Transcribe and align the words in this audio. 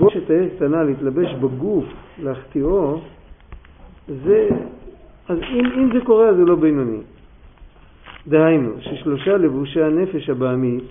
לכבוש 0.00 0.16
את 0.16 0.30
העץ 0.30 0.50
קטנה, 0.56 0.82
להתלבש 0.82 1.34
בגוף, 1.34 1.84
להחטיאו, 2.22 3.00
זה, 4.24 4.48
אז 5.28 5.38
אם, 5.38 5.66
אם 5.66 5.90
זה 5.92 6.04
קורה 6.04 6.28
אז 6.28 6.36
זה 6.36 6.44
לא 6.44 6.56
בינוני. 6.56 7.00
דהיינו, 8.26 8.70
ששלושה 8.80 9.36
לבושי 9.36 9.82
הנפש 9.82 10.30
הבעמית, 10.30 10.84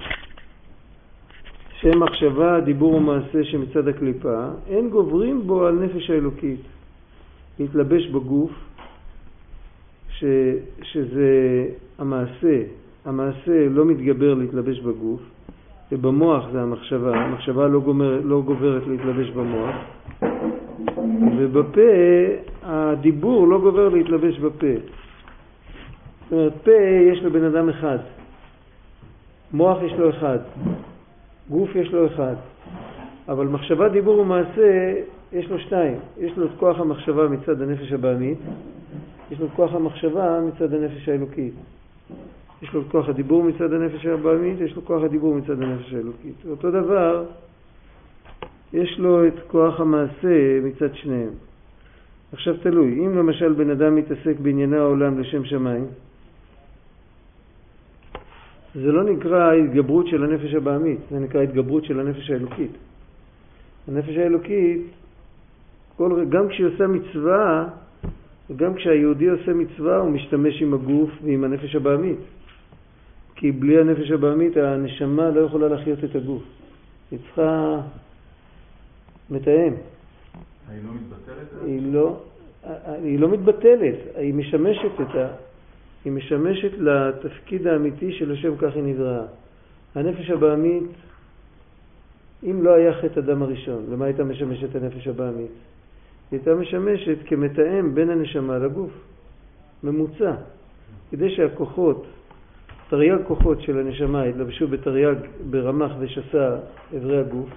שהם 1.81 2.03
מחשבה, 2.03 2.59
דיבור 2.59 2.93
ומעשה 2.93 3.43
שמצד 3.43 3.87
הקליפה, 3.87 4.47
אין 4.67 4.89
גוברים 4.89 5.47
בו 5.47 5.65
על 5.65 5.75
נפש 5.75 6.09
האלוקית. 6.09 6.61
להתלבש 7.59 8.07
בגוף, 8.07 8.51
ש, 10.09 10.23
שזה 10.81 11.65
המעשה, 11.97 12.61
המעשה 13.05 13.69
לא 13.69 13.85
מתגבר 13.85 14.33
להתלבש 14.33 14.79
בגוף, 14.79 15.21
ובמוח 15.91 16.45
זה 16.51 16.61
המחשבה, 16.61 17.15
המחשבה 17.15 17.67
לא, 17.67 17.79
גומר, 17.79 18.21
לא 18.23 18.41
גוברת 18.41 18.87
להתלבש 18.87 19.29
במוח, 19.29 19.75
ובפה 21.37 21.81
הדיבור 22.63 23.47
לא 23.47 23.59
גובר 23.59 23.89
להתלבש 23.89 24.39
בפה. 24.39 24.67
זאת 26.23 26.31
אומרת, 26.31 26.53
פה 26.63 26.71
יש 27.13 27.19
לבן 27.23 27.43
אדם 27.43 27.69
אחד, 27.69 27.97
מוח 29.53 29.77
יש 29.81 29.93
לו 29.93 30.09
אחד, 30.09 30.39
גוף 31.49 31.75
יש 31.75 31.91
לו 31.91 32.07
אחד, 32.07 32.35
אבל 33.29 33.47
מחשבה, 33.47 33.89
דיבור 33.89 34.19
ומעשה 34.19 34.93
יש 35.33 35.49
לו 35.49 35.59
שתיים. 35.59 35.97
יש 36.17 36.37
לו 36.37 36.45
את 36.45 36.51
כוח 36.59 36.79
המחשבה 36.79 37.27
מצד 37.27 37.61
הנפש 37.61 37.91
הבעמית, 37.91 38.37
יש 39.31 39.39
לו 39.39 39.45
את 39.45 39.51
כוח 39.55 39.73
המחשבה 39.73 40.39
מצד 40.41 40.73
הנפש 40.73 41.09
האלוקית. 41.09 41.53
יש 42.61 42.73
לו 42.73 42.89
כוח 42.89 43.09
הדיבור 43.09 43.43
מצד 43.43 43.73
הנפש 43.73 44.05
הבעמית, 44.05 44.61
יש 44.61 44.75
לו 44.75 44.85
כוח 44.85 45.03
הדיבור 45.03 45.35
מצד 45.35 45.61
הנפש 45.61 45.93
האלוקית. 45.93 46.35
אותו 46.49 46.71
דבר, 46.71 47.25
יש 48.73 48.99
לו 48.99 49.27
את 49.27 49.33
כוח 49.47 49.79
המעשה 49.79 50.59
מצד 50.63 50.95
שניהם. 50.95 51.29
עכשיו 52.33 52.57
תלוי, 52.57 53.05
אם 53.05 53.17
למשל 53.17 53.53
בן 53.53 53.69
אדם 53.69 53.95
מתעסק 53.95 54.39
בענייני 54.41 54.77
העולם 54.77 55.19
לשם 55.19 55.45
שמיים, 55.45 55.85
זה 58.75 58.91
לא 58.91 59.03
נקרא 59.03 59.53
התגברות 59.53 60.07
של 60.07 60.23
הנפש 60.23 60.53
הבעמית, 60.53 60.99
זה 61.11 61.19
נקרא 61.19 61.41
התגברות 61.41 61.85
של 61.85 61.99
הנפש 61.99 62.29
האלוקית. 62.29 62.71
הנפש 63.87 64.17
האלוקית, 64.17 64.81
כל, 65.97 66.25
גם 66.29 66.47
כשהיא 66.47 66.67
עושה 66.67 66.87
מצווה, 66.87 67.67
וגם 68.49 68.73
כשהיהודי 68.73 69.29
עושה 69.29 69.53
מצווה 69.53 69.97
הוא 69.97 70.11
משתמש 70.11 70.61
עם 70.61 70.73
הגוף 70.73 71.09
ועם 71.23 71.43
הנפש 71.43 71.75
הבעמית. 71.75 72.19
כי 73.39 73.51
בלי 73.51 73.79
הנפש 73.79 74.11
הבעמית 74.11 74.57
הנשמה 74.57 75.29
לא 75.29 75.41
יכולה 75.41 75.67
להחיות 75.67 76.03
את 76.03 76.15
הגוף. 76.15 76.43
היא 77.11 77.19
צריכה 77.19 77.81
מתאם. 79.29 79.73
היא 80.69 80.79
לא 80.83 80.93
מתבטלת? 80.93 81.47
היא 81.65 81.93
לא, 81.93 82.17
היא 83.03 83.19
לא 83.19 83.29
מתבטלת, 83.29 83.95
היא 84.15 84.33
משמשת 84.33 85.01
את 85.01 85.15
ה... 85.15 85.27
היא 86.05 86.13
משמשת 86.13 86.71
לתפקיד 86.77 87.67
האמיתי 87.67 88.11
שלשם 88.13 88.57
כך 88.57 88.75
היא 88.75 88.83
נבראה. 88.83 89.23
הנפש 89.95 90.29
הבעמית, 90.29 90.91
אם 92.43 92.63
לא 92.63 92.73
היה 92.73 92.93
חטא 92.93 93.19
אדם 93.19 93.43
הראשון, 93.43 93.85
למה 93.91 94.05
הייתה 94.05 94.23
משמשת 94.23 94.75
הנפש 94.75 95.07
הבעמית? 95.07 95.51
היא 96.31 96.39
הייתה 96.39 96.55
משמשת 96.55 97.17
כמתאם 97.25 97.95
בין 97.95 98.09
הנשמה 98.09 98.57
לגוף, 98.57 98.91
ממוצע, 99.83 100.33
כדי 101.11 101.35
שהכוחות, 101.35 102.05
תרי"ג 102.89 103.17
כוחות 103.27 103.61
של 103.61 103.79
הנשמה 103.79 104.27
יתלבשו 104.27 104.67
בתרי"ג 104.67 105.15
ברמ"ח 105.49 105.91
ושס"ה 105.99 106.57
אברי 106.97 107.17
הגוף, 107.17 107.49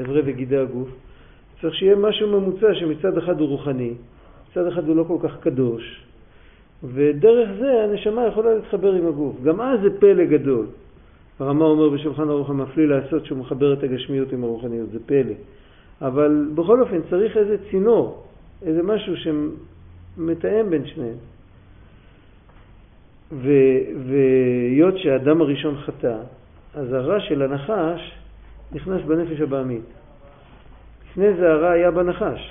אברי 0.00 0.22
וגידי 0.24 0.56
הגוף, 0.56 0.88
צריך 1.60 1.74
שיהיה 1.74 1.96
משהו 1.96 2.28
ממוצע 2.28 2.74
שמצד 2.74 3.18
אחד 3.18 3.40
הוא 3.40 3.48
רוחני, 3.48 3.94
מצד 4.50 4.66
אחד 4.66 4.88
הוא 4.88 4.96
לא 4.96 5.04
כל 5.08 5.16
כך 5.22 5.40
קדוש, 5.40 6.02
ודרך 6.84 7.48
זה 7.58 7.84
הנשמה 7.84 8.26
יכולה 8.26 8.54
להתחבר 8.54 8.92
עם 8.92 9.06
הגוף. 9.06 9.42
גם 9.42 9.60
אז 9.60 9.80
זה 9.82 10.00
פלא 10.00 10.24
גדול. 10.24 10.66
הרמ"א 11.38 11.64
אומר 11.64 11.88
בשולחן 11.88 12.28
ערוך 12.28 12.50
המפליא 12.50 12.86
לעשות 12.86 13.24
שהוא 13.24 13.38
מחבר 13.38 13.72
את 13.72 13.82
הגשמיות 13.82 14.32
עם 14.32 14.44
הרוחניות, 14.44 14.90
זה 14.90 14.98
פלא. 15.06 15.34
אבל 16.02 16.48
בכל 16.54 16.80
אופן 16.80 17.00
צריך 17.10 17.36
איזה 17.36 17.56
צינור, 17.70 18.22
איזה 18.62 18.82
משהו 18.82 19.14
שמתאם 19.16 20.70
בין 20.70 20.86
שניהם. 20.86 21.16
והיות 23.32 24.98
שהאדם 24.98 25.40
הראשון 25.40 25.76
חטא, 25.76 26.16
אז 26.74 26.92
הרע 26.92 27.20
של 27.20 27.42
הנחש 27.42 28.12
נכנס 28.72 29.02
בנפש 29.02 29.40
הבעמית. 29.40 29.82
לפני 31.10 31.34
זה 31.34 31.52
הרע 31.52 31.70
היה 31.70 31.90
בנחש. 31.90 32.50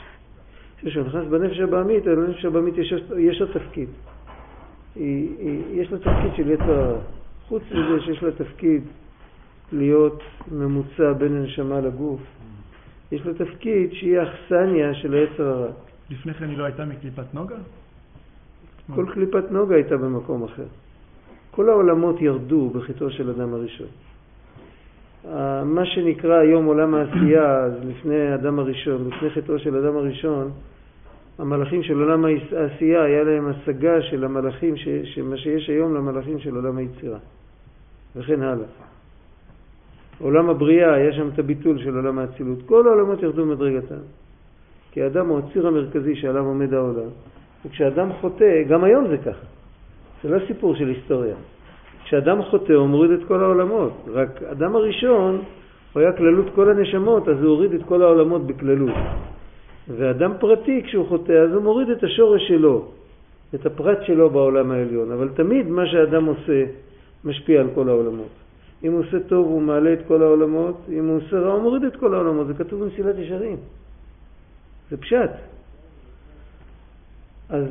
כשהוא 0.81 1.08
נכנס 1.08 1.28
בנפש 1.28 1.59
הבעמית, 1.59 2.06
לנפש 2.06 2.46
הבעמית 2.46 2.78
יש, 2.78 2.94
יש 3.18 3.41
לו 3.41 3.47
תפקיד. 3.47 3.90
יש 5.72 5.91
לה 5.91 5.97
תפקיד 5.97 6.36
של 6.36 6.50
יצר 6.50 6.72
הרע. 6.72 7.00
חוץ 7.47 7.63
מזה 7.72 8.06
שיש 8.06 8.24
לה 8.24 8.31
תפקיד 8.31 8.84
להיות 9.72 10.24
ממוצע 10.52 11.13
בין 11.13 11.36
הנשמה 11.36 11.81
לגוף, 11.81 12.22
יש 13.12 13.25
לה 13.25 13.34
תפקיד 13.34 13.94
שהיא 13.94 14.19
האכסניה 14.19 14.94
של 14.94 15.13
היצר 15.13 15.47
הרע. 15.47 15.72
לפני 16.09 16.34
כן 16.34 16.50
היא 16.50 16.57
לא 16.57 16.63
הייתה 16.63 16.86
מקליפת 16.86 17.34
נוגה? 17.34 17.56
כל 18.96 19.06
קליפת 19.13 19.51
נוגה 19.51 19.75
הייתה 19.75 19.97
במקום 19.97 20.44
אחר. 20.44 20.66
כל 21.51 21.69
העולמות 21.69 22.22
ירדו 22.22 22.69
בחטאו 22.69 23.12
של 23.12 23.29
אדם 23.29 23.53
הראשון. 23.53 23.88
מה 25.66 25.85
שנקרא 25.85 26.35
היום 26.35 26.66
עולם 26.66 26.95
העשייה, 26.95 27.56
אז 27.63 27.74
לפני 27.90 28.35
אדם 28.35 28.59
הראשון, 28.59 29.07
לפני 29.07 29.29
חטאו 29.29 29.59
של 29.59 29.75
אדם 29.75 29.97
הראשון, 29.97 30.51
המלאכים 31.40 31.84
של 31.84 32.00
עולם 32.01 32.25
העשייה, 32.51 33.03
היה 33.03 33.24
להם 33.24 33.47
השגה 33.47 34.01
של 34.01 34.24
המלאכים, 34.24 34.78
ש, 34.78 34.88
שמה 35.03 35.38
שיש 35.38 35.69
היום 35.69 35.95
למלאכים 35.95 36.40
של 36.40 36.56
עולם 36.56 36.78
היצירה, 36.78 37.18
וכן 38.16 38.41
הלאה. 38.41 38.66
עולם 40.19 40.50
הבריאה, 40.50 40.94
היה 40.94 41.13
שם 41.13 41.28
את 41.34 41.40
הביטול 41.40 41.79
של 41.84 41.95
עולם 41.95 42.19
האצילות. 42.19 42.59
כל 42.66 42.88
העולמות 42.88 43.24
ירדו 43.24 43.45
מדרגתם. 43.45 44.03
כי 44.91 45.01
האדם 45.01 45.28
הוא 45.28 45.40
הציר 45.40 45.68
המרכזי 45.68 46.16
שעליו 46.16 46.45
עומד 46.45 46.74
העולם. 46.74 47.09
וכשאדם 47.65 48.13
חוטא, 48.21 48.63
גם 48.69 48.83
היום 48.83 49.07
זה 49.07 49.17
ככה. 49.17 49.45
זה 50.23 50.29
לא 50.29 50.39
סיפור 50.47 50.75
של 50.75 50.87
היסטוריה. 50.87 51.35
כשאדם 52.03 52.41
חוטא 52.43 52.73
הוא 52.73 52.87
מוריד 52.87 53.11
את 53.11 53.27
כל 53.27 53.43
העולמות. 53.43 53.93
רק 54.13 54.43
אדם 54.43 54.75
הראשון, 54.75 55.41
הוא 55.93 56.01
היה 56.01 56.11
כללות 56.11 56.45
כל 56.55 56.69
הנשמות, 56.69 57.27
אז 57.27 57.41
הוא 57.41 57.49
הוריד 57.49 57.73
את 57.73 57.81
כל 57.87 58.01
העולמות 58.01 58.47
בכללות. 58.47 58.95
ואדם 59.87 60.31
פרטי, 60.39 60.83
כשהוא 60.83 61.07
חוטא, 61.07 61.31
אז 61.31 61.53
הוא 61.53 61.63
מוריד 61.63 61.89
את 61.89 62.03
השורש 62.03 62.47
שלו, 62.47 62.85
את 63.55 63.65
הפרט 63.65 63.97
שלו 64.03 64.29
בעולם 64.29 64.71
העליון. 64.71 65.11
אבל 65.11 65.29
תמיד 65.35 65.67
מה 65.67 65.85
שאדם 65.87 66.25
עושה 66.25 66.63
משפיע 67.25 67.61
על 67.61 67.67
כל 67.75 67.89
העולמות. 67.89 68.33
אם 68.83 68.91
הוא 68.91 68.99
עושה 68.99 69.19
טוב 69.19 69.45
הוא 69.45 69.61
מעלה 69.61 69.93
את 69.93 69.99
כל 70.07 70.21
העולמות, 70.21 70.77
אם 70.89 71.07
הוא 71.07 71.17
עושה 71.17 71.39
רע 71.39 71.53
הוא 71.53 71.61
מוריד 71.61 71.83
את 71.83 71.95
כל 71.95 72.13
העולמות. 72.13 72.47
זה 72.47 72.53
כתוב 72.53 72.83
במסילת 72.83 73.15
ישרים. 73.17 73.57
זה 74.89 74.97
פשט. 74.97 75.54
אז 77.50 77.66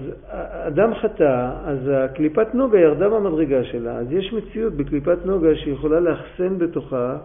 אדם 0.67 0.95
חטא, 0.95 1.51
אז 1.65 1.79
הקליפת 1.89 2.55
נוגה 2.55 2.79
ירדה 2.79 3.09
במדרגה 3.09 3.65
שלה, 3.65 3.97
אז 3.97 4.13
יש 4.13 4.33
מציאות 4.33 4.73
בקליפת 4.73 5.19
נוגה 5.25 5.57
שיכולה 5.57 6.01
לאחסן 6.01 6.59
בתוכה 6.59 7.19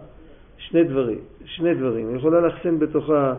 שני 0.58 0.84
דברים, 0.84 1.18
שני 1.44 1.74
דברים. 1.74 2.08
היא 2.08 2.16
יכולה 2.16 2.40
לאחסן 2.40 2.78
בתוכה 2.78 3.34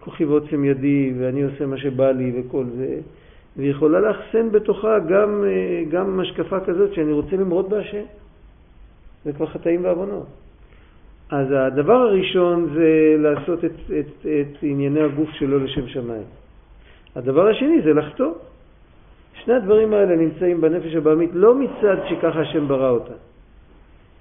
כוחי 0.00 0.24
ועוצם 0.24 0.64
ידי 0.64 1.12
ואני 1.18 1.42
עושה 1.42 1.66
מה 1.66 1.76
שבא 1.76 2.10
לי 2.10 2.32
וכל 2.36 2.64
זה, 2.76 3.00
והיא 3.56 3.70
יכולה 3.70 4.00
לאחסן 4.00 4.50
בתוכה 4.52 4.98
גם, 4.98 5.44
גם 5.90 6.20
השקפה 6.20 6.60
כזאת 6.60 6.94
שאני 6.94 7.12
רוצה 7.12 7.36
למרוד 7.36 7.70
בהשם. 7.70 8.02
זה 9.24 9.32
כבר 9.32 9.46
חטאים 9.46 9.84
ועוונות. 9.84 10.26
אז 11.30 11.46
הדבר 11.50 11.94
הראשון 11.94 12.68
זה 12.74 13.16
לעשות 13.18 13.64
את, 13.64 13.72
את, 14.00 14.26
את 14.26 14.62
ענייני 14.62 15.00
הגוף 15.00 15.30
שלו 15.30 15.58
לשם 15.58 15.88
שמיים. 15.88 16.43
הדבר 17.16 17.48
השני 17.48 17.82
זה 17.82 17.92
לחטוא. 17.92 18.32
שני 19.44 19.54
הדברים 19.54 19.92
האלה 19.92 20.16
נמצאים 20.16 20.60
בנפש 20.60 20.94
הבעמית 20.94 21.30
לא 21.32 21.54
מצד 21.54 21.96
שככה 22.08 22.40
השם 22.40 22.68
ברא 22.68 22.90
אותה, 22.90 23.12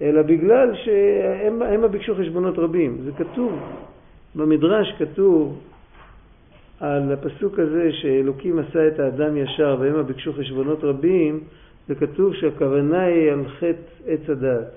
אלא 0.02 0.22
בגלל 0.22 0.76
שהם 0.76 1.92
ביקשו 1.92 2.16
חשבונות 2.16 2.60
רבים. 2.60 2.98
זה 3.04 3.12
כתוב, 3.12 3.60
במדרש 4.36 4.96
כתוב 5.00 5.60
על 6.80 7.12
הפסוק 7.12 7.60
הזה 7.60 7.92
שאלוקים 7.92 8.60
עשה 8.60 8.88
את 8.88 9.00
האדם 9.00 9.38
ישר 9.38 9.78
והם 9.80 10.04
ביקשו 10.06 10.34
חשבונות 10.34 10.84
רבים, 10.84 11.40
זה 11.88 11.96
כתוב 11.96 12.34
שהכוונה 12.36 13.02
היא 13.02 13.32
על 13.32 13.46
חטא 13.60 14.08
עץ 14.08 14.30
הדעת. 14.30 14.74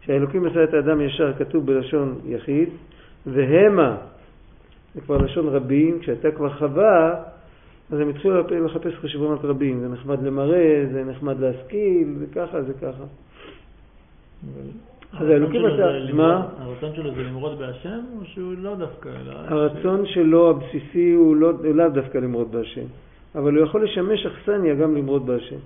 שהאלוקים 0.00 0.46
עשה 0.46 0.64
את 0.64 0.74
האדם 0.74 1.00
ישר 1.00 1.32
כתוב 1.38 1.66
בלשון 1.66 2.18
יחיד, 2.26 2.68
והמה, 3.26 3.96
זה 4.94 5.00
כבר 5.00 5.16
לשון 5.16 5.48
רבים, 5.48 5.98
כשהייתה 6.00 6.30
כבר 6.30 6.50
חווה, 6.58 7.22
אז 7.92 8.00
הם 8.00 8.08
התחילו 8.08 8.42
לחפש 8.64 8.94
חשבונות 8.94 9.44
רבים, 9.44 9.80
זה 9.80 9.88
נחמד 9.88 10.22
למראה, 10.22 10.84
זה 10.92 11.04
נחמד 11.04 11.40
להשכיל, 11.40 12.14
זה 12.18 12.26
ככה, 12.34 12.62
זה 12.62 12.72
ככה. 12.72 13.04
אז 15.12 15.28
האלוקים 15.28 15.64
עשה, 15.64 16.12
מה? 16.12 16.48
הרצון 16.58 16.94
שלו 16.96 17.14
זה 17.14 17.22
למרוד 17.22 17.58
בהשם, 17.58 18.00
או 18.18 18.24
שהוא 18.24 18.54
לא 18.58 18.74
דווקא, 18.76 19.08
אלא... 19.08 19.32
הרצון 19.34 20.06
שלו 20.06 20.50
הבסיסי 20.50 21.12
הוא 21.12 21.36
לא, 21.36 21.50
הוא 21.50 21.74
לאו 21.74 21.88
דווקא 21.88 22.18
למרוד 22.18 22.52
בהשם, 22.52 22.86
אבל 23.34 23.56
הוא 23.56 23.64
יכול 23.64 23.84
לשמש 23.84 24.26
אכסניה 24.26 24.74
גם 24.74 24.96
למרוד 24.96 25.26
בהשם. 25.26 25.56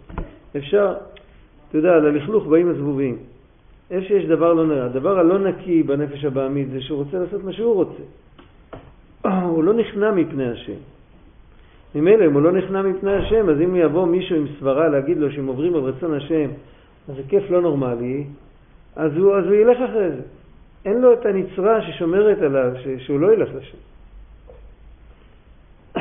אפשר, 0.57 0.95
אתה 1.69 1.79
יודע, 1.79 1.97
ללכלוך 1.97 2.47
באים 2.47 2.69
הזבובים. 2.69 3.17
איפה 3.91 4.07
שיש 4.07 4.25
דבר 4.25 4.53
לא 4.53 4.67
נראה, 4.67 4.85
הדבר 4.85 5.19
הלא 5.19 5.39
נקי 5.39 5.83
בנפש 5.83 6.25
הבעמית 6.25 6.71
זה 6.71 6.81
שהוא 6.81 6.99
רוצה 6.99 7.19
לעשות 7.19 7.45
מה 7.45 7.53
שהוא 7.53 7.75
רוצה. 7.75 8.03
הוא 9.23 9.65
לא 9.65 9.75
נכנע 9.75 10.11
מפני 10.11 10.51
השם. 10.51 10.81
ממילא 11.95 12.27
אם 12.27 12.33
הוא 12.33 12.43
לא 12.43 12.53
נכנע 12.53 12.83
מפני 12.83 13.13
השם, 13.13 13.49
אז 13.49 13.61
אם 13.65 13.77
יבוא 13.77 14.07
מישהו 14.07 14.37
עם 14.37 14.47
סברה 14.59 14.89
להגיד 14.89 15.19
לו 15.19 15.33
שהם 15.33 15.47
עוברים 15.47 15.75
על 15.75 15.81
רצון 15.81 16.15
השם, 16.15 16.51
אז 17.09 17.17
זה 17.17 17.23
כיף 17.29 17.51
לא 17.51 17.61
נורמלי, 17.61 18.25
אז 18.97 19.17
הוא, 19.17 19.37
אז 19.37 19.45
הוא 19.45 19.55
ילך 19.55 19.77
אחרי 19.91 20.11
זה. 20.11 20.23
אין 20.85 21.01
לו 21.01 21.13
את 21.13 21.27
הנצרה 21.27 21.83
ששומרת 21.83 22.39
עליו, 22.39 22.73
ש, 22.83 23.07
שהוא 23.07 23.21
לא 23.21 23.33
ילך 23.33 23.49
לשם. 23.55 23.79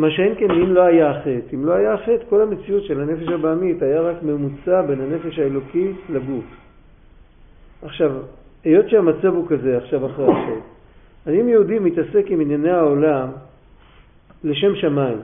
מה 0.00 0.10
שאין 0.10 0.34
כן 0.38 0.50
אם 0.50 0.72
לא 0.72 0.82
היה 0.82 1.10
החטא. 1.10 1.54
אם 1.54 1.64
לא 1.64 1.72
היה 1.72 1.94
החטא, 1.94 2.24
כל 2.28 2.42
המציאות 2.42 2.84
של 2.84 3.00
הנפש 3.00 3.28
הבעמית 3.28 3.82
היה 3.82 4.00
רק 4.00 4.22
ממוצע 4.22 4.82
בין 4.82 5.00
הנפש 5.00 5.38
האלוקית 5.38 5.96
לגוף. 6.08 6.44
עכשיו, 7.82 8.12
היות 8.64 8.88
שהמצב 8.90 9.34
הוא 9.34 9.48
כזה 9.48 9.76
עכשיו 9.76 10.06
אחרי 10.06 10.26
החטא, 10.26 10.75
אז 11.26 11.34
אם 11.34 11.48
יהודי 11.48 11.78
מתעסק 11.78 12.26
עם 12.28 12.40
ענייני 12.40 12.70
העולם 12.70 13.28
לשם 14.44 14.74
שמיים, 14.74 15.18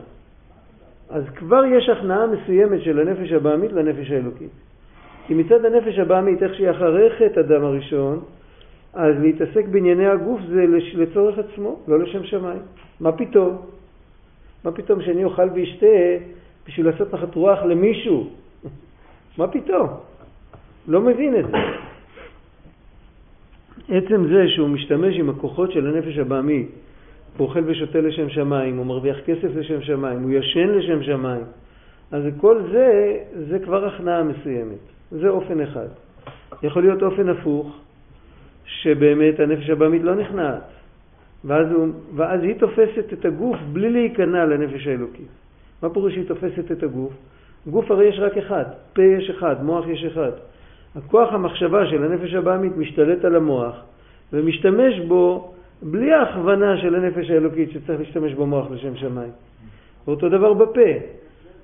אז 1.10 1.24
כבר 1.34 1.64
יש 1.64 1.88
הכנעה 1.88 2.26
מסוימת 2.26 2.82
של 2.82 3.00
הנפש 3.00 3.32
הבעמית 3.32 3.72
לנפש 3.72 4.10
האלוקית. 4.10 4.50
כי 5.26 5.34
מצד 5.34 5.64
הנפש 5.64 5.98
הבעמית, 5.98 6.42
איך 6.42 6.54
שהיא 6.54 6.70
אחרי 6.70 7.10
חטא 7.10 7.40
אדם 7.40 7.64
הראשון, 7.64 8.20
אז 8.94 9.14
להתעסק 9.20 9.64
בענייני 9.70 10.06
הגוף 10.06 10.40
זה 10.48 10.64
לצורך 10.94 11.38
עצמו, 11.38 11.80
לא 11.88 11.98
לשם 11.98 12.24
שמיים. 12.24 12.62
מה 13.00 13.12
פתאום? 13.12 13.58
מה 14.64 14.72
פתאום 14.72 15.02
שאני 15.02 15.24
אוכל 15.24 15.48
ואשתה 15.54 15.86
בשביל 16.66 16.86
לעשות 16.86 17.14
נחת 17.14 17.34
רוח 17.34 17.62
למישהו? 17.62 18.30
מה 19.38 19.48
פתאום? 19.48 19.88
לא 20.88 21.00
מבין 21.00 21.36
את 21.36 21.44
זה. 21.46 21.56
עצם 23.88 24.26
זה 24.26 24.48
שהוא 24.48 24.68
משתמש 24.68 25.16
עם 25.16 25.30
הכוחות 25.30 25.72
של 25.72 25.86
הנפש 25.86 26.18
הבעמית, 26.18 26.68
הוא 27.36 27.46
אוכל 27.46 27.60
ושותה 27.66 28.00
לשם 28.00 28.28
שמיים, 28.28 28.76
הוא 28.76 28.86
מרוויח 28.86 29.20
כסף 29.26 29.48
לשם 29.56 29.82
שמיים, 29.82 30.22
הוא 30.22 30.30
ישן 30.30 30.68
לשם 30.68 31.02
שמיים, 31.02 31.42
אז 32.12 32.22
כל 32.40 32.62
זה, 32.72 33.18
זה 33.48 33.58
כבר 33.58 33.84
הכנעה 33.86 34.22
מסוימת. 34.22 34.78
זה 35.10 35.28
אופן 35.28 35.60
אחד. 35.60 35.86
יכול 36.62 36.82
להיות 36.82 37.02
אופן 37.02 37.28
הפוך, 37.28 37.76
שבאמת 38.64 39.40
הנפש 39.40 39.70
הבעמית 39.70 40.02
לא 40.02 40.14
נכנעת, 40.14 40.62
ואז, 41.44 41.72
הוא, 41.72 41.88
ואז 42.16 42.42
היא 42.42 42.54
תופסת 42.54 43.12
את 43.12 43.24
הגוף 43.24 43.56
בלי 43.72 43.90
להיכנע 43.90 44.44
לנפש 44.44 44.86
האלוקית. 44.86 45.28
מה 45.82 45.90
פירוש 45.90 46.12
שהיא 46.12 46.28
תופסת 46.28 46.72
את 46.72 46.82
הגוף? 46.82 47.12
גוף 47.66 47.90
הרי 47.90 48.04
יש 48.04 48.18
רק 48.18 48.36
אחד, 48.36 48.64
פה 48.92 49.02
יש 49.02 49.30
אחד, 49.30 49.64
מוח 49.64 49.84
יש 49.88 50.04
אחד. 50.04 50.30
הכוח 50.96 51.32
המחשבה 51.32 51.86
של 51.86 52.04
הנפש 52.04 52.34
הבעמית 52.34 52.76
משתלט 52.76 53.24
על 53.24 53.36
המוח 53.36 53.74
ומשתמש 54.32 55.00
בו 55.08 55.52
בלי 55.82 56.12
ההכוונה 56.12 56.76
של 56.76 56.94
הנפש 56.94 57.30
האלוקית 57.30 57.70
שצריך 57.70 58.00
להשתמש 58.00 58.34
במוח 58.34 58.70
לשם 58.70 58.96
שמיים. 58.96 59.32
ואותו 60.06 60.28
דבר 60.28 60.54
בפה. 60.54 60.90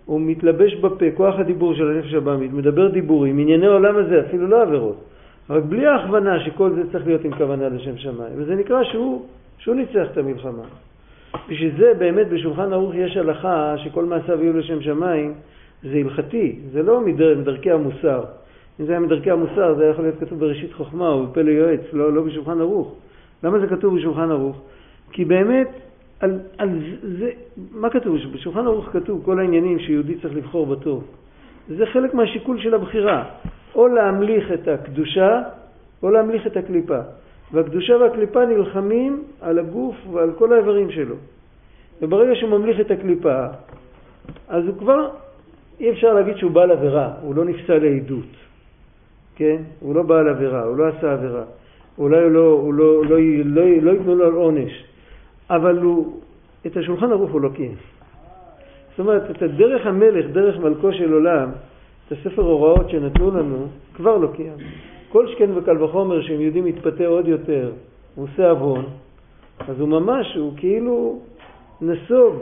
הוא 0.08 0.20
מתלבש 0.20 0.74
בפה, 0.74 1.04
כוח 1.14 1.38
הדיבור 1.38 1.74
של 1.74 1.90
הנפש 1.90 2.14
הבעמית, 2.14 2.52
מדבר 2.52 2.88
דיבורים, 2.88 3.38
ענייני 3.38 3.66
עולם 3.66 3.96
הזה, 3.96 4.20
אפילו 4.26 4.46
לא 4.46 4.62
עבירות, 4.62 5.04
רק 5.50 5.62
בלי 5.62 5.86
ההכוונה 5.86 6.40
שכל 6.40 6.70
זה 6.74 6.92
צריך 6.92 7.06
להיות 7.06 7.24
עם 7.24 7.34
כוונה 7.34 7.68
לשם 7.68 7.96
שמיים. 7.96 8.32
וזה 8.36 8.54
נקרא 8.54 8.84
שהוא, 8.84 9.26
שהוא 9.58 9.74
ניצח 9.74 10.06
את 10.12 10.18
המלחמה. 10.18 10.62
בשביל 11.48 11.72
זה 11.78 11.92
באמת 11.98 12.28
בשולחן 12.28 12.72
ערוך 12.72 12.94
יש 12.94 13.16
הלכה 13.16 13.74
שכל 13.78 14.04
מעשיו 14.04 14.42
יהיו 14.42 14.58
לשם 14.58 14.80
שמיים, 14.80 15.34
זה 15.82 15.96
הלכתי, 15.96 16.58
זה 16.72 16.82
לא 16.82 17.00
מדר, 17.00 17.38
מדרכי 17.38 17.70
המוסר. 17.70 18.24
אם 18.80 18.84
זה 18.86 18.92
היה 18.92 19.00
מדרכי 19.00 19.30
המוסר 19.30 19.74
זה 19.74 19.82
היה 19.82 19.90
יכול 19.90 20.04
להיות 20.04 20.20
כתוב 20.20 20.40
בראשית 20.40 20.72
חוכמה 20.72 21.08
או 21.08 21.26
בפלא 21.26 21.50
יועץ, 21.50 21.80
לא, 21.92 22.12
לא 22.12 22.22
בשולחן 22.22 22.60
ערוך. 22.60 22.94
למה 23.44 23.58
זה 23.58 23.66
כתוב 23.66 23.96
בשולחן 23.96 24.30
ערוך? 24.30 24.60
כי 25.12 25.24
באמת, 25.24 25.68
על, 26.20 26.38
על 26.58 26.68
זה, 27.18 27.30
מה 27.72 27.90
כתוב? 27.90 28.16
בשולחן 28.34 28.66
ערוך 28.66 28.88
כתוב 28.92 29.22
כל 29.24 29.38
העניינים 29.38 29.78
שיהודי 29.78 30.14
צריך 30.14 30.34
לבחור 30.34 30.66
בטוב. 30.66 31.04
זה 31.68 31.86
חלק 31.86 32.14
מהשיקול 32.14 32.60
של 32.60 32.74
הבחירה, 32.74 33.24
או 33.74 33.88
להמליך 33.88 34.52
את 34.52 34.68
הקדושה 34.68 35.42
או 36.02 36.10
להמליך 36.10 36.46
את 36.46 36.56
הקליפה. 36.56 36.98
והקדושה 37.52 37.96
והקליפה 37.96 38.44
נלחמים 38.44 39.22
על 39.40 39.58
הגוף 39.58 39.96
ועל 40.12 40.32
כל 40.38 40.52
האיברים 40.52 40.90
שלו. 40.90 41.14
וברגע 42.02 42.34
שהוא 42.34 42.50
ממליך 42.50 42.80
את 42.80 42.90
הקליפה, 42.90 43.46
אז 44.48 44.66
הוא 44.66 44.78
כבר, 44.78 45.08
אי 45.80 45.90
אפשר 45.90 46.14
להגיד 46.14 46.36
שהוא 46.36 46.50
בעל 46.50 46.70
עבירה, 46.70 47.12
הוא 47.22 47.34
לא 47.34 47.44
נפסל 47.44 47.78
לעדות. 47.78 48.47
כן? 49.38 49.56
הוא 49.80 49.94
לא 49.94 50.02
בעל 50.02 50.28
עבירה, 50.28 50.62
הוא 50.62 50.76
לא 50.76 50.86
עשה 50.86 51.12
עבירה. 51.12 51.42
אולי 51.98 52.22
הוא 52.22 52.30
לא, 52.30 52.50
הוא 52.62 52.74
לא, 52.74 53.04
לא, 53.04 53.18
לא, 53.44 53.64
לא 53.82 53.90
ייתנו 53.90 54.14
לו 54.14 54.26
על 54.26 54.32
עונש, 54.32 54.84
אבל 55.50 55.78
הוא, 55.78 56.20
את 56.66 56.76
השולחן 56.76 57.12
ערוך 57.12 57.30
הוא 57.30 57.40
לא 57.40 57.48
קיים. 57.54 57.74
זאת 58.90 58.98
אומרת, 58.98 59.30
את 59.30 59.42
הדרך 59.42 59.86
המלך, 59.86 60.26
דרך 60.32 60.58
מלכו 60.58 60.92
של 60.92 61.12
עולם, 61.12 61.48
את 62.06 62.12
הספר 62.12 62.42
הוראות 62.42 62.90
שנתנו 62.90 63.30
לנו, 63.30 63.66
כבר 63.94 64.16
לא 64.16 64.28
קיים. 64.36 64.56
כל 65.08 65.26
שכן 65.26 65.50
וקל 65.54 65.82
וחומר 65.82 66.22
שהם 66.22 66.40
יודעים 66.40 66.64
להתפתה 66.64 67.06
עוד 67.06 67.28
יותר, 67.28 67.70
הוא 68.14 68.26
עושה 68.32 68.50
עוון, 68.50 68.84
אז 69.68 69.80
הוא 69.80 69.88
ממש, 69.88 70.36
הוא 70.36 70.52
כאילו 70.56 71.20
נסוג 71.80 72.34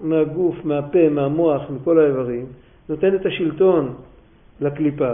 מהגוף, 0.00 0.64
מהפה, 0.64 1.08
מהמוח, 1.08 1.62
מכל 1.70 1.98
האיברים, 1.98 2.46
נותן 2.88 3.14
את 3.14 3.26
השלטון 3.26 3.94
לקליפה, 4.60 5.12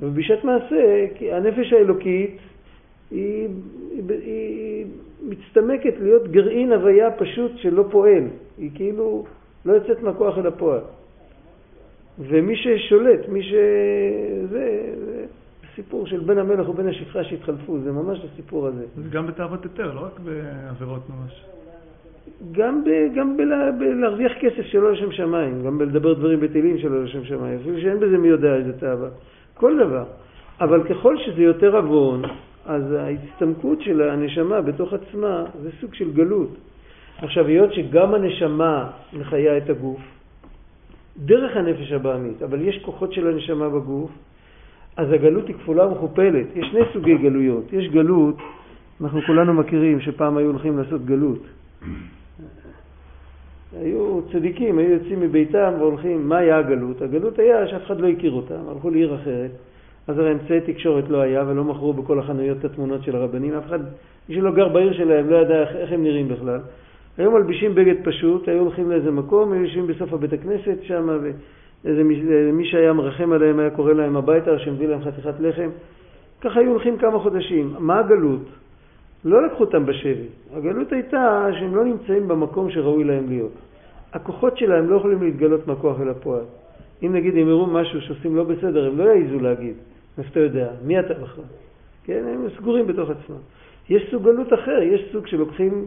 ובשעת 0.00 0.44
מעשה, 0.44 1.06
כי 1.14 1.32
הנפש 1.32 1.72
האלוקית 1.72 2.36
היא, 3.10 3.48
היא, 3.90 4.02
היא 4.08 4.86
מצטמקת 5.28 5.94
להיות 6.00 6.28
גרעין 6.28 6.72
הוויה 6.72 7.10
פשוט 7.10 7.52
שלא 7.56 7.84
פועל, 7.90 8.24
היא 8.58 8.70
כאילו 8.74 9.24
לא 9.66 9.72
יוצאת 9.72 10.02
מהכוח 10.02 10.38
אל 10.38 10.46
הפועל. 10.46 10.80
ומי 12.18 12.56
ששולט, 12.56 13.28
מי 13.28 13.42
ש... 13.42 13.52
זה, 14.50 14.94
זה 15.06 15.24
סיפור 15.74 16.06
של 16.06 16.20
בן 16.20 16.38
המלך 16.38 16.68
ובן 16.68 16.88
השפחה 16.88 17.24
שהתחלפו, 17.24 17.78
זה 17.78 17.92
ממש 17.92 18.18
הסיפור 18.32 18.66
הזה. 18.66 18.84
זה 18.96 19.08
גם 19.10 19.26
בתאוות 19.26 19.62
היתר, 19.64 19.94
לא 19.94 20.00
רק 20.00 20.20
בעבירות 20.20 21.02
ממש. 21.10 21.44
גם, 22.52 22.84
ב, 22.84 22.88
גם 23.14 23.36
בלה, 23.36 23.72
בלהרוויח 23.72 24.32
כסף 24.40 24.62
שלא 24.62 24.92
לשם 24.92 25.12
שמיים, 25.12 25.62
גם 25.64 25.78
בלדבר 25.78 26.14
דברים 26.14 26.40
בטילים 26.40 26.78
שלא 26.78 27.04
לשם 27.04 27.24
שמיים, 27.24 27.58
אפילו 27.60 27.80
שאין 27.80 28.00
בזה 28.00 28.18
מי 28.18 28.28
יודע 28.28 28.54
איזה 28.56 28.72
תאווה, 28.72 29.08
כל 29.56 29.76
דבר. 29.76 30.04
אבל 30.60 30.82
ככל 30.88 31.16
שזה 31.18 31.42
יותר 31.42 31.76
עוון, 31.76 32.22
אז 32.66 32.92
ההצטמקות 32.92 33.80
של 33.80 34.02
הנשמה 34.02 34.60
בתוך 34.60 34.92
עצמה 34.92 35.44
זה 35.62 35.70
סוג 35.80 35.94
של 35.94 36.12
גלות. 36.12 36.50
עכשיו, 37.18 37.46
היות 37.46 37.72
שגם 37.72 38.14
הנשמה 38.14 38.90
מחיה 39.12 39.56
את 39.56 39.70
הגוף, 39.70 40.00
דרך 41.16 41.56
הנפש 41.56 41.92
הבעמית, 41.92 42.42
אבל 42.42 42.60
יש 42.60 42.78
כוחות 42.84 43.12
של 43.12 43.26
הנשמה 43.26 43.68
בגוף, 43.68 44.10
אז 44.96 45.12
הגלות 45.12 45.48
היא 45.48 45.56
כפולה 45.56 45.86
ומכופלת. 45.86 46.46
יש 46.54 46.66
שני 46.70 46.80
סוגי 46.92 47.18
גלויות. 47.18 47.72
יש 47.72 47.88
גלות, 47.88 48.36
אנחנו 49.00 49.20
כולנו 49.26 49.54
מכירים 49.54 50.00
שפעם 50.00 50.36
היו 50.36 50.46
הולכים 50.46 50.78
לעשות 50.78 51.04
גלות. 51.04 51.42
היו 53.80 54.20
צדיקים, 54.32 54.78
היו 54.78 54.90
יוצאים 54.90 55.20
מביתם 55.20 55.72
והולכים, 55.78 56.28
מה 56.28 56.38
היה 56.38 56.58
הגלות? 56.58 57.02
הגלות 57.02 57.38
היה 57.38 57.68
שאף 57.68 57.82
אחד 57.86 58.00
לא 58.00 58.08
הכיר 58.08 58.32
אותם, 58.32 58.68
הלכו 58.68 58.90
לעיר 58.90 59.14
אחרת, 59.14 59.50
אז 60.08 60.18
הרי 60.18 60.32
אמצעי 60.32 60.60
תקשורת 60.60 61.08
לא 61.08 61.20
היה 61.20 61.44
ולא 61.46 61.64
מכרו 61.64 61.92
בכל 61.92 62.18
החנויות 62.18 62.58
את 62.58 62.64
התמונות 62.64 63.02
של 63.02 63.16
הרבנים, 63.16 63.54
אף 63.54 63.66
אחד, 63.66 63.78
מי 64.28 64.34
שלא 64.34 64.52
גר 64.52 64.68
בעיר 64.68 64.92
שלהם 64.92 65.30
לא 65.30 65.36
ידע 65.36 65.60
איך, 65.60 65.76
איך 65.76 65.92
הם 65.92 66.02
נראים 66.02 66.28
בכלל. 66.28 66.60
היו 67.18 67.30
מלבישים 67.30 67.74
בגד 67.74 67.94
פשוט, 68.04 68.48
היו 68.48 68.60
הולכים 68.60 68.90
לאיזה 68.90 69.10
מקום, 69.10 69.52
היו 69.52 69.62
יושבים 69.62 69.86
בסוף 69.86 70.12
הבית 70.12 70.32
הכנסת 70.32 70.82
שם, 70.82 71.08
ואיזה 71.84 72.04
מי, 72.52 72.64
שהיה 72.64 72.92
מרחם 72.92 73.32
עליהם 73.32 73.58
היה 73.58 73.70
קורא 73.70 73.92
להם 73.92 74.16
הביתה, 74.16 74.58
שמביא 74.58 74.88
להם 74.88 75.00
חתיכת 75.04 75.34
לחם. 75.40 75.68
ככה 76.40 76.60
היו 76.60 76.70
הולכים 76.70 76.96
כמה 76.98 77.18
חודשים. 77.18 77.74
מה 77.78 77.98
הגלות? 77.98 78.42
לא 79.24 79.46
לקחו 79.46 79.64
אותם 79.64 79.86
בשבי. 79.86 80.26
הגלות 80.54 80.92
הייתה 80.92 81.48
שהם 81.58 81.76
לא 81.76 81.84
נמצאים 81.84 82.28
במקום 82.28 82.70
שראוי 82.70 83.04
להם 83.04 83.24
להיות. 83.28 83.65
הכוחות 84.16 84.58
שלהם 84.58 84.90
לא 84.90 84.96
יכולים 84.96 85.22
להתגלות 85.22 85.66
מהכוח 85.66 86.00
אל 86.00 86.08
הפועל. 86.08 86.44
אם 87.02 87.12
נגיד 87.12 87.32
הם 87.32 87.48
יראו 87.48 87.66
משהו 87.66 88.00
שעושים 88.00 88.36
לא 88.36 88.44
בסדר, 88.44 88.86
הם 88.86 88.98
לא 88.98 89.04
יעיזו 89.04 89.40
להגיד. 89.40 89.74
מאיפה 90.18 90.30
אתה 90.30 90.40
יודע? 90.40 90.68
מי 90.84 91.00
אתה 91.00 91.14
בכלל? 91.14 91.44
כן, 92.04 92.24
הם 92.34 92.46
סגורים 92.56 92.86
בתוך 92.86 93.10
עצמם. 93.10 93.36
יש 93.88 94.02
סוג 94.10 94.22
גלות 94.22 94.52
אחר, 94.52 94.82
יש 94.82 95.00
סוג 95.12 95.26
שלוקחים, 95.26 95.84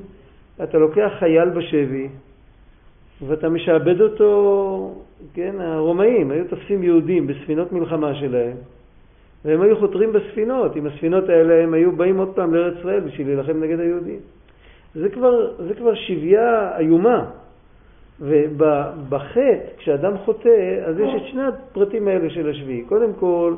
אתה 0.64 0.78
לוקח 0.78 1.12
חייל 1.20 1.50
בשבי, 1.50 2.08
ואתה 3.28 3.50
משעבד 3.50 4.02
אותו, 4.02 5.04
כן, 5.34 5.56
הרומאים 5.60 6.32
היו 6.32 6.46
תופסים 6.50 6.84
יהודים 6.84 7.28
בספינות 7.28 7.72
מלחמה 7.72 8.16
שלהם, 8.16 8.58
והם 9.46 9.62
היו 9.62 9.78
חותרים 9.80 10.14
בספינות. 10.14 10.76
עם 10.76 10.88
הספינות 10.88 11.30
האלה 11.30 11.64
הם 11.64 11.74
היו 11.74 11.92
באים 11.92 12.18
עוד 12.18 12.30
פעם 12.36 12.54
לארץ 12.54 12.74
ישראל 12.80 13.00
בשביל 13.00 13.28
להילחם 13.28 13.64
נגד 13.64 13.80
היהודים. 13.80 14.20
זה 14.96 15.10
כבר, 15.10 15.64
זה 15.68 15.74
כבר 15.74 15.96
שבייה 15.96 16.78
איומה. 16.78 17.26
ובחטא, 18.22 19.58
כשאדם 19.78 20.18
חוטא, 20.18 20.80
אז 20.86 21.00
יש 21.00 21.10
את 21.16 21.28
שני 21.32 21.42
הפרטים 21.44 22.08
האלה 22.08 22.30
של 22.30 22.50
השביעי. 22.50 22.82
קודם 22.82 23.14
כל, 23.14 23.54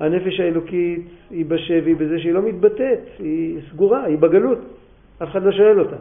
הנפש 0.00 0.40
האלוקית 0.40 1.08
היא 1.30 1.46
בשבי 1.46 1.94
בזה 1.94 2.18
שהיא 2.18 2.32
לא 2.32 2.42
מתבטאת, 2.42 2.98
היא 3.18 3.58
סגורה, 3.70 4.04
היא 4.04 4.18
בגלות, 4.18 4.58
אף 5.22 5.28
אחד 5.28 5.42
לא 5.42 5.52
שואל 5.52 5.80
אותה. 5.80 5.96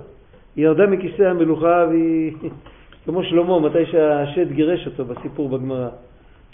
היא 0.56 0.66
ירדה 0.66 0.88
מכיסא 0.88 1.24
המלוכה 1.24 1.86
והיא, 1.90 2.32
כמו 3.06 3.24
שלמה, 3.24 3.60
מתי 3.60 3.86
שהשד 3.86 4.52
גירש 4.52 4.88
אותו 4.88 5.06
בסיפור 5.06 5.50
בגמרא. 5.50 5.90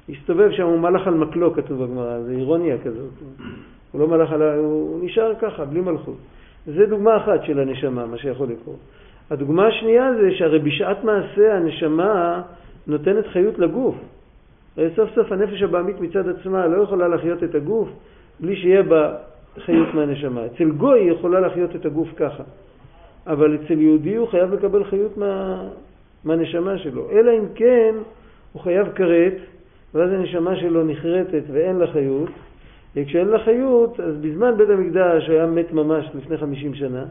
הסתובב 0.10 0.52
שם, 0.52 0.64
הוא 0.64 0.80
מלך 0.80 1.08
על 1.08 1.14
מקלו, 1.14 1.54
כתוב 1.54 1.84
בגמרא, 1.84 2.20
זה 2.20 2.32
אירוניה 2.32 2.78
כזאת. 2.78 3.10
הוא 3.92 4.02
לא 4.02 4.08
מלך 4.08 4.32
על... 4.32 4.42
הוא 4.42 5.06
נשאר 5.06 5.34
ככה, 5.42 5.66
בלי 5.66 5.82
מלכות. 5.82 6.18
זה 6.66 6.86
דוגמה 6.86 7.18
אחת 7.18 7.44
של 7.44 7.60
הנשמה, 7.60 8.06
מה 8.06 8.18
שיכול 8.18 8.48
לקרות. 8.48 8.80
הדוגמה 9.30 9.68
השנייה 9.68 10.14
זה 10.22 10.32
שהרי 10.32 10.60
בשעת 10.60 11.04
מעשה 11.04 11.56
הנשמה 11.56 12.42
נותנת 12.88 13.28
חיות 13.28 13.60
לגוף. 13.60 13.96
הרי 14.78 14.90
סוף 14.96 15.10
סוף 15.16 15.32
הנפש 15.32 15.62
הבעמית 15.62 16.02
מצד 16.02 16.30
עצמה 16.30 16.68
לא 16.68 16.84
יכולה 16.84 17.08
להחיות 17.08 17.44
את 17.44 17.56
הגוף 17.56 17.90
בלי 18.40 18.56
שיהיה 18.56 18.84
בה 18.84 19.16
חיות 19.66 19.94
מהנשמה. 19.94 20.46
אצל 20.46 20.72
גוי 20.72 21.00
היא 21.00 21.12
יכולה 21.12 21.40
להחיות 21.40 21.76
את 21.76 21.86
הגוף 21.86 22.08
ככה, 22.16 22.44
אבל 23.28 23.56
אצל 23.56 23.82
יהודי 23.82 24.16
הוא 24.16 24.28
חייב 24.28 24.54
לקבל 24.54 24.84
חיות 24.84 25.18
מה, 25.18 25.64
מהנשמה 26.26 26.78
שלו. 26.78 27.10
אלא 27.12 27.32
אם 27.32 27.46
כן 27.56 27.96
הוא 28.54 28.62
חייב 28.62 28.88
כרת, 28.96 29.36
ואז 29.94 30.12
הנשמה 30.12 30.56
שלו 30.56 30.84
נחרטת 30.84 31.44
ואין 31.52 31.76
לה 31.76 31.88
חיות, 31.88 32.30
וכשאין 32.96 33.28
לה 33.28 33.40
חיות, 33.40 34.00
אז 34.00 34.16
בזמן 34.22 34.58
בית 34.58 34.70
המקדש 34.70 35.30
היה 35.30 35.46
מת 35.46 35.72
ממש 35.74 36.06
לפני 36.16 36.38
50 36.38 36.74
שנה, 36.74 37.06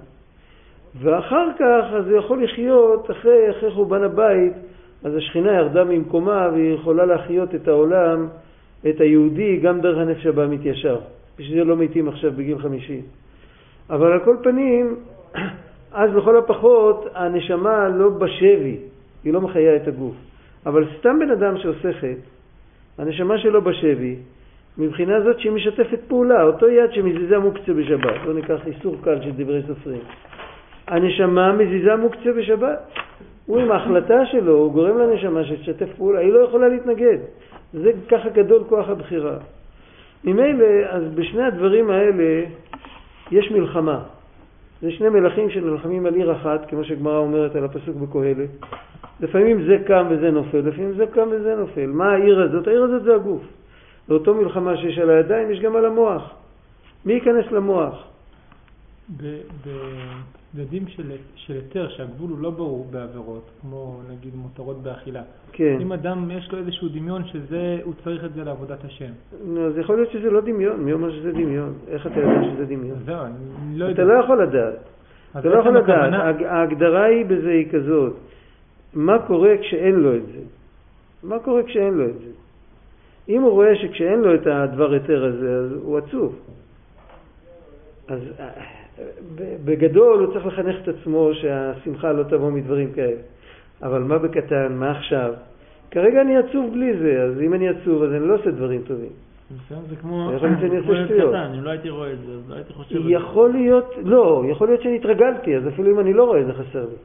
ואחר 0.99 1.49
כך 1.59 1.85
אז 1.93 2.09
הוא 2.09 2.19
יכול 2.19 2.45
לחיות 2.45 3.11
אחרי, 3.11 3.51
אחרי 3.51 3.71
חורבן 3.71 4.03
הבית, 4.03 4.53
אז 5.05 5.15
השכינה 5.15 5.53
ירדה 5.53 5.85
ממקומה 5.85 6.49
והיא 6.53 6.75
יכולה 6.75 7.07
להחיות 7.07 7.55
את 7.55 7.69
העולם, 7.69 8.29
את 8.89 9.01
היהודי, 9.01 9.57
גם 9.57 9.81
דרך 9.81 9.99
הנפש 9.99 10.27
הבאמית 10.27 10.61
ישר. 10.65 10.99
בשביל 11.39 11.59
זה 11.59 11.65
לא 11.65 11.77
מתים 11.77 12.09
עכשיו 12.09 12.33
בגיל 12.37 12.59
חמישי. 12.59 13.01
אבל 13.91 14.13
על 14.13 14.21
כל 14.25 14.37
פנים, 14.43 14.97
אז 15.93 16.15
לכל 16.15 16.37
הפחות 16.37 17.07
הנשמה 17.15 17.89
לא 17.89 18.09
בשבי, 18.09 18.77
היא 19.25 19.33
לא 19.33 19.41
מחיה 19.41 19.77
את 19.77 19.89
הגוף. 19.89 20.15
אבל 20.67 20.85
סתם 20.99 21.19
בן 21.19 21.31
אדם 21.31 21.59
שעושה 21.59 21.93
חטא, 21.93 22.29
הנשמה 22.99 23.39
שלו 23.39 23.63
בשבי, 23.63 24.17
מבחינה 24.79 25.21
זאת 25.21 25.41
שהיא 25.41 25.53
משתפת 25.53 26.01
פעולה, 26.09 26.43
אותו 26.43 26.69
יד 26.69 26.93
שמזיזה 26.93 27.39
מוקצה 27.39 27.73
בשבת, 27.73 28.17
לא 28.27 28.35
ניקח 28.35 28.67
איסור 28.67 28.97
קל 29.03 29.23
של 29.23 29.31
דברי 29.37 29.63
סופרים. 29.67 30.01
הנשמה 30.89 31.53
מזיזה 31.53 31.97
מוקצה 31.97 32.33
בשבת. 32.39 32.79
הוא 33.47 33.59
עם 33.59 33.71
ההחלטה 33.71 34.27
שלו, 34.27 34.53
הוא 34.53 34.73
גורם 34.73 34.99
לנשמה 34.99 35.45
שתשתף 35.45 35.89
פעולה, 35.97 36.21
היא 36.21 36.33
לא 36.33 36.39
יכולה 36.39 36.69
להתנגד. 36.69 37.19
זה 37.73 37.91
ככה 38.09 38.29
גדול 38.29 38.65
כוח 38.69 38.89
הבחירה. 38.89 39.37
ממילא, 40.25 40.67
אז 40.89 41.03
בשני 41.15 41.43
הדברים 41.43 41.91
האלה 41.91 42.45
יש 43.31 43.51
מלחמה. 43.51 44.03
זה 44.83 44.91
שני 44.93 45.09
מלכים 45.09 45.51
שנלחמים 45.51 46.07
על 46.07 46.15
עיר 46.15 46.33
אחת, 46.33 46.69
כמו 46.69 46.85
שגמרא 46.85 47.19
אומרת 47.19 47.57
על 47.57 47.65
הפסוק 47.65 47.97
בקהלת. 47.97 48.51
לפעמים 49.21 49.63
זה 49.67 49.77
קם 49.87 50.07
וזה 50.11 50.31
נופל, 50.31 50.59
לפעמים 50.59 50.93
זה 50.93 51.07
קם 51.07 51.29
וזה 51.31 51.57
נופל. 51.57 51.87
מה 51.87 52.13
העיר 52.13 52.43
הזאת? 52.43 52.67
העיר 52.67 52.83
הזאת 52.83 53.03
זה 53.03 53.15
הגוף. 53.15 53.43
באותו 54.09 54.35
מלחמה 54.35 54.77
שיש 54.77 54.99
על 54.99 55.11
הידיים 55.11 55.51
יש 55.51 55.61
גם 55.61 55.77
על 55.77 55.85
המוח. 55.85 56.35
מי 57.07 57.13
ייכנס 57.13 57.53
למוח? 57.53 58.05
בצדדים 60.55 60.85
של 61.35 61.53
היתר, 61.53 61.89
שהגבול 61.89 62.31
הוא 62.31 62.39
לא 62.39 62.51
ברור 62.51 62.87
בעבירות, 62.91 63.51
כמו 63.61 64.01
נגיד 64.11 64.35
מותרות 64.35 64.83
באכילה. 64.83 65.23
כן. 65.53 65.79
אם 65.81 65.93
אדם 65.93 66.31
יש 66.31 66.53
לו 66.53 66.59
איזשהו 66.59 66.89
דמיון 66.89 67.25
שזה, 67.25 67.79
הוא 67.85 67.95
צריך 68.05 68.25
את 68.25 68.35
זה 68.35 68.45
לעבודת 68.45 68.85
השם. 68.85 69.13
נו, 69.45 69.67
אז 69.67 69.79
יכול 69.79 69.97
להיות 69.97 70.11
שזה 70.11 70.31
לא 70.31 70.41
דמיון. 70.41 70.85
מי 70.85 70.93
אומר 70.93 71.13
שזה 71.13 71.33
דמיון? 71.33 71.75
איך 71.89 72.07
אתה 72.07 72.21
יודע 72.21 72.45
שזה 72.55 72.65
דמיון? 72.65 72.99
זהו, 73.05 73.21
אני 73.25 73.79
לא 73.79 73.85
יודע. 73.85 74.03
אתה 74.03 74.13
לא 74.13 74.25
יכול 74.25 74.43
לדעת. 74.43 74.79
אתה 75.39 75.49
לא 75.49 75.59
יכול 75.59 75.79
לדעת. 75.79 76.13
ההגדרה 76.45 77.05
היא 77.05 77.27
בזה 77.27 77.51
היא 77.51 77.69
כזאת. 77.71 78.17
מה 78.95 79.19
קורה 79.27 79.59
כשאין 79.61 79.95
לו 79.95 80.17
את 80.17 80.27
זה? 80.27 80.41
מה 81.23 81.39
קורה 81.39 81.63
כשאין 81.63 81.95
לו 81.95 82.05
את 82.05 82.19
זה? 82.19 82.31
אם 83.29 83.43
הוא 83.43 83.51
רואה 83.51 83.77
שכשאין 83.77 84.21
לו 84.21 84.35
את 84.35 84.47
הדבר 84.47 84.93
היתר 84.93 85.25
הזה, 85.25 85.57
אז 85.57 85.73
הוא 85.83 85.99
עצוב. 85.99 86.39
אז 88.09 88.21
בגדול 89.65 90.19
הוא 90.25 90.33
צריך 90.33 90.47
לחנך 90.47 90.77
את 90.83 90.89
עצמו 90.89 91.31
שהשמחה 91.35 92.13
לא 92.13 92.23
תבוא 92.23 92.51
מדברים 92.51 92.93
כאלה. 92.93 93.21
אבל 93.83 94.03
מה 94.03 94.19
בקטן, 94.19 94.73
מה 94.73 94.91
עכשיו? 94.91 95.33
כרגע 95.91 96.21
אני 96.21 96.37
עצוב 96.37 96.73
בלי 96.73 96.97
זה, 96.99 97.23
אז 97.23 97.41
אם 97.41 97.55
אני 97.55 97.69
עצוב 97.69 98.03
אז 98.03 98.13
אני 98.13 98.29
לא 98.29 98.35
עושה 98.35 98.51
דברים 98.51 98.83
טובים. 98.87 99.13
זה 99.89 99.97
כמו 99.97 100.31
ילד 100.91 101.07
קטן, 101.07 101.53
אם 101.59 101.65
לא 101.65 101.71
הייתי 101.71 101.91
רואה 101.91 102.13
את 102.13 102.19
זה, 102.19 102.33
אז 102.33 102.51
לא 102.51 102.55
הייתי 102.55 102.73
חושב. 102.73 103.01
יכול 103.09 103.53
להיות, 103.53 103.95
לא, 104.05 104.45
יכול 104.51 104.69
להיות 104.69 104.83
שאני 104.83 104.97
התרגלתי, 104.97 105.57
אז 105.57 105.69
אפילו 105.69 105.91
אם 105.91 106.01
אני 106.01 106.13
לא 106.13 106.25
רואה 106.25 106.45
זה 106.45 106.53
חסר 106.53 106.85
לי. 106.85 106.97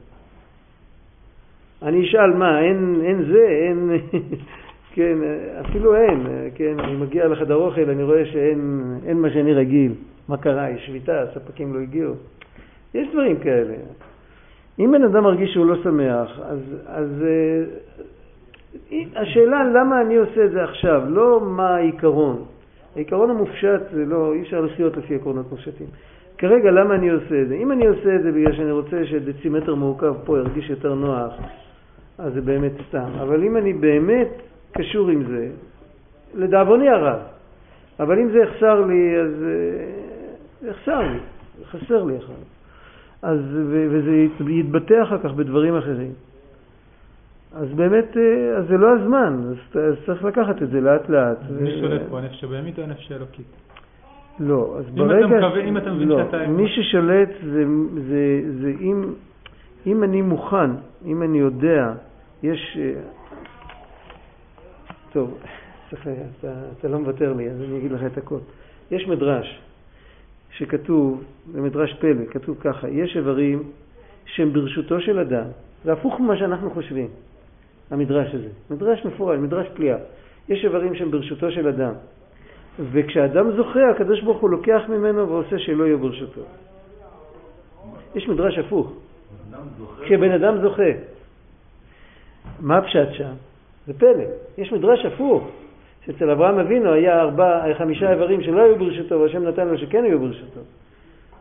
אני 1.82 2.04
אשאל 2.04 2.30
מה, 2.30 2.60
אין, 2.60 3.00
אין 3.04 3.24
זה, 3.24 3.46
אין, 3.48 3.90
כן, 4.94 5.18
אפילו 5.60 5.94
אין, 5.94 6.26
כן, 6.54 6.80
אני 6.80 6.96
מגיע 6.96 7.28
לחדר 7.28 7.54
אוכל, 7.54 7.90
אני 7.90 8.02
רואה 8.02 8.26
שאין 8.26 9.16
מה 9.16 9.30
שאני 9.30 9.54
רגיל. 9.54 9.92
מה 10.28 10.36
קרה? 10.36 10.70
יש 10.70 10.86
שביתה, 10.86 11.22
הספקים 11.22 11.74
לא 11.74 11.80
הגיעו. 11.80 12.14
יש 12.94 13.08
דברים 13.12 13.38
כאלה. 13.38 13.74
אם 14.78 14.92
בן 14.92 15.02
אדם 15.02 15.22
מרגיש 15.24 15.52
שהוא 15.52 15.66
לא 15.66 15.82
שמח, 15.82 16.40
אז, 16.42 16.58
אז 16.86 17.08
uh, 17.22 18.94
השאלה 19.16 19.64
למה 19.64 20.00
אני 20.00 20.16
עושה 20.16 20.44
את 20.44 20.50
זה 20.50 20.64
עכשיו, 20.64 21.02
לא 21.08 21.40
מה 21.40 21.76
העיקרון. 21.76 22.44
העיקרון 22.96 23.30
המופשט 23.30 23.80
זה 23.92 24.04
לא, 24.04 24.34
אי 24.34 24.42
אפשר 24.42 24.60
לחיות 24.60 24.96
לפי 24.96 25.14
עקרונות 25.14 25.50
מופשטים. 25.50 25.86
כרגע 26.38 26.70
למה 26.70 26.94
אני 26.94 27.10
עושה 27.10 27.42
את 27.42 27.48
זה? 27.48 27.54
אם 27.54 27.72
אני 27.72 27.86
עושה 27.86 28.16
את 28.16 28.22
זה 28.22 28.32
בגלל 28.32 28.52
שאני 28.52 28.70
רוצה 28.70 29.06
שדצימטר 29.06 29.74
מעוקב 29.74 30.14
פה 30.24 30.38
ירגיש 30.38 30.70
יותר 30.70 30.94
נוח, 30.94 31.32
אז 32.18 32.34
זה 32.34 32.40
באמת 32.40 32.72
סתם. 32.88 33.08
אבל 33.20 33.44
אם 33.44 33.56
אני 33.56 33.72
באמת 33.72 34.28
קשור 34.72 35.08
עם 35.08 35.24
זה, 35.24 35.48
לדאבוני 36.34 36.88
הרב, 36.88 37.20
אבל 38.00 38.18
אם 38.18 38.30
זה 38.30 38.38
יחסר 38.38 38.80
לי, 38.80 39.16
אז 39.20 39.30
זה 39.38 39.86
יחסר 40.64 41.00
לי, 41.00 41.18
חסר 41.70 42.04
לי 42.04 42.18
אחר 42.18 42.32
אז, 43.24 43.40
וזה 43.90 44.26
יתבטא 44.50 45.02
אחר 45.02 45.18
כך 45.18 45.30
בדברים 45.30 45.76
אחרים. 45.76 46.12
אז 47.52 47.68
באמת, 47.74 48.16
אה, 48.16 48.56
אז 48.56 48.66
זה 48.68 48.76
לא 48.76 48.94
הזמן, 48.94 49.40
אז, 49.50 49.80
אז 49.80 49.94
צריך 50.06 50.24
לקחת 50.24 50.62
את 50.62 50.70
זה 50.70 50.80
לאט 50.80 51.08
לאט. 51.08 51.38
מי 51.50 51.80
שולט 51.80 52.02
פה, 52.10 52.18
הנפש 52.18 52.44
הבהמית 52.44 52.78
או 52.78 52.84
הנפש 52.84 53.12
האלוקית? 53.12 53.46
לא, 54.40 54.76
אז 54.78 54.84
אם 54.88 54.94
ברגע... 54.94 55.26
אתה 55.26 55.46
מקווה, 55.46 55.64
אם 55.64 55.76
אתה 55.76 55.92
מבין 55.92 56.08
לא, 56.08 56.24
שאתה... 56.24 56.46
מי 56.46 56.68
ששולט 56.68 57.28
זה, 57.44 57.64
זה, 58.08 58.40
זה 58.60 58.72
אם, 58.80 59.04
אם 59.86 60.04
אני 60.04 60.22
מוכן, 60.22 60.70
אם 61.06 61.22
אני 61.22 61.38
יודע, 61.38 61.92
יש... 62.42 62.78
אה, 62.80 63.00
טוב, 65.12 65.38
סליחה, 65.88 66.10
אתה, 66.40 66.52
אתה 66.78 66.88
לא 66.88 66.98
מוותר 66.98 67.32
לי, 67.32 67.50
אז 67.50 67.62
אני 67.62 67.78
אגיד 67.78 67.92
לך 67.92 68.00
את 68.06 68.18
הכל. 68.18 68.38
יש 68.90 69.08
מדרש 69.08 69.60
שכתוב, 70.56 71.24
במדרש 71.52 71.94
פלא, 71.94 72.24
כתוב 72.30 72.56
ככה, 72.60 72.88
יש 72.88 73.16
איברים 73.16 73.62
שהם 74.26 74.52
ברשותו 74.52 75.00
של 75.00 75.18
אדם, 75.18 75.46
זה 75.84 75.92
הפוך 75.92 76.20
ממה 76.20 76.36
שאנחנו 76.36 76.70
חושבים, 76.70 77.08
המדרש 77.90 78.34
הזה. 78.34 78.48
מדרש 78.70 79.04
מפורש, 79.04 79.38
מדרש 79.38 79.66
פליאה. 79.74 79.96
יש 80.48 80.64
איברים 80.64 80.94
שהם 80.94 81.10
ברשותו 81.10 81.50
של 81.50 81.68
אדם, 81.68 81.92
וכשאדם 82.92 83.52
זוכה, 83.56 83.90
הקדוש 83.90 84.20
ברוך 84.20 84.40
הוא 84.40 84.50
לוקח 84.50 84.82
ממנו 84.88 85.28
ועושה 85.28 85.58
שלא 85.58 85.84
יהיו 85.84 85.98
ברשותו. 85.98 86.40
יש 88.14 88.28
מדרש 88.28 88.58
הפוך. 88.58 88.92
כשבן 90.02 90.30
אדם 90.30 90.60
זוכה, 90.62 90.90
מה 92.60 92.78
הפשט 92.78 93.12
שם? 93.12 93.32
זה 93.86 93.92
פלא. 93.98 94.24
יש 94.58 94.72
מדרש 94.72 95.04
הפוך. 95.04 95.48
שאצל 96.06 96.30
אברהם 96.30 96.58
אבינו 96.58 96.92
היה 96.92 97.20
ארבע, 97.20 97.74
חמישה 97.78 98.12
איברים 98.12 98.42
שלא 98.42 98.62
היו 98.62 98.76
ברשותו, 98.76 99.20
והשם 99.20 99.42
נתן 99.42 99.68
לו 99.68 99.78
שכן 99.78 100.04
היו 100.04 100.18
ברשותו. 100.18 100.60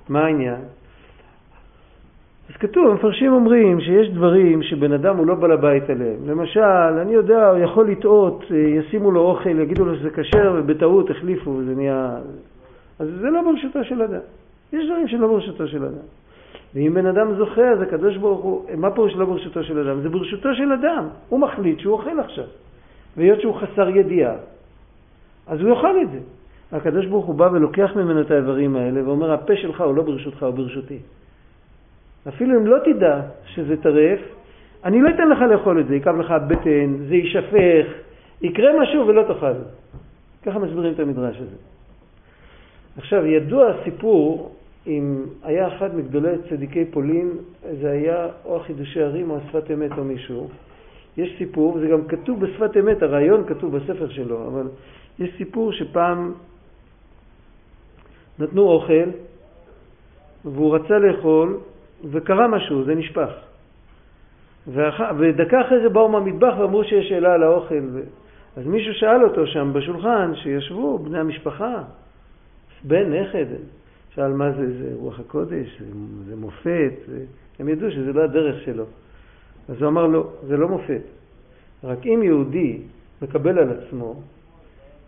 מה 0.10 0.26
העניין? 0.26 0.62
אז 2.50 2.56
כתוב, 2.58 2.88
המפרשים 2.88 3.34
אומרים 3.34 3.82
שיש 3.82 4.10
דברים 4.10 4.64
שבן 4.64 4.92
אדם 4.92 5.18
הוא 5.18 5.28
לא 5.28 5.36
בעל 5.36 5.52
הבית 5.52 5.90
עליהם. 5.90 6.18
למשל, 6.28 6.62
אני 7.02 7.14
יודע, 7.14 7.50
הוא 7.50 7.60
יכול 7.60 7.92
לטעות, 7.92 8.44
אה, 8.52 8.58
ישימו 8.58 9.12
לו 9.12 9.22
אוכל, 9.22 9.60
יגידו 9.60 9.86
לו 9.86 9.96
שזה 9.96 10.10
כשר, 10.10 10.54
ובטעות 10.58 11.10
החליפו, 11.10 11.50
וזה 11.50 11.76
נהיה... 11.76 12.18
אז 13.00 13.08
זה 13.22 13.30
לא 13.30 13.42
ברשותו 13.42 13.84
של 13.84 14.02
אדם. 14.02 14.20
יש 14.74 14.86
דברים 14.86 15.08
שלא 15.08 15.28
ברשותו 15.28 15.68
של 15.68 15.84
אדם. 15.84 16.06
ואם 16.76 16.94
בן 16.94 17.06
אדם 17.06 17.34
זוכה, 17.34 17.70
אז 17.70 17.82
הקדוש 17.82 18.18
ברוך 18.18 18.44
הוא, 18.44 18.66
מה 18.78 18.92
פירוש 18.92 19.14
לא 19.16 19.26
ברשותו 19.26 19.64
של 19.64 19.90
אדם? 19.90 20.02
זה 20.02 20.10
ברשותו 20.10 20.56
של 20.56 20.72
אדם. 20.72 21.08
הוא 21.30 21.40
מחליט 21.40 21.80
שהוא 21.80 21.94
אוכל 21.94 22.20
עכשיו. 22.20 22.46
והיות 23.18 23.42
שהוא 23.42 23.56
חסר 23.56 23.90
ידיעה, 23.90 24.34
אז 25.48 25.62
הוא 25.62 25.70
יאכל 25.70 26.02
את 26.02 26.12
זה. 26.12 26.20
הקדוש 26.72 27.06
ברוך 27.06 27.26
הוא 27.26 27.36
בא 27.36 27.50
ולוקח 27.52 27.92
ממנו 27.96 28.22
את 28.22 28.32
האיברים 28.32 28.76
האלה 28.76 29.08
ואומר, 29.08 29.32
הפה 29.32 29.56
שלך 29.56 29.82
הוא 29.82 29.96
לא 29.96 30.04
ברשותך, 30.04 30.44
הוא 30.44 30.52
ברשותי. 30.52 31.00
אפילו 32.28 32.60
אם 32.60 32.68
לא 32.68 32.78
תדע 32.86 33.22
שזה 33.46 33.78
טרף, 33.78 34.20
אני 34.84 35.02
לא 35.02 35.10
אתן 35.10 35.30
לך 35.30 35.42
לאכול 35.42 35.80
את 35.80 35.88
זה, 35.88 35.96
יכאב 35.96 36.20
לך 36.20 36.32
הבטן, 36.32 36.96
זה 37.08 37.16
יישפך, 37.16 37.86
יקרה 38.42 38.82
משהו 38.82 39.08
ולא 39.08 39.24
תאכל. 39.24 39.54
ככה 40.46 40.60
מסבירים 40.60 40.94
את 40.94 41.00
המדרש 41.00 41.36
הזה. 41.38 41.56
עכשיו, 42.98 43.26
ידוע 43.26 43.70
הסיפור, 43.70 44.52
אם 44.88 45.24
היה 45.44 45.68
אחד 45.68 45.96
מגדולי 45.96 46.30
צדיקי 46.50 46.86
פולין, 46.86 47.32
זה 47.82 47.92
היה 47.92 48.28
או 48.46 48.56
החידושי 48.56 49.02
ערים 49.02 49.32
או 49.32 49.38
השפת 49.38 49.72
אמת 49.72 49.92
או 49.98 50.04
מישהו. 50.04 50.50
יש 51.18 51.36
סיפור, 51.38 51.74
וזה 51.76 51.88
גם 51.88 52.06
כתוב 52.08 52.40
בשפת 52.46 52.78
אמת, 52.78 53.04
הרעיון 53.04 53.44
כתוב 53.48 53.78
בספר 53.78 54.10
שלו, 54.10 54.48
אבל 54.48 54.68
יש 55.20 55.30
סיפור 55.38 55.72
שפעם 55.74 56.34
נתנו 58.40 58.62
אוכל, 58.62 59.10
והוא 60.46 60.76
רצה 60.76 60.98
לאכול, 61.00 61.58
וקרה 62.12 62.48
משהו, 62.48 62.84
זה 62.84 62.96
נשפך. 62.96 63.30
ואח... 64.68 65.02
ודקה 65.18 65.62
אחרי 65.62 65.82
זה 65.82 65.90
באו 65.90 66.10
מהמטבח 66.10 66.54
ואמרו 66.60 66.84
שיש 66.84 67.10
שאלה 67.10 67.34
על 67.34 67.44
האוכל. 67.44 67.84
ו... 67.94 68.02
אז 68.58 68.68
מישהו 68.68 68.94
שאל 68.94 69.24
אותו 69.24 69.48
שם 69.48 69.72
בשולחן, 69.74 70.32
שישבו 70.36 71.00
בני 71.00 71.20
המשפחה, 71.20 71.84
בן, 72.84 73.14
נכד, 73.14 73.46
שאל 74.16 74.34
מה 74.34 74.52
זה, 74.52 74.78
זה 74.78 74.92
רוח 74.96 75.20
הקודש, 75.20 75.80
זה, 75.80 75.86
זה 76.26 76.36
מופת, 76.36 76.94
זה... 77.08 77.26
הם 77.60 77.70
ידעו 77.70 77.92
שזה 77.92 78.14
לא 78.14 78.24
הדרך 78.24 78.62
שלו. 78.66 78.86
אז 79.70 79.82
הוא 79.82 79.88
אמר 79.88 80.08
לו, 80.08 80.30
זה 80.48 80.58
לא 80.58 80.68
מופת. 80.68 81.02
רק 81.84 82.06
אם 82.06 82.24
יהודי 82.24 82.82
מקבל 83.22 83.60
על 83.60 83.70
עצמו, 83.70 84.16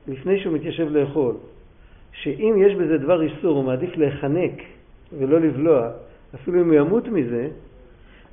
לפני 0.08 0.40
שהוא 0.40 0.54
מתיישב 0.54 0.88
לאכול, 0.92 1.36
שאם 2.12 2.56
יש 2.58 2.76
בזה 2.76 2.98
דבר 2.98 3.22
איסור, 3.22 3.58
הוא 3.58 3.64
מעדיף 3.64 3.98
להיחנק 3.98 4.62
ולא 5.18 5.40
לבלוע, 5.40 5.90
אפילו 6.36 6.62
אם 6.62 6.66
הוא 6.66 6.76
ימות 6.76 7.08
מזה, 7.08 7.48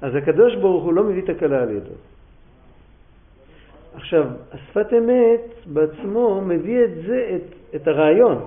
אז 0.00 0.14
הקדוש 0.14 0.55
ברוך 0.55 0.85
הוא 0.85 0.93
לא 0.93 1.05
מביא 1.05 1.23
תקלה 1.23 1.62
על 1.62 1.71
ידו. 1.71 1.95
עכשיו, 3.95 4.26
השפת 4.52 4.87
אמת 4.99 5.41
בעצמו 5.67 6.41
מביא 6.47 6.85
את 6.85 6.91
זה, 7.07 7.37
את, 7.37 7.75
את 7.75 7.88
הרעיון, 7.88 8.38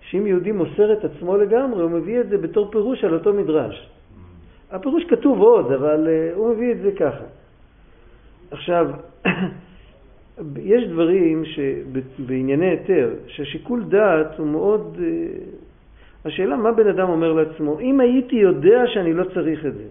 שאם 0.00 0.26
יהודי 0.26 0.52
מוסר 0.52 0.92
את 0.92 1.04
עצמו 1.04 1.36
לגמרי, 1.36 1.82
הוא 1.82 1.90
מביא 1.90 2.20
את 2.20 2.28
זה 2.28 2.38
בתור 2.38 2.70
פירוש 2.70 3.04
על 3.04 3.14
אותו 3.14 3.32
מדרש. 3.32 3.88
הפירוש 4.70 5.04
כתוב 5.08 5.40
עוד, 5.40 5.72
אבל 5.72 6.06
uh, 6.06 6.36
הוא 6.36 6.54
מביא 6.54 6.72
את 6.72 6.78
זה 6.78 6.90
ככה. 6.98 7.24
עכשיו, 8.50 8.86
יש 10.62 10.84
דברים 10.84 11.44
שבענייני 11.44 12.66
היתר, 12.66 13.10
ששיקול 13.26 13.84
דעת 13.88 14.38
הוא 14.38 14.46
מאוד... 14.46 14.98
Uh, 14.98 15.60
השאלה 16.24 16.56
מה 16.56 16.72
בן 16.72 16.88
אדם 16.88 17.08
אומר 17.08 17.32
לעצמו, 17.32 17.80
אם 17.80 18.00
הייתי 18.00 18.36
יודע 18.36 18.86
שאני 18.86 19.12
לא 19.12 19.24
צריך 19.34 19.66
את 19.66 19.74
זה, 19.74 19.84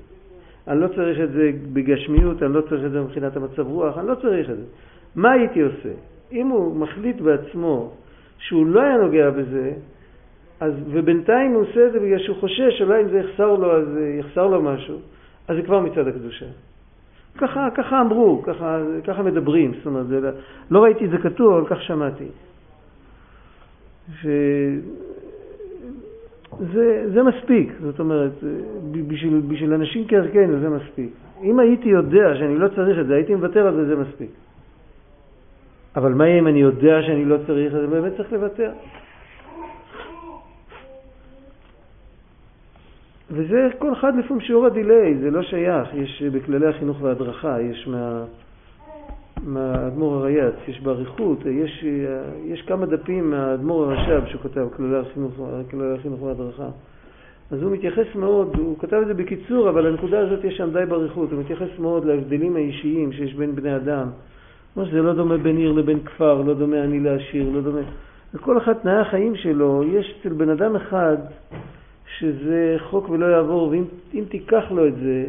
אני 0.68 0.82
לא 0.82 0.88
צריך 0.88 1.20
את 1.20 1.32
זה 1.32 1.51
בגשמיות, 1.74 2.44
אני 2.44 2.53
לא 2.53 2.62
צריך 2.62 2.86
את 2.86 2.91
זה 2.91 3.01
מבחינת 3.01 3.38
המצב 3.38 3.68
רוח, 3.68 3.98
אני 3.98 4.08
לא 4.08 4.15
צריך 4.15 4.50
את 4.50 4.58
זה. 4.58 4.63
מה 5.15 5.32
הייתי 5.32 5.62
עושה? 5.62 5.89
אם 6.32 6.48
הוא 6.48 6.75
מחליט 6.75 7.22
בעצמו 7.22 7.91
שהוא 8.38 8.68
לא 8.68 8.82
היה 8.82 8.98
נוגע 8.98 9.29
בזה, 9.29 9.72
אז, 10.60 10.74
ובינתיים 10.91 11.51
הוא 11.51 11.62
עושה 11.62 11.88
את 11.88 11.91
זה 11.91 12.00
בגלל 12.00 12.20
שהוא 12.20 12.36
חושש 12.36 12.77
שאולי 12.77 13.01
אם 13.01 13.10
זה 13.10 13.20
יחסר 13.20 13.56
לו, 13.56 13.72
אז 13.72 13.88
יחסר 14.20 14.48
לו 14.48 14.62
משהו, 14.62 14.98
אז 15.48 15.56
זה 15.56 15.62
כבר 15.62 15.79
מצד 15.79 16.08
הקדושה. 16.08 16.46
ככה, 17.38 17.70
ככה 17.76 18.02
אמרו, 18.02 18.42
ככה, 18.44 18.80
ככה 19.08 19.24
מדברים, 19.24 19.72
זאת 19.78 19.86
אומרת, 19.86 20.08
זה, 20.08 20.32
לא 20.72 20.84
ראיתי 20.84 21.06
את 21.06 21.10
זה 21.10 21.18
כתוב, 21.18 21.54
אבל 21.54 21.66
כך 21.68 21.82
שמעתי. 21.82 22.28
ש... 24.22 24.28
זה, 26.74 27.06
זה 27.14 27.24
מספיק, 27.24 27.74
זאת 27.82 28.00
אומרת, 28.00 28.32
בשביל, 29.08 29.42
בשביל 29.48 29.74
אנשים 29.74 30.08
כערכנו 30.08 30.60
זה 30.60 30.70
מספיק. 30.70 31.10
אם 31.44 31.60
הייתי 31.60 31.90
יודע 31.90 32.36
שאני 32.36 32.58
לא 32.58 32.68
צריך 32.68 33.00
את 33.00 33.08
זה, 33.08 33.16
הייתי 33.16 33.36
מוותר 33.36 33.68
על 33.68 33.76
זה, 33.76 33.86
זה 33.86 33.96
מספיק. 33.96 34.30
אבל 35.96 36.13
מה 36.13 36.28
יהיה 36.28 36.39
אם 36.39 36.48
אני 36.48 36.60
יודע 36.60 37.02
שאני 37.02 37.26
לא 37.26 37.38
צריך 37.48 37.76
את 37.76 37.80
זה? 37.82 37.88
באמת 37.88 38.13
צריך 38.18 38.34
לוותר. 38.34 38.72
וזה 43.32 43.70
כל 43.80 43.94
אחד 43.94 44.18
לפעמים 44.18 44.42
שיעור 44.42 44.65
הדיליי, 44.65 45.18
זה 45.18 45.32
לא 45.32 45.42
שייך. 45.42 45.89
יש 45.94 46.24
בכללי 46.24 46.68
החינוך 46.68 47.02
וההדרכה, 47.02 47.62
יש 47.62 47.88
מה... 47.88 48.24
מהאדמו"ר 49.44 50.15
הרייץ, 50.15 50.56
יש 50.68 50.82
באריכות, 50.82 51.46
יש, 51.46 51.86
יש 52.46 52.62
כמה 52.62 52.86
דפים 52.86 53.32
מהאדמו"ר 53.32 53.92
הרש"ב 53.92 54.26
שהוא 54.28 54.42
כתב, 54.42 54.68
כללי 54.76 54.98
החינוך, 55.96 56.22
וההדרכה. 56.22 56.70
אז 57.52 57.62
הוא 57.62 57.72
מתייחס 57.72 58.15
מאוד, 58.15 58.56
הוא 58.58 58.80
כתב 58.80 58.98
את 59.02 59.08
זה 59.08 59.13
בקיצור, 59.13 59.70
אבל 59.70 59.88
הנקודה 59.88 60.20
הזאת 60.20 60.44
יש 60.44 60.58
שם 60.58 60.70
די 60.74 60.86
באריכות, 60.89 61.32
הוא 61.32 61.39
מתייחס 61.39 61.80
מאוד 61.80 62.06
להבדלים 62.06 62.56
האישיים 62.56 63.12
שיש 63.12 63.34
בין 63.34 63.56
בני 63.56 63.76
אדם. 63.76 64.08
כמו 64.74 64.86
שזה 64.86 65.02
לא 65.02 65.13
דומה 65.13 65.38
בין 65.38 65.58
עיר 65.58 65.72
לבין 65.72 66.00
כפר, 66.00 66.42
לא 66.42 66.54
דומה 66.54 66.84
אני 66.84 67.00
לעשיר, 67.00 67.50
לא 67.50 67.62
דומה... 67.62 67.82
וכל 68.34 68.58
אחד 68.58 68.74
תנאי 68.74 68.98
החיים 68.98 69.36
שלו, 69.36 69.84
יש 69.84 70.15
אצל 70.20 70.34
בן 70.34 70.50
אדם 70.50 70.76
אחד 70.76 71.18
שזה 72.19 72.75
חוק 72.79 73.10
ולא 73.10 73.25
יעבור, 73.25 73.67
ואם 74.13 74.23
תיקח 74.29 74.63
לו 74.71 74.88
את 74.88 74.95
זה, 74.95 75.25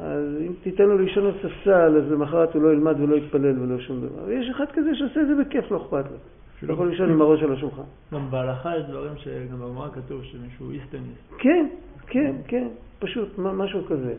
אז 0.00 0.36
אם 0.46 0.52
תיתן 0.62 0.84
לו 0.84 0.98
לישון 0.98 1.26
על 1.26 1.32
ספסל, 1.42 1.96
אז 1.96 2.12
למחרת 2.12 2.54
הוא 2.54 2.62
לא 2.62 2.72
ילמד 2.72 3.00
ולא 3.00 3.16
יתפלל 3.16 3.60
ולא 3.60 3.80
שום 3.80 4.00
דבר. 4.00 4.24
ויש 4.26 4.50
אחד 4.50 4.64
כזה 4.72 4.94
שעושה 4.94 5.20
את 5.20 5.26
זה 5.26 5.34
בכיף, 5.44 5.70
לא 5.70 5.76
אכפת 5.76 6.10
לו. 6.10 6.16
שהוא 6.60 6.72
יכול 6.72 6.88
לישון 6.88 7.10
עם 7.10 7.20
הראש 7.20 7.42
על 7.42 7.52
השולחן. 7.52 7.82
גם 8.12 8.30
בהלכה 8.30 8.76
יש 8.76 8.84
דברים 8.84 9.12
שגם 9.16 9.58
בגמרא 9.58 9.88
כתוב 9.88 10.24
שמישהו 10.24 10.70
איסטניס. 10.70 11.38
כן, 11.38 11.66
כן, 12.06 12.34
כן, 12.48 12.68
פשוט 12.98 13.38
משהו 13.38 13.84
כזה. 13.84 14.14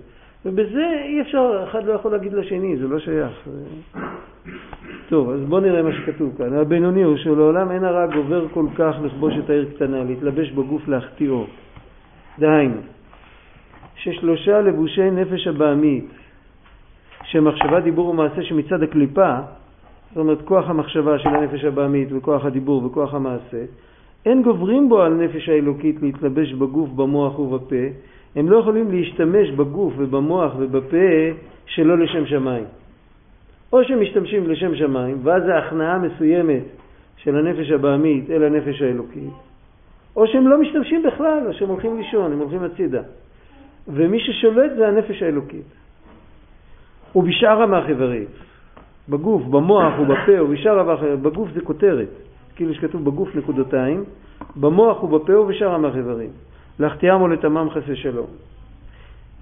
ובזה 0.46 0.86
אי 1.06 1.22
אפשר, 1.22 1.66
אחד 1.70 1.86
לא 1.86 1.94
יכול 1.94 2.12
להגיד 2.12 2.34
לשני, 2.34 2.78
זה 2.78 2.88
לא 2.88 3.00
שייך. 3.00 3.48
טוב, 5.10 5.30
אז 5.30 5.40
בואו 5.50 5.62
נראה 5.62 5.84
מה 5.84 5.92
שכתוב 5.94 6.34
כאן. 6.38 6.54
הבינוני 6.54 7.04
הוא 7.04 7.18
שלעולם 7.18 7.72
אין 7.72 7.84
הרע 7.84 8.08
גובר 8.08 8.48
כל 8.54 8.66
כך 8.76 8.96
לכבוש 9.04 9.34
את 9.40 9.50
העיר 9.50 9.66
קטנה, 9.76 10.04
להתלבש 10.04 10.52
בגוף 10.52 10.88
להחטיאו. 10.88 11.46
דהיינו, 12.40 12.82
ששלושה 13.96 14.62
לבושי 14.62 15.12
נפש 15.12 15.48
הבעמית, 15.48 16.06
שמחשבה, 17.24 17.80
דיבור 17.80 18.10
ומעשה 18.10 18.44
שמצד 18.44 18.84
הקליפה, 18.84 19.36
זאת 20.10 20.18
אומרת 20.18 20.42
כוח 20.42 20.70
המחשבה 20.70 21.20
של 21.20 21.30
הנפש 21.30 21.64
הבעמית 21.64 22.08
וכוח 22.12 22.46
הדיבור 22.46 22.86
וכוח 22.86 23.14
המעשה, 23.14 23.64
אין 24.26 24.44
גוברים 24.44 24.90
בו 24.90 25.02
על 25.02 25.14
נפש 25.14 25.50
האלוקית 25.50 26.02
להתלבש 26.02 26.54
בגוף, 26.54 26.90
במוח 26.90 27.40
ובפה, 27.40 27.86
הם 28.36 28.50
לא 28.50 28.58
יכולים 28.58 28.92
להשתמש 28.92 29.52
בגוף 29.52 29.94
ובמוח 29.98 30.54
ובפה 30.58 31.08
שלא 31.66 31.98
לשם 31.98 32.26
שמיים. 32.26 32.66
או 33.74 33.84
שהם 33.84 34.02
משתמשים 34.02 34.50
לשם 34.50 34.76
שמיים, 34.76 35.20
ואז 35.24 35.44
זה 35.44 35.58
הכנעה 35.58 36.00
מסוימת 36.00 36.64
של 37.18 37.36
הנפש 37.36 37.72
הבעמית 37.72 38.30
אל 38.30 38.44
הנפש 38.44 38.82
האלוקית, 38.82 39.34
או 40.16 40.28
שהם 40.28 40.48
לא 40.48 40.62
משתמשים 40.62 41.04
בכלל, 41.04 41.44
או 41.48 41.54
שהם 41.54 41.70
הולכים 41.70 41.98
לישון, 41.98 42.32
הם 42.32 42.40
הולכים 42.40 42.64
הצידה. 42.64 43.02
ומי 43.88 44.20
ששולט 44.20 44.72
זה 44.78 44.88
הנפש 44.88 45.24
האלוקית. 45.24 45.66
ובשאר 47.16 47.62
המאחברים, 47.62 48.26
בגוף, 49.10 49.44
במוח 49.44 50.00
ובפה 50.00 50.44
ובשאר 50.44 50.80
המאחברים, 50.80 51.24
בגוף 51.24 51.50
זה 51.54 51.62
כותרת, 51.62 52.10
כאילו 52.56 52.74
שכתוב 52.74 53.06
בגוף 53.06 53.36
נקודותיים, 53.36 54.04
במוח 54.56 55.04
ובפה 55.04 55.40
ובשאר 55.40 55.74
המאחברים. 55.74 56.30
להחטיאם 56.80 57.22
או 57.22 57.28
לטמם 57.28 57.70
חסי 57.70 57.96
שלום. 57.96 58.28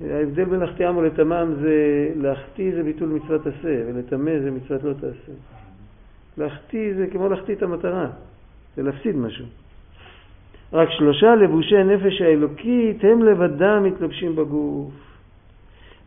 ההבדל 0.01 0.43
בין 0.43 0.59
להחטיאם 0.59 0.95
או 0.95 1.01
לטמם 1.01 1.53
זה, 1.61 2.09
להחטיא 2.15 2.75
זה 2.75 2.83
ביטול 2.83 3.09
מצוות 3.09 3.41
עשה, 3.47 3.81
ולטמא 3.87 4.39
זה 4.39 4.51
מצוות 4.51 4.83
לא 4.83 4.93
תעשה. 4.93 5.31
להחטיא 6.37 6.93
זה 6.95 7.07
כמו 7.07 7.29
להחטיא 7.29 7.55
את 7.55 7.63
המטרה, 7.63 8.07
זה 8.75 8.83
להפסיד 8.83 9.15
משהו. 9.15 9.45
רק 10.73 10.89
שלושה 10.91 11.35
לבושי 11.35 11.83
נפש 11.83 12.21
האלוקית 12.21 13.03
הם 13.03 13.23
לבדם 13.23 13.83
מתלבשים 13.83 14.35
בגוף. 14.35 14.91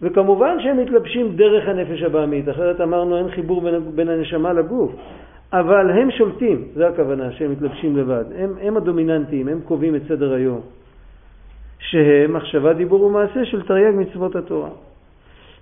וכמובן 0.02 0.56
שהם 0.60 0.78
מתלבשים 0.78 1.36
דרך 1.36 1.68
הנפש 1.68 2.02
הבעמית, 2.02 2.48
אחרת 2.48 2.80
אמרנו 2.80 3.18
אין 3.18 3.30
חיבור 3.30 3.60
בין, 3.60 3.74
בין 3.94 4.08
הנשמה 4.08 4.52
לגוף. 4.52 4.92
אבל 5.52 5.90
הם 5.90 6.10
שולטים, 6.10 6.64
זה 6.74 6.88
הכוונה, 6.88 7.32
שהם 7.32 7.52
מתלבשים 7.52 7.96
לבד. 7.96 8.24
הם, 8.36 8.54
הם 8.60 8.76
הדומיננטיים, 8.76 9.48
הם 9.48 9.60
קובעים 9.64 9.94
את 9.94 10.02
סדר 10.08 10.32
היום. 10.32 10.60
שהם 11.78 12.32
מחשבה, 12.32 12.72
דיבור 12.72 13.02
ומעשה 13.02 13.44
של 13.44 13.62
תרי"ג 13.62 13.94
מצוות 13.94 14.36
התורה. 14.36 14.70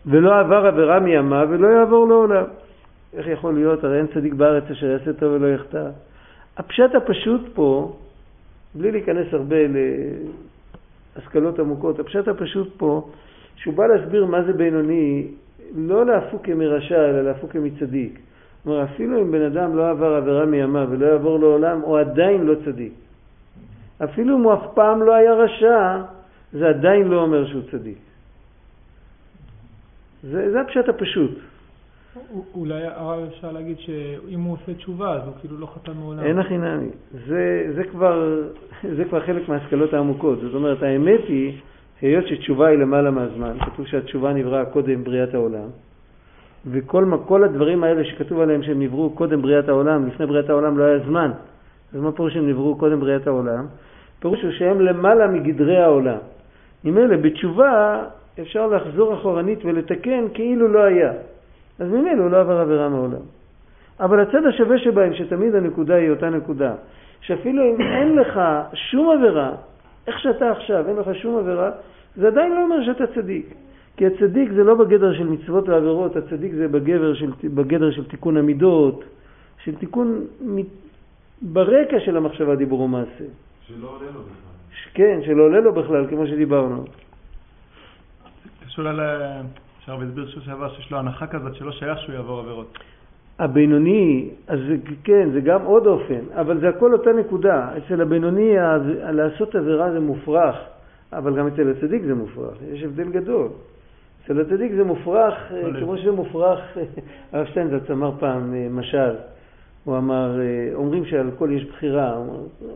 ולא 0.07 0.41
עבר 0.41 0.67
עבירה 0.67 1.01
מימיו 1.01 1.49
ולא 1.51 1.69
יעבור 1.69 2.09
לעולם. 2.09 2.45
איך 3.15 3.27
יכול 3.27 3.55
להיות? 3.55 3.85
הרי 3.85 3.99
אין 3.99 4.07
צדיק 4.07 4.33
בארץ 4.33 4.65
אשר 4.71 4.87
יעשה 4.87 5.13
טוב 5.13 5.33
ולא 5.33 5.47
יחטא. 5.47 5.89
הפשט 6.57 6.95
הפשוט 6.95 7.41
פה 7.55 7.97
בלי 8.75 8.91
להיכנס 8.91 9.27
הרבה 9.33 9.57
להשכלות 11.17 11.59
עמוקות, 11.59 11.99
הפשט 12.01 12.29
הפשוט 12.29 12.69
פה, 12.77 13.09
שהוא 13.57 13.75
בא 13.75 13.87
להסביר 13.87 14.27
מה 14.27 14.43
זה 14.43 14.53
בינוני, 14.53 15.27
לא 15.77 16.07
להפוק 16.07 16.47
כמרשע, 16.47 17.11
אלא 17.11 17.23
להפוק 17.23 17.53
כמצדיק. 17.53 18.19
כלומר, 18.65 18.85
אפילו 18.85 19.23
אם 19.23 19.31
בן 19.31 19.43
אדם 19.43 19.77
לא 19.77 19.91
עבר 19.91 20.15
עבירה 20.15 20.47
מימיו 20.47 20.87
ולא 20.91 21.07
יעבור 21.07 21.39
לעולם, 21.39 21.81
הוא 21.81 21.99
עדיין 21.99 22.47
לא 22.47 22.55
צדיק. 22.65 22.93
אפילו 24.05 24.37
אם 24.37 24.43
הוא 24.43 24.55
אף 24.55 24.67
פעם 24.75 25.03
לא 25.03 25.15
היה 25.15 25.35
רשע, 25.35 26.03
זה 26.53 26.69
עדיין 26.69 27.09
לא 27.09 27.23
אומר 27.23 27.47
שהוא 27.47 27.63
צדיק. 27.71 27.99
זה, 30.23 30.51
זה 30.53 30.61
הפשט 30.61 30.89
הפשוט. 30.89 31.31
אולי 32.55 32.85
הרב 32.85 33.21
אפשר 33.29 33.53
להגיד 33.53 33.79
שאם 33.79 34.41
הוא 34.41 34.53
עושה 34.53 34.75
תשובה 34.75 35.15
אז 35.15 35.23
הוא 35.27 35.33
כאילו 35.41 35.59
לא 35.59 35.67
חתם 35.67 35.93
מעולם. 35.97 36.23
אין 36.23 36.39
הכי 36.39 36.59
נמי. 36.59 36.89
זה, 37.27 37.73
זה, 37.75 37.85
כבר, 37.85 38.43
זה 38.97 39.05
כבר 39.05 39.21
חלק 39.27 39.49
מההשכלות 39.49 39.95
העמוקות. 39.95 40.39
זאת 40.41 40.55
אומרת, 40.55 40.83
האמת 40.83 41.21
היא, 41.29 41.53
היות 42.01 42.27
שתשובה 42.27 42.67
היא 42.67 42.79
למעלה 42.79 43.11
מהזמן, 43.11 43.57
כתוב 43.61 43.87
שהתשובה 43.87 44.33
נבראה 44.33 44.65
קודם 44.65 45.05
בריאת 45.05 45.35
העולם, 45.35 45.69
וכל 46.71 47.45
הדברים 47.45 47.85
האלה 47.85 48.05
שכתוב 48.05 48.41
עליהם 48.41 48.63
שהם 48.63 48.83
נבראו 48.83 49.11
קודם 49.11 49.43
בריאת 49.43 49.69
העולם, 49.69 50.07
לפני 50.07 50.27
בריאת 50.27 50.51
העולם 50.51 50.79
לא 50.79 50.85
היה 50.85 50.99
זמן. 50.99 51.31
אז 51.95 52.01
מה 52.01 52.13
פירוש 52.13 52.35
שהם 52.35 52.49
נבראו 52.49 52.77
קודם 52.77 53.01
בריאת 53.01 53.27
העולם? 53.27 53.67
פירוש 54.27 54.43
הוא 54.43 54.53
שהם 54.53 54.81
למעלה 54.81 55.27
מגדרי 55.27 55.77
העולם. 55.77 56.19
ממילא 56.85 57.17
בתשובה 57.17 58.05
אפשר 58.41 58.67
לחזור 58.67 59.15
אחורנית 59.15 59.65
ולתקן 59.65 60.25
כאילו 60.35 60.69
לא 60.69 60.79
היה. 60.79 61.13
אז 61.79 61.89
ממילא 61.89 62.23
הוא 62.23 62.31
לא 62.31 62.41
עבר 62.41 62.61
עבירה 62.61 62.89
מעולם. 62.89 63.25
אבל 64.01 64.21
הצד 64.21 64.47
השווה 64.47 64.79
שבהם, 64.79 65.15
שתמיד 65.15 65.55
הנקודה 65.55 65.95
היא 65.95 66.11
אותה 66.11 66.31
נקודה, 66.31 66.75
שאפילו 67.21 67.63
אם 67.63 67.81
אין 67.81 68.17
לך 68.17 68.41
שום 68.75 69.11
עבירה, 69.11 69.53
איך 70.07 70.19
שאתה 70.19 70.51
עכשיו, 70.51 70.89
אין 70.89 70.97
לך 70.97 71.15
שום 71.15 71.39
עבירה, 71.39 71.71
זה 72.17 72.27
עדיין 72.27 72.53
לא 72.53 72.63
אומר 72.63 72.85
שאתה 72.87 73.07
צדיק. 73.07 73.55
כי 73.97 74.07
הצדיק 74.07 74.53
זה 74.53 74.65
לא 74.65 74.75
בגדר 74.75 75.13
של 75.15 75.27
מצוות 75.27 75.69
ועבירות, 75.69 76.17
הצדיק 76.17 76.53
זה 76.55 76.69
בגדר 76.69 77.15
של, 77.15 77.31
בגדר 77.55 77.91
של 77.91 78.05
תיקון 78.05 78.37
המידות, 78.37 79.05
של 79.65 79.75
תיקון 79.75 80.25
ברקע 81.43 82.01
של 82.01 82.17
המחשבה, 82.17 82.57
דיבור 82.57 82.81
ומעשה. 82.81 83.25
שלא 83.69 83.89
עולה 83.89 84.11
לו 84.11 84.21
בכלל. 84.21 84.93
כן, 84.95 85.21
שלא 85.27 85.43
עולה 85.43 85.61
לו 85.61 85.73
בכלל, 85.73 86.07
כמו 86.11 86.27
שדיברנו. 86.27 86.85
קשור 88.67 88.85
ל... 88.85 89.01
אפשר 89.81 89.97
להסביר 89.97 90.29
שוב 90.29 90.43
שעבר 90.43 90.75
שיש 90.75 90.91
לו 90.91 90.99
הנחה 90.99 91.27
כזאת 91.27 91.55
שלא 91.55 91.73
שייך 91.73 91.99
שהוא 91.99 92.15
יעבור 92.15 92.41
עבירות. 92.41 92.79
הבינוני, 93.39 94.31
אז 94.47 94.59
כן, 95.05 95.31
זה 95.33 95.41
גם 95.41 95.63
עוד 95.63 95.87
אופן, 95.87 96.21
אבל 96.35 96.61
זה 96.61 96.69
הכל 96.69 96.93
אותה 96.93 97.13
נקודה. 97.13 97.69
אצל 97.79 98.01
הבינוני 98.01 98.55
לעשות 99.13 99.55
עבירה 99.55 99.93
זה 99.93 100.01
מופרך, 100.01 100.57
אבל 101.13 101.37
גם 101.37 101.47
אצל 101.47 101.71
הצדיק 101.71 102.03
זה 102.03 102.15
מופרך. 102.15 102.55
יש 102.73 102.83
הבדל 102.83 103.09
גדול. 103.09 103.49
אצל 104.25 104.41
הצדיק 104.41 104.73
זה 104.73 104.85
מופרך, 104.85 105.35
כמו 105.81 105.97
שזה 105.97 106.13
מופרך, 106.13 106.61
הרב 107.33 107.47
שטיינזלץ 107.47 107.91
אמר 107.91 108.13
פעם 108.19 108.55
אה, 108.55 108.67
משל, 108.71 109.15
הוא 109.87 109.97
אמר, 109.97 110.41
אה, 110.41 110.75
אומרים 110.75 111.05
שעל 111.05 111.31
כל 111.39 111.51
יש 111.53 111.65
בחירה, 111.65 112.23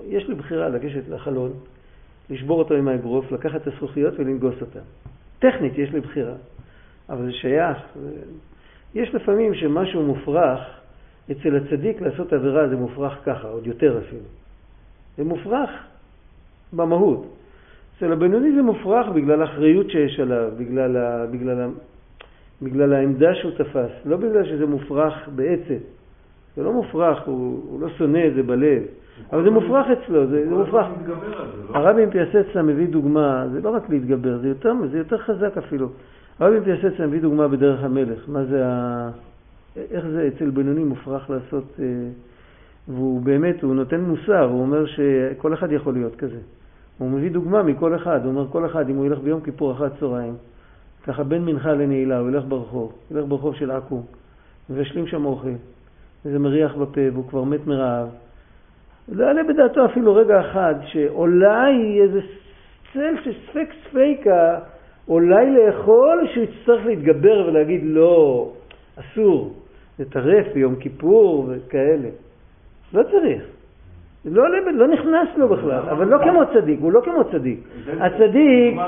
יש 0.07 0.29
לי 0.29 0.35
בחירה 0.35 0.69
לגשת 0.69 1.09
לחלון, 1.09 1.53
לשבור 2.31 2.59
אותו 2.59 2.75
עם 2.75 2.89
האגרוף, 2.89 3.33
לקחת 3.33 3.63
את 3.63 3.67
הזכוכיות 3.67 4.15
ולנגוס 4.19 4.55
אותן. 4.61 4.81
טכנית 5.39 5.79
יש 5.79 5.91
לי 5.91 6.01
בחירה, 6.01 6.35
אבל 7.09 7.25
זה 7.25 7.33
שייך. 7.33 7.79
יש 8.95 9.15
לפעמים 9.15 9.55
שמשהו 9.55 10.03
מופרך, 10.03 10.61
אצל 11.31 11.57
הצדיק 11.57 12.01
לעשות 12.01 12.33
עבירה 12.33 12.69
זה 12.69 12.77
מופרך 12.77 13.19
ככה, 13.25 13.49
עוד 13.49 13.67
יותר 13.67 13.99
אפילו. 13.99 14.23
זה 15.17 15.25
מופרך 15.25 15.71
במהות. 16.73 17.27
אצל 17.97 18.13
הבינוני 18.13 18.55
זה 18.55 18.63
מופרך 18.63 19.07
בגלל 19.15 19.43
האחריות 19.43 19.91
שיש 19.91 20.21
עליו, 20.21 20.51
בגלל, 20.59 20.97
ה, 20.97 21.27
בגלל, 21.27 21.61
ה, 21.61 21.69
בגלל 22.63 22.93
העמדה 22.93 23.35
שהוא 23.35 23.53
תפס, 23.59 23.91
לא 24.05 24.17
בגלל 24.17 24.45
שזה 24.45 24.67
מופרך 24.67 25.29
בעצם. 25.35 25.79
זה 26.57 26.63
לא 26.63 26.73
מופרך, 26.73 27.23
הוא, 27.27 27.63
הוא 27.71 27.81
לא 27.81 27.89
שונא 27.89 28.27
את 28.27 28.35
זה 28.35 28.43
בלב, 28.43 28.83
אבל 29.33 29.45
זה 29.45 29.51
מופרך 29.51 29.87
אצלו, 29.87 30.27
זה, 30.27 30.49
זה 30.49 30.55
מופרך. 30.55 30.87
לא? 31.07 31.15
הרבי 31.79 32.07
מפיאסצה 32.07 32.63
מביא 32.63 32.89
דוגמה, 32.89 33.47
זה 33.53 33.61
לא 33.61 33.71
רק 33.71 33.91
להתגבר, 33.91 34.39
זה 34.39 34.49
יותר, 34.49 34.73
זה 34.91 34.99
יותר 34.99 35.19
חזק 35.19 35.59
אפילו. 35.59 35.89
הרבי 36.39 36.61
מפיאסצה 36.61 37.07
מביא 37.07 37.21
דוגמה 37.21 37.49
בדרך 37.49 37.85
המלך, 37.85 38.29
מה 38.29 38.45
זה 38.45 38.67
ה... 38.67 39.11
איך 39.77 40.07
זה 40.07 40.29
אצל 40.29 40.51
בינוני 40.51 40.85
מופרך 40.85 41.31
לעשות, 41.31 41.65
אה, 41.79 41.85
והוא 42.89 43.21
באמת, 43.21 43.63
הוא 43.63 43.75
נותן 43.75 44.01
מוסר, 44.01 44.45
הוא 44.45 44.61
אומר 44.61 44.87
שכל 44.87 45.55
אחד 45.55 45.73
יכול 45.73 45.95
להיות 45.95 46.17
כזה. 46.17 46.39
הוא 46.99 47.11
מביא 47.11 47.31
דוגמה 47.31 47.63
מכל 47.63 47.97
אחד, 47.97 48.21
הוא 48.25 48.31
אומר 48.31 48.47
כל 48.53 48.67
אחד, 48.67 48.91
אם 48.91 48.97
הוא 48.97 49.07
ילך 49.07 49.19
ביום 49.19 49.41
כיפור 49.41 49.73
אחת 49.73 49.93
צהריים, 50.01 50.35
ככה 51.05 51.25
בין 51.25 51.45
מנחה 51.45 51.73
לנעילה, 51.73 52.19
הוא 52.19 52.29
ילך 52.29 52.45
ברחוב, 52.49 52.93
ילך 53.11 53.25
ברחוב 53.29 53.55
של 53.55 53.71
עכו, 53.71 54.03
מבשלים 54.71 55.07
שם 55.07 55.25
אוכל, 55.25 55.49
וזה 56.25 56.39
מריח 56.39 56.75
בפה 56.75 57.01
והוא 57.13 57.29
כבר 57.29 57.45
מת 57.45 57.67
מרעב. 57.67 58.09
לא 59.09 59.25
יעלה 59.25 59.43
בדעתו 59.43 59.85
אפילו 59.85 60.15
רגע 60.15 60.41
אחד 60.41 60.75
שאולי 60.85 62.01
איזה 62.03 62.21
צל 62.93 63.15
של 63.25 63.33
ספק 63.47 63.69
ספיקה, 63.89 64.59
אולי 65.09 65.51
לאכול 65.51 66.27
שהוא 66.33 66.45
יצטרך 66.45 66.87
להתגבר 66.87 67.47
ולהגיד 67.49 67.81
לא, 67.85 68.49
אסור, 68.97 69.55
לטרף 69.99 70.47
ביום 70.55 70.77
כיפור 70.77 71.49
וכאלה. 71.49 72.09
לא 72.93 73.03
צריך. 73.03 73.43
לא, 74.25 74.45
לא 74.73 74.89
נכנס 74.89 75.29
לו 75.37 75.49
בכלל, 75.49 75.89
אבל 75.91 76.07
לא 76.07 76.19
כמו 76.19 76.41
צדיק, 76.55 76.81
הוא 76.81 76.93
לא 76.93 77.01
כמו 77.05 77.25
צדיק. 77.33 77.61
הצדיק, 78.01 78.79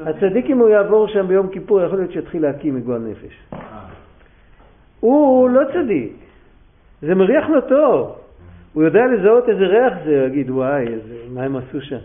הצדיק 0.00 0.46
אם 0.46 0.58
הוא 0.58 0.68
יעבור 0.68 1.08
שם 1.08 1.28
ביום 1.28 1.48
כיפור, 1.48 1.82
יכול 1.82 1.98
להיות 1.98 2.12
שיתחיל 2.12 2.42
להקים 2.42 2.76
מגועל 2.76 3.00
נפש. 3.00 3.34
אה. 3.52 3.58
הוא 5.00 5.50
לא 5.50 5.60
צדיק, 5.72 6.12
זה 7.06 7.14
מריח 7.14 7.48
לו 7.48 7.60
טוב. 7.60 8.16
הוא 8.72 8.82
יודע 8.82 9.06
לזהות 9.06 9.48
איזה 9.48 9.66
ריח 9.66 9.92
זה, 10.04 10.20
הוא 10.20 10.26
יגיד, 10.26 10.50
וואי, 10.50 10.86
איזה, 10.86 11.14
מה 11.34 11.42
הם 11.42 11.56
עשו 11.56 11.80
שם? 11.80 11.98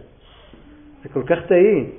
זה 1.03 1.09
כל 1.09 1.23
כך 1.23 1.37
טעים. 1.47 1.89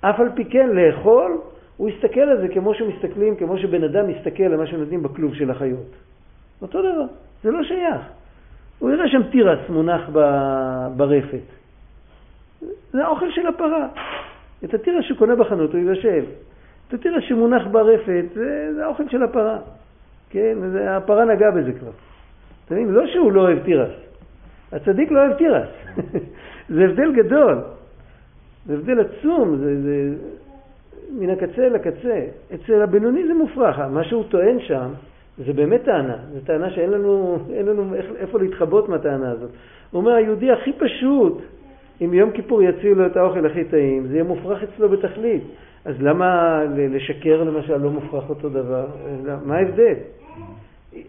אף 0.00 0.20
על 0.20 0.28
פי 0.34 0.44
כן, 0.44 0.68
לאכול, 0.68 1.38
הוא 1.76 1.88
יסתכל 1.88 2.20
על 2.20 2.40
זה 2.40 2.48
כמו 2.48 2.74
שמסתכלים, 2.74 3.36
כמו 3.36 3.58
שבן 3.58 3.84
אדם 3.84 4.08
מסתכל 4.08 4.42
על 4.42 4.56
מה 4.56 4.66
שנותנים 4.66 5.02
בכלוב 5.02 5.34
של 5.34 5.50
החיות. 5.50 5.92
אותו 6.62 6.78
דבר, 6.80 7.06
זה 7.42 7.50
לא 7.50 7.62
שייך. 7.62 8.00
הוא 8.78 8.90
יראה 8.90 9.08
שם 9.08 9.22
תירס 9.22 9.58
מונח 9.68 10.10
ברפת. 10.96 11.46
זה 12.92 13.04
האוכל 13.04 13.30
של 13.30 13.46
הפרה. 13.46 13.88
את 14.64 14.74
התירס 14.74 15.04
שהוא 15.04 15.18
קונה 15.18 15.36
בחנות 15.36 15.72
הוא 15.72 15.80
יבשל. 15.80 16.24
את 16.88 16.94
התירס 16.94 17.24
שמונח 17.24 17.66
ברפת 17.66 18.24
זה, 18.34 18.74
זה 18.74 18.84
האוכל 18.84 19.08
של 19.08 19.22
הפרה. 19.22 19.58
כן, 20.30 20.58
זה, 20.72 20.96
הפרה 20.96 21.24
נגעה 21.24 21.50
בזה 21.50 21.72
כבר. 21.72 22.07
אתה 22.68 22.76
מבין? 22.76 22.88
לא 22.88 23.06
שהוא 23.06 23.32
לא 23.32 23.40
אוהב 23.40 23.58
תירס. 23.58 23.90
הצדיק 24.72 25.10
לא 25.10 25.18
אוהב 25.20 25.32
תירס. 25.32 25.68
זה 26.74 26.84
הבדל 26.84 27.12
גדול. 27.12 27.58
זה 28.66 28.74
הבדל 28.74 29.00
עצום. 29.00 29.56
זה, 29.56 29.82
זה 29.82 30.14
מן 31.12 31.30
הקצה 31.30 31.68
לקצה. 31.68 32.20
אצל 32.54 32.82
הבינוני 32.82 33.26
זה 33.26 33.34
מופרך. 33.34 33.78
מה 33.78 34.04
שהוא 34.04 34.24
טוען 34.30 34.60
שם 34.60 34.88
זה 35.46 35.52
באמת 35.52 35.84
טענה, 35.84 36.16
זו 36.32 36.40
טענה 36.44 36.70
שאין 36.70 36.90
לנו, 36.90 37.38
לנו 37.66 37.94
איפה 37.94 38.38
להתחבות 38.38 38.88
מהטענה 38.88 39.30
הזאת. 39.30 39.50
הוא 39.90 40.00
אומר, 40.00 40.12
היהודי 40.12 40.50
הכי 40.50 40.72
פשוט, 40.72 41.42
אם 42.00 42.14
יום 42.14 42.30
כיפור 42.30 42.62
יציעו 42.62 42.94
לו 42.94 43.06
את 43.06 43.16
האוכל 43.16 43.46
הכי 43.46 43.64
טעים, 43.64 44.06
זה 44.06 44.14
יהיה 44.14 44.24
מופרך 44.24 44.62
אצלו 44.62 44.88
בתכלית. 44.88 45.42
אז 45.84 45.94
למה 46.02 46.60
לשקר 46.76 47.44
למשל 47.44 47.76
לא 47.76 47.90
מופרך 47.90 48.28
אותו 48.30 48.48
דבר? 48.48 48.86
מה 49.44 49.56
ההבדל? 49.56 49.94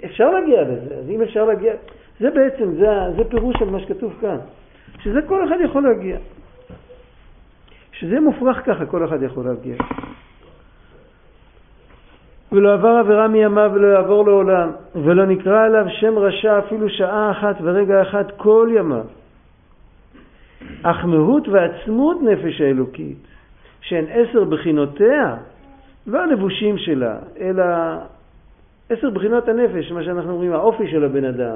אפשר 0.05 0.29
להגיע 0.29 0.61
לזה, 0.61 0.95
אז 0.95 1.09
אם 1.09 1.21
אפשר 1.21 1.45
להגיע... 1.45 1.73
זה 2.19 2.29
בעצם, 2.29 2.71
זה, 2.71 2.87
זה 3.17 3.23
פירוש 3.29 3.55
של 3.59 3.69
מה 3.69 3.79
שכתוב 3.79 4.13
כאן, 4.21 4.37
שזה 4.99 5.21
כל 5.21 5.47
אחד 5.47 5.55
יכול 5.63 5.83
להגיע. 5.83 6.17
שזה 7.91 8.19
מופרך 8.19 8.65
ככה, 8.65 8.85
כל 8.85 9.05
אחד 9.05 9.23
יכול 9.23 9.45
להגיע. 9.45 9.75
ולא 12.51 12.73
עבר 12.73 12.89
עבירה 12.89 13.27
מימיו 13.27 13.71
ולא 13.73 13.87
יעבור 13.87 14.25
לעולם, 14.25 14.71
ולא 14.95 15.25
נקרא 15.25 15.65
עליו 15.65 15.85
שם 15.89 16.17
רשע 16.17 16.59
אפילו 16.59 16.89
שעה 16.89 17.31
אחת 17.31 17.55
ורגע 17.61 18.01
אחד 18.01 18.31
כל 18.37 18.69
ימיו. 18.77 19.05
אך 20.83 21.05
מהות 21.05 21.47
ועצמות 21.47 22.17
נפש 22.21 22.61
האלוקית, 22.61 23.27
שהן 23.81 24.05
עשר 24.09 24.43
בחינותיה, 24.43 25.35
לא 26.07 26.19
הלבושים 26.23 26.77
שלה, 26.77 27.15
אלא 27.39 27.63
עשר 28.89 29.09
בחינות 29.09 29.47
הנפש, 29.47 29.91
מה 29.91 30.03
שאנחנו 30.03 30.31
אומרים, 30.31 30.53
האופי 30.53 30.87
של 30.87 31.03
הבן 31.03 31.25
אדם, 31.25 31.55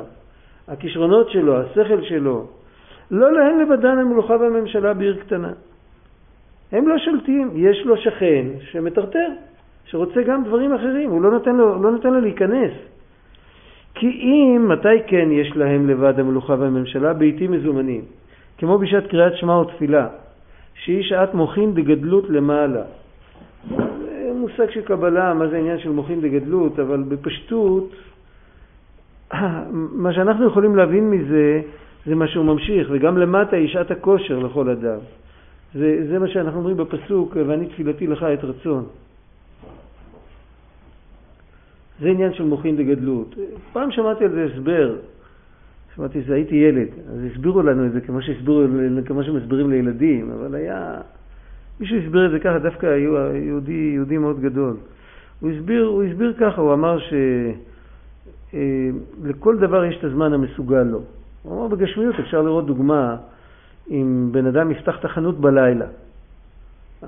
הכישרונות 0.67 1.29
שלו, 1.29 1.61
השכל 1.61 2.01
שלו, 2.01 2.47
לא 3.11 3.33
להם 3.33 3.59
לבדן 3.59 3.97
המלוכה 3.97 4.33
והממשלה 4.33 4.93
בעיר 4.93 5.17
קטנה. 5.19 5.51
הם 6.71 6.87
לא 6.87 6.97
שולטים, 6.97 7.51
יש 7.55 7.85
לו 7.85 7.97
שכן 7.97 8.45
שמטרטר. 8.71 9.29
שרוצה 9.85 10.21
גם 10.21 10.43
דברים 10.43 10.73
אחרים, 10.73 11.09
הוא 11.09 11.21
לא 11.21 11.31
נותן 11.31 11.55
לו, 11.55 11.83
לא 11.83 11.91
נותן 11.91 12.13
לו 12.13 12.19
להיכנס. 12.19 12.71
כי 13.95 14.07
אם, 14.07 14.65
מתי 14.69 15.03
כן 15.07 15.31
יש 15.31 15.57
להם 15.57 15.89
לבד 15.89 16.19
המלוכה 16.19 16.55
והממשלה? 16.59 17.13
בעיתים 17.13 17.51
מזומנים, 17.51 18.01
כמו 18.57 18.77
בשעת 18.77 19.07
קריאת 19.07 19.37
שמע 19.37 19.57
ותפילה, 19.57 20.07
שהיא 20.75 21.03
שעת 21.03 21.33
מוחין 21.33 21.73
דגדלות 21.73 22.29
למעלה. 22.29 22.83
זה 24.43 24.51
מושג 24.51 24.73
של 24.73 24.81
קבלה, 24.81 25.33
מה 25.33 25.47
זה 25.47 25.55
העניין 25.55 25.79
של 25.79 25.89
מוחין 25.89 26.21
דגדלות, 26.21 26.79
אבל 26.79 27.03
בפשטות, 27.03 27.89
מה 30.03 30.13
שאנחנו 30.13 30.47
יכולים 30.47 30.75
להבין 30.75 31.09
מזה, 31.09 31.61
זה 32.05 32.15
מה 32.15 32.27
שהוא 32.27 32.45
ממשיך, 32.45 32.87
וגם 32.91 33.17
למטה 33.17 33.55
היא 33.55 33.67
שעת 33.67 33.91
הכושר 33.91 34.39
לכל 34.39 34.69
אדם. 34.69 34.99
זה, 35.73 36.05
זה 36.09 36.19
מה 36.19 36.27
שאנחנו 36.27 36.59
אומרים 36.59 36.77
בפסוק, 36.77 37.37
ואני 37.47 37.67
תפילתי 37.67 38.07
לך 38.07 38.23
את 38.23 38.43
רצון. 38.43 38.85
זה 42.01 42.07
עניין 42.09 42.33
של 42.33 42.43
מוחין 42.43 42.77
דגדלות. 42.77 43.35
פעם 43.73 43.91
שמעתי 43.91 44.23
על 44.23 44.31
זה 44.31 44.47
הסבר, 44.53 44.95
שמעתי 45.95 46.23
שזה 46.23 46.33
הייתי 46.33 46.55
ילד, 46.55 46.87
אז 47.09 47.19
הסבירו 47.31 47.61
לנו 47.61 47.85
את 47.85 47.91
זה 47.91 48.01
כמו, 48.01 48.21
שהסבירו, 48.21 48.63
כמו 49.05 49.23
שמסבירים 49.23 49.69
לילדים, 49.69 50.31
אבל 50.31 50.55
היה... 50.55 51.01
מישהו 51.83 51.97
הסביר 51.97 52.25
את 52.25 52.31
זה 52.31 52.39
ככה, 52.39 52.59
דווקא 52.59 52.85
יהודי, 52.85 53.91
יהודי 53.93 54.17
מאוד 54.17 54.39
גדול. 54.39 54.75
הוא 55.39 55.51
הסביר, 55.51 55.85
הוא 55.85 56.03
הסביר 56.03 56.33
ככה, 56.39 56.61
הוא 56.61 56.73
אמר 56.73 56.97
שלכל 58.53 59.55
אה, 59.55 59.61
דבר 59.67 59.85
יש 59.85 59.97
את 59.99 60.03
הזמן 60.03 60.33
המסוגל 60.33 60.83
לו. 60.83 61.01
הוא 61.43 61.53
אמר 61.53 61.67
בגשמיות 61.67 62.15
אפשר 62.19 62.41
לראות 62.41 62.65
דוגמה 62.65 63.15
אם 63.89 64.29
בן 64.31 64.45
אדם 64.45 64.71
יפתח 64.71 64.99
את 64.99 65.05
החנות 65.05 65.39
בלילה. 65.39 65.85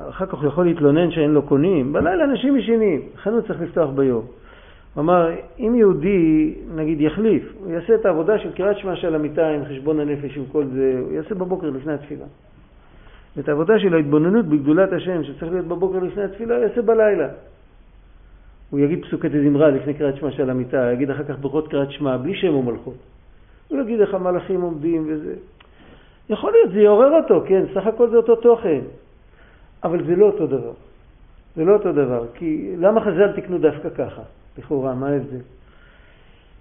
אחר 0.10 0.26
כך 0.26 0.34
הוא 0.34 0.48
יכול 0.48 0.66
להתלונן 0.66 1.12
שאין 1.12 1.32
לו 1.32 1.42
קונים, 1.42 1.94
בלילה 1.94 2.24
אנשים 2.24 2.58
ישנים, 2.58 3.02
חנות 3.24 3.48
צריך 3.48 3.62
לפתוח 3.62 3.90
ביום. 3.90 4.26
הוא 4.94 5.02
אמר, 5.02 5.30
אם 5.60 5.76
יהודי, 5.76 6.56
נגיד, 6.76 7.02
יחליף, 7.02 7.54
הוא 7.60 7.72
יעשה 7.72 7.96
את 7.96 8.06
העבודה 8.06 8.40
של 8.40 8.52
קריאת 8.52 8.78
שמע 8.78 8.96
של 8.96 9.16
המיטה 9.16 9.48
עם 9.48 9.66
חשבון 9.66 10.00
הנפש, 10.00 10.38
עם 10.38 10.44
כל 10.52 10.66
זה, 10.66 11.00
הוא 11.02 11.12
יעשה 11.14 11.36
בבוקר 11.36 11.70
לפני 11.70 11.94
התפילה. 11.94 12.26
ואת 13.38 13.50
העבודה 13.50 13.80
של 13.80 13.94
ההתבוננות 13.94 14.46
בגדולת 14.46 14.94
השם, 14.94 15.24
שצריך 15.24 15.52
להיות 15.52 15.66
בבוקר 15.66 16.00
לפני 16.00 16.24
התפילה, 16.24 16.60
יעשה 16.60 16.82
בלילה. 16.82 17.28
הוא 18.70 18.80
יגיד 18.80 19.06
פסוקי 19.06 19.30
תזמרה 19.30 19.70
לפני 19.70 19.94
קריאת 19.94 20.16
שמע 20.16 20.32
של 20.32 20.50
המיטה, 20.50 20.92
יגיד 20.94 21.10
אחר 21.10 21.24
כך 21.24 21.40
ברכות 21.40 21.68
קריאת 21.68 21.92
שמע, 21.92 22.18
בלי 22.18 22.36
שם 22.36 22.56
ומלכות. 22.56 22.98
הוא 23.68 23.82
יגיד 23.82 24.02
איך 24.02 24.14
המלאכים 24.14 24.62
עומדים 24.62 25.04
וזה. 25.08 25.34
יכול 26.30 26.52
להיות, 26.52 26.72
זה 26.72 26.80
יעורר 26.80 27.22
אותו, 27.22 27.44
כן, 27.48 27.64
סך 27.74 27.88
הכל 27.88 28.10
זה 28.10 28.18
אותו 28.18 28.36
תוכן. 28.36 28.82
אבל 29.84 30.06
זה 30.06 30.16
לא 30.16 30.26
אותו 30.26 30.48
דבר. 30.48 30.74
זה 31.56 31.64
לא 31.66 31.74
אותו 31.74 31.92
דבר, 31.92 32.26
כי 32.34 32.76
למה 32.78 33.02
חז"ל 33.02 33.32
תקנו 33.32 33.58
דווקא 33.58 33.90
ככה? 33.90 34.22
לכאורה, 34.58 34.96
מה 34.96 35.08
ההבדל? 35.08 35.38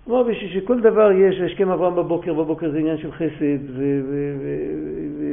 כלומר, 0.04 0.22
בשביל 0.22 0.50
שכל 0.60 0.80
דבר 0.80 1.12
יש, 1.12 1.40
השכם 1.40 1.70
אברהם 1.70 1.96
בבוקר, 1.96 2.34
בבוקר 2.34 2.70
זה 2.70 2.78
עניין 2.78 2.98
של 2.98 3.12
חסד, 3.12 3.58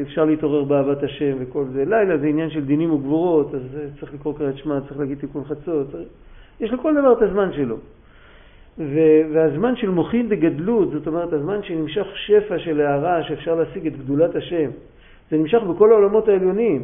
ואפשר 0.02 0.26
להתעורר 0.26 0.64
באהבת 0.64 1.04
השם 1.04 1.36
וכל 1.40 1.66
זה. 1.74 1.86
לילה 1.86 2.18
זה 2.18 2.28
עניין 2.28 2.50
של 2.50 2.66
דינים 2.66 2.92
וגבורות, 2.94 3.56
אז 3.56 3.62
צריך 4.00 4.14
לקרוא 4.14 4.34
קריאת 4.38 4.58
שמע, 4.58 4.80
צריך 4.88 5.00
להגיד 5.00 5.18
תיקון 5.18 5.44
חצות. 5.44 5.88
יש 6.60 6.72
לכל 6.72 6.94
דבר 6.94 7.14
את 7.14 7.22
הזמן 7.22 7.54
שלו. 7.54 7.78
והזמן 9.34 9.76
של 9.76 9.90
מוחין 9.90 10.30
דגדלות, 10.30 10.92
זאת 10.92 11.08
אומרת, 11.08 11.34
הזמן 11.34 11.64
שנמשך 11.64 12.08
שפע 12.16 12.60
של 12.60 12.82
הערה, 12.82 13.24
שאפשר 13.24 13.56
להשיג 13.56 13.88
את 13.88 13.98
גדולת 13.98 14.36
השם, 14.36 14.70
זה 15.32 15.38
נמשך 15.38 15.62
בכל 15.64 15.92
העולמות 15.92 16.28
העליונים, 16.28 16.84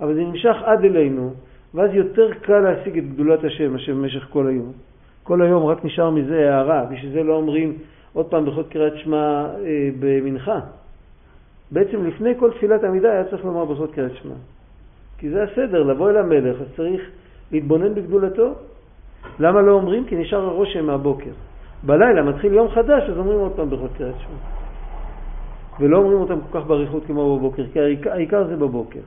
אבל 0.00 0.14
זה 0.14 0.20
נמשך 0.20 0.56
עד 0.64 0.84
אלינו, 0.84 1.34
ואז 1.74 1.90
יותר 1.94 2.32
קל 2.32 2.58
להשיג 2.60 2.98
את 2.98 3.14
גדולת 3.14 3.44
השם, 3.44 3.74
השם 3.74 3.92
במשך 3.92 4.26
כל 4.30 4.46
היום. 4.46 4.72
כל 5.22 5.42
היום 5.42 5.66
רק 5.66 5.84
נשאר 5.84 6.10
מזה 6.10 6.54
הערה, 6.54 6.84
בשביל 6.84 7.12
זה 7.12 7.22
לא 7.22 7.36
אומרים 7.36 7.78
עוד 8.12 8.26
פעם 8.26 8.44
בכל 8.44 8.62
קריאת 8.62 8.96
שמע 8.96 9.46
אה, 9.64 9.90
במנחה. 10.00 10.60
בעצם 11.74 12.06
לפני 12.06 12.32
כל 12.38 12.50
תפילת 12.50 12.84
עמידה 12.84 13.12
היה 13.12 13.24
צריך 13.24 13.44
לומר 13.44 13.64
בכל 13.64 13.86
קריאת 13.86 14.12
שמע. 14.22 14.34
כי 15.18 15.30
זה 15.30 15.42
הסדר, 15.42 15.82
לבוא 15.82 16.10
אל 16.10 16.16
המלך, 16.16 16.60
אז 16.60 16.66
צריך 16.76 17.02
להתבונן 17.52 17.94
בגדולתו. 17.94 18.54
למה 19.40 19.62
לא 19.62 19.72
אומרים? 19.72 20.04
כי 20.04 20.16
נשאר 20.16 20.44
הרושם 20.44 20.86
מהבוקר. 20.86 21.30
בלילה 21.82 22.22
מתחיל 22.22 22.52
יום 22.52 22.68
חדש, 22.70 23.10
אז 23.10 23.18
אומרים 23.18 23.38
עוד 23.38 23.52
פעם 23.56 23.70
בכל 23.70 23.88
קריאת 23.96 24.14
שמע. 24.18 24.38
ולא 25.80 25.98
אומרים 25.98 26.18
אותם 26.18 26.38
כל 26.40 26.60
כך 26.60 26.66
באריכות 26.66 27.02
כמו 27.06 27.38
בבוקר, 27.38 27.62
כי 27.72 27.80
העיקר, 27.80 28.12
העיקר 28.12 28.46
זה 28.46 28.56
בבוקר. 28.56 29.00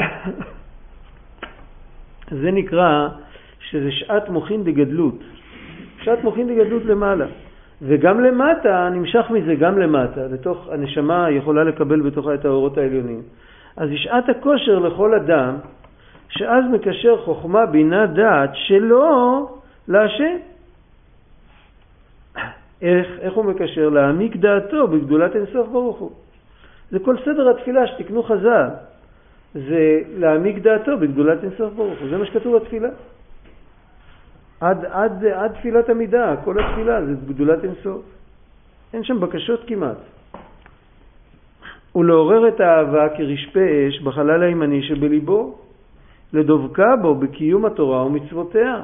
זה 2.42 2.50
נקרא 2.50 3.08
שזה 3.60 3.90
שעת 3.90 4.28
מוחין 4.28 4.64
דגדלות. 4.64 5.18
שעת 6.02 6.24
מוחין 6.24 6.48
דגדלות 6.48 6.84
למעלה. 6.84 7.26
וגם 7.82 8.20
למטה, 8.20 8.88
נמשך 8.92 9.30
מזה 9.30 9.54
גם 9.54 9.78
למטה, 9.78 10.20
לתוך 10.26 10.68
הנשמה 10.72 11.30
יכולה 11.30 11.64
לקבל 11.64 12.00
בתוכה 12.00 12.34
את 12.34 12.44
האורות 12.44 12.78
העליונים. 12.78 13.22
אז 13.76 13.88
היא 13.90 14.10
הכושר 14.28 14.78
לכל 14.78 15.14
אדם, 15.14 15.56
שאז 16.28 16.64
מקשר 16.72 17.16
חוכמה, 17.24 17.66
בינה, 17.66 18.06
דעת, 18.06 18.50
שלא 18.54 19.46
להשם. 19.88 20.36
איך, 22.82 23.06
איך 23.20 23.32
הוא 23.32 23.44
מקשר? 23.44 23.88
להעמיק 23.88 24.36
דעתו 24.36 24.88
בגדולת 24.88 25.36
אינסוף 25.36 25.68
ברוך 25.68 25.98
הוא. 25.98 26.10
זה 26.90 26.98
כל 26.98 27.16
סדר 27.24 27.50
התפילה 27.50 27.86
שתקנו 27.86 28.22
חז"ל. 28.22 28.68
זה 29.54 30.00
להעמיק 30.18 30.58
דעתו 30.58 30.96
בגדולת 30.96 31.44
אינסוף 31.44 31.72
ברוך 31.72 32.00
הוא. 32.00 32.08
זה 32.10 32.16
מה 32.16 32.26
שכתוב 32.26 32.56
בתפילה. 32.56 32.88
עד, 34.60 34.84
עד, 34.84 35.24
עד 35.24 35.52
תפילת 35.52 35.90
עמידה, 35.90 36.34
כל 36.44 36.60
התפילה 36.60 37.04
זה 37.04 37.12
גדולת 37.28 37.64
אינסוף. 37.64 38.02
אין 38.94 39.04
שם 39.04 39.20
בקשות 39.20 39.64
כמעט. 39.66 39.96
ולעורר 41.96 42.48
את 42.48 42.60
האהבה 42.60 43.08
כרשפה 43.08 43.60
אש 43.88 44.00
בחלל 44.00 44.42
הימני 44.42 44.82
שבליבו, 44.82 45.58
לדבקה 46.32 46.96
בו 47.02 47.14
בקיום 47.14 47.64
התורה 47.64 48.06
ומצוותיה. 48.06 48.82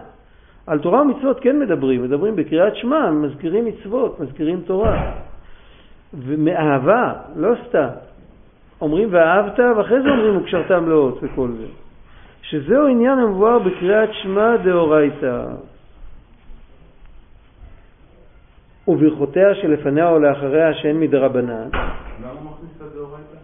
על 0.67 0.79
תורה 0.79 1.03
ומצוות 1.03 1.41
כן 1.41 1.59
מדברים, 1.59 2.03
מדברים 2.03 2.37
בקריאת 2.37 2.77
שמע, 2.77 3.11
מזכירים 3.11 3.65
מצוות, 3.65 4.21
מזכירים 4.21 4.61
תורה. 4.61 5.13
ומאהבה, 6.15 7.13
לא 7.37 7.55
סתם. 7.69 7.89
אומרים 8.81 9.09
ואהבת, 9.13 9.59
ואחרי 9.77 10.03
זה 10.03 10.09
אומרים 10.09 10.37
וקשרתם 10.37 10.89
לאות 10.89 11.19
וכל 11.23 11.49
זה. 11.49 11.67
שזהו 12.51 12.87
עניין 12.87 13.19
המבואר 13.19 13.59
בקריאת 13.59 14.09
שמע 14.23 14.57
דאורייתא. 14.57 15.47
וברכותיה 18.89 19.55
שלפניה 19.55 20.11
או 20.11 20.19
לאחריה 20.19 20.75
שהן 20.75 21.01
מדרבנן. 21.01 21.69
למה 21.73 22.41
מכניס 22.45 22.77
את 22.77 22.83
הדאורייתא? 22.83 23.37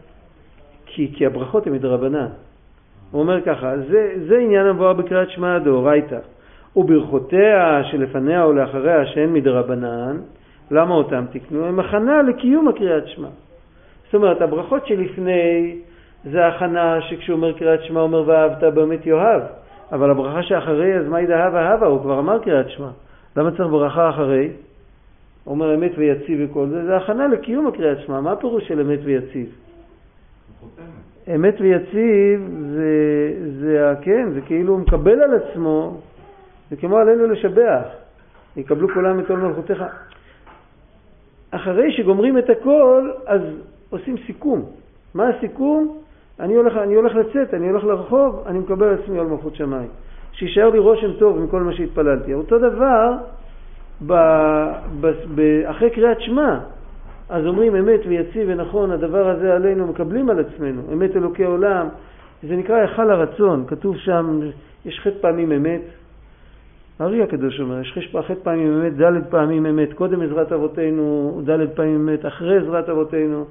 כי, 0.86 1.12
כי 1.16 1.26
הברכות 1.26 1.66
הן 1.66 1.72
מדרבנן. 1.72 2.28
הוא 3.10 3.20
אומר 3.20 3.42
ככה, 3.42 3.78
זה, 3.78 4.14
זה 4.28 4.38
עניין 4.38 4.66
המבואר 4.66 4.92
בקריאת 4.92 5.30
שמע 5.30 5.58
דאורייתא. 5.58 6.18
וברכותיה 6.76 7.84
שלפניה 7.90 8.44
או 8.44 8.52
לאחריה 8.52 9.06
שהן 9.06 9.32
מדרבנן, 9.32 10.16
למה 10.70 10.94
אותם 10.94 11.24
תקנו? 11.32 11.64
הם 11.64 11.80
הכנה 11.80 12.22
לקיום 12.22 12.68
הקריאת 12.68 13.08
שמע. 13.08 13.28
זאת 14.04 14.14
אומרת, 14.14 14.40
הברכות 14.42 14.86
שלפני 14.86 15.78
זה 16.24 16.46
הכנה 16.46 17.00
שכשהוא 17.00 17.36
אומר 17.36 17.58
קריאת 17.58 17.82
שמע, 17.82 18.00
הוא 18.00 18.06
אומר 18.06 18.28
ואהבת 18.28 18.74
באמת 18.74 19.06
יאהב. 19.06 19.42
אבל 19.92 20.10
הברכה 20.10 20.42
שאחרי, 20.42 20.98
אז 20.98 21.08
מהי 21.08 21.26
דאהב 21.26 21.54
אהבה? 21.54 21.86
הוא 21.86 22.00
כבר 22.00 22.18
אמר 22.18 22.38
קריאת 22.38 22.70
שמע. 22.70 22.88
למה 23.36 23.50
צריך 23.50 23.68
ברכה 23.70 24.10
אחרי? 24.10 24.50
הוא 25.44 25.54
אומר 25.54 25.74
אמת 25.74 25.92
ויציב 25.96 26.38
וכל 26.44 26.66
זה, 26.68 26.84
זה 26.84 26.96
הכנה 26.96 27.28
לקיום 27.28 27.66
הקריאת 27.66 27.98
שמע. 28.06 28.20
מה 28.20 28.32
הפירוש 28.32 28.68
של 28.68 28.80
אמת 28.80 28.98
ויציב? 29.04 29.46
אמת 31.34 31.60
ויציב 31.60 32.50
זה, 32.74 32.90
זה, 33.60 33.94
כן, 34.02 34.30
זה 34.34 34.40
כאילו 34.40 34.72
הוא 34.72 34.80
מקבל 34.80 35.20
על 35.22 35.34
עצמו, 35.34 36.00
זה 36.70 36.76
כמו 36.76 36.98
עלינו 36.98 37.26
לשבח. 37.26 37.82
יקבלו 38.56 38.88
כולם 38.94 39.20
את 39.20 39.30
עול 39.30 39.40
מלכותיך. 39.40 39.84
אחרי 41.50 41.92
שגומרים 41.92 42.38
את 42.38 42.50
הכל, 42.50 43.10
אז 43.26 43.40
עושים 43.90 44.16
סיכום. 44.26 44.64
מה 45.14 45.28
הסיכום? 45.28 46.01
אני 46.42 46.54
הולך, 46.54 46.76
אני 46.76 46.94
הולך 46.94 47.14
לצאת, 47.14 47.54
אני 47.54 47.68
הולך 47.68 47.84
לרחוב, 47.84 48.44
אני 48.46 48.58
מקבל 48.58 48.94
עצמי 48.94 49.18
על 49.18 49.26
מלכות 49.26 49.54
שמיים. 49.54 49.88
שישאר 50.32 50.70
לי 50.70 50.78
רושם 50.78 51.12
טוב 51.18 51.38
עם 51.38 51.46
כל 51.46 51.62
מה 51.62 51.72
שהתפללתי. 51.72 52.34
אותו 52.34 52.58
דבר 52.58 53.12
ב, 54.06 54.12
ב, 55.00 55.10
ב, 55.34 55.62
אחרי 55.64 55.90
קריאת 55.90 56.20
שמע, 56.20 56.58
אז 57.28 57.46
אומרים 57.46 57.76
אמת 57.76 58.00
ויציב 58.06 58.48
ונכון, 58.48 58.90
הדבר 58.90 59.28
הזה 59.28 59.54
עלינו 59.54 59.86
מקבלים 59.86 60.30
על 60.30 60.40
עצמנו, 60.40 60.82
אמת 60.92 61.16
אלוקי 61.16 61.44
עולם. 61.44 61.88
זה 62.42 62.56
נקרא 62.56 62.76
היכל 62.76 63.10
הרצון, 63.10 63.64
כתוב 63.66 63.96
שם, 63.96 64.40
יש 64.84 65.00
חטא 65.00 65.16
פעמים 65.20 65.52
אמת. 65.52 65.82
הארי 66.98 67.22
הקדוש 67.22 67.60
אומר, 67.60 67.80
יש 67.80 67.98
חטא 68.26 68.40
פעמים 68.42 68.72
אמת, 68.72 68.96
ד' 69.00 69.30
פעמים 69.30 69.66
אמת, 69.66 69.92
קודם 69.92 70.22
עזרת 70.22 70.52
אבותינו, 70.52 71.40
ד' 71.44 71.74
פעמים 71.74 72.08
אמת, 72.08 72.26
אחרי 72.26 72.56
עזרת 72.56 72.88
אבותינו. 72.88 73.44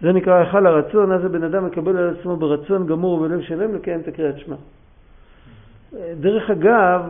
זה 0.00 0.12
נקרא 0.12 0.34
היכל 0.34 0.66
הרצון, 0.66 1.12
אז 1.12 1.24
הבן 1.24 1.42
אדם 1.42 1.66
מקבל 1.66 1.96
על 1.96 2.16
עצמו 2.16 2.36
ברצון 2.36 2.86
גמור 2.86 3.12
ובלב 3.12 3.40
שלם 3.40 3.74
לקיים 3.74 4.00
את 4.00 4.08
הקריאת 4.08 4.38
שמע. 4.38 4.56
דרך 6.20 6.50
אגב, 6.50 7.08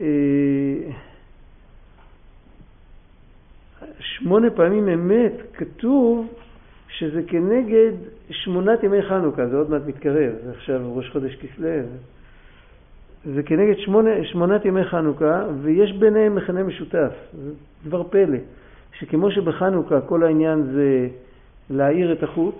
אה, 0.00 0.06
שמונה 4.00 4.50
פעמים 4.50 4.88
אמת 4.88 5.32
כתוב 5.54 6.26
שזה 6.88 7.22
כנגד 7.26 7.92
שמונת 8.30 8.82
ימי 8.82 9.02
חנוכה, 9.02 9.46
זה 9.46 9.56
עוד 9.56 9.70
מעט 9.70 9.82
מתקרב, 9.86 10.32
זה 10.44 10.50
עכשיו 10.50 10.96
ראש 10.96 11.10
חודש 11.10 11.34
כסלו. 11.34 11.68
זה 13.24 13.42
כנגד 13.42 13.78
שמונה, 13.78 14.10
שמונת 14.24 14.64
ימי 14.64 14.84
חנוכה, 14.84 15.44
ויש 15.62 15.92
ביניהם 15.92 16.34
מכנה 16.34 16.62
משותף. 16.62 17.12
זה 17.32 17.50
דבר 17.84 18.02
פלא, 18.02 18.38
שכמו 18.92 19.30
שבחנוכה 19.30 20.00
כל 20.00 20.22
העניין 20.22 20.62
זה 20.62 21.08
להאיר 21.70 22.12
את 22.12 22.22
החוץ, 22.22 22.54